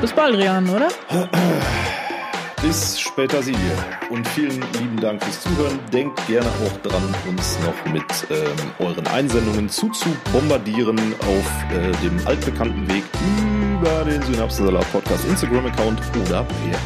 bis 0.00 0.12
bald, 0.12 0.36
Rian, 0.36 0.68
oder? 0.70 0.88
Bis 2.66 2.98
später, 2.98 3.42
Silje. 3.42 3.58
Und 4.08 4.26
vielen 4.28 4.62
lieben 4.80 4.98
Dank 4.98 5.22
fürs 5.22 5.42
Zuhören. 5.42 5.78
Denkt 5.92 6.26
gerne 6.26 6.48
auch 6.48 6.88
dran, 6.88 7.02
uns 7.28 7.58
noch 7.60 7.92
mit 7.92 8.02
ähm, 8.30 8.70
euren 8.78 9.06
Einsendungen 9.08 9.68
zuzu 9.68 10.08
bombardieren 10.32 10.98
auf 11.20 11.72
äh, 11.76 11.92
dem 12.02 12.26
altbekannten 12.26 12.88
Weg 12.88 13.04
über 13.20 14.04
den 14.04 14.22
Synapsensalat 14.22 14.90
Podcast 14.92 15.26
Instagram-Account 15.26 16.00
oder 16.26 16.44
per 16.44 16.56
E-Mail. 16.64 16.78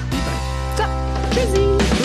So, 0.76 0.84
tschüssi. 1.30 1.97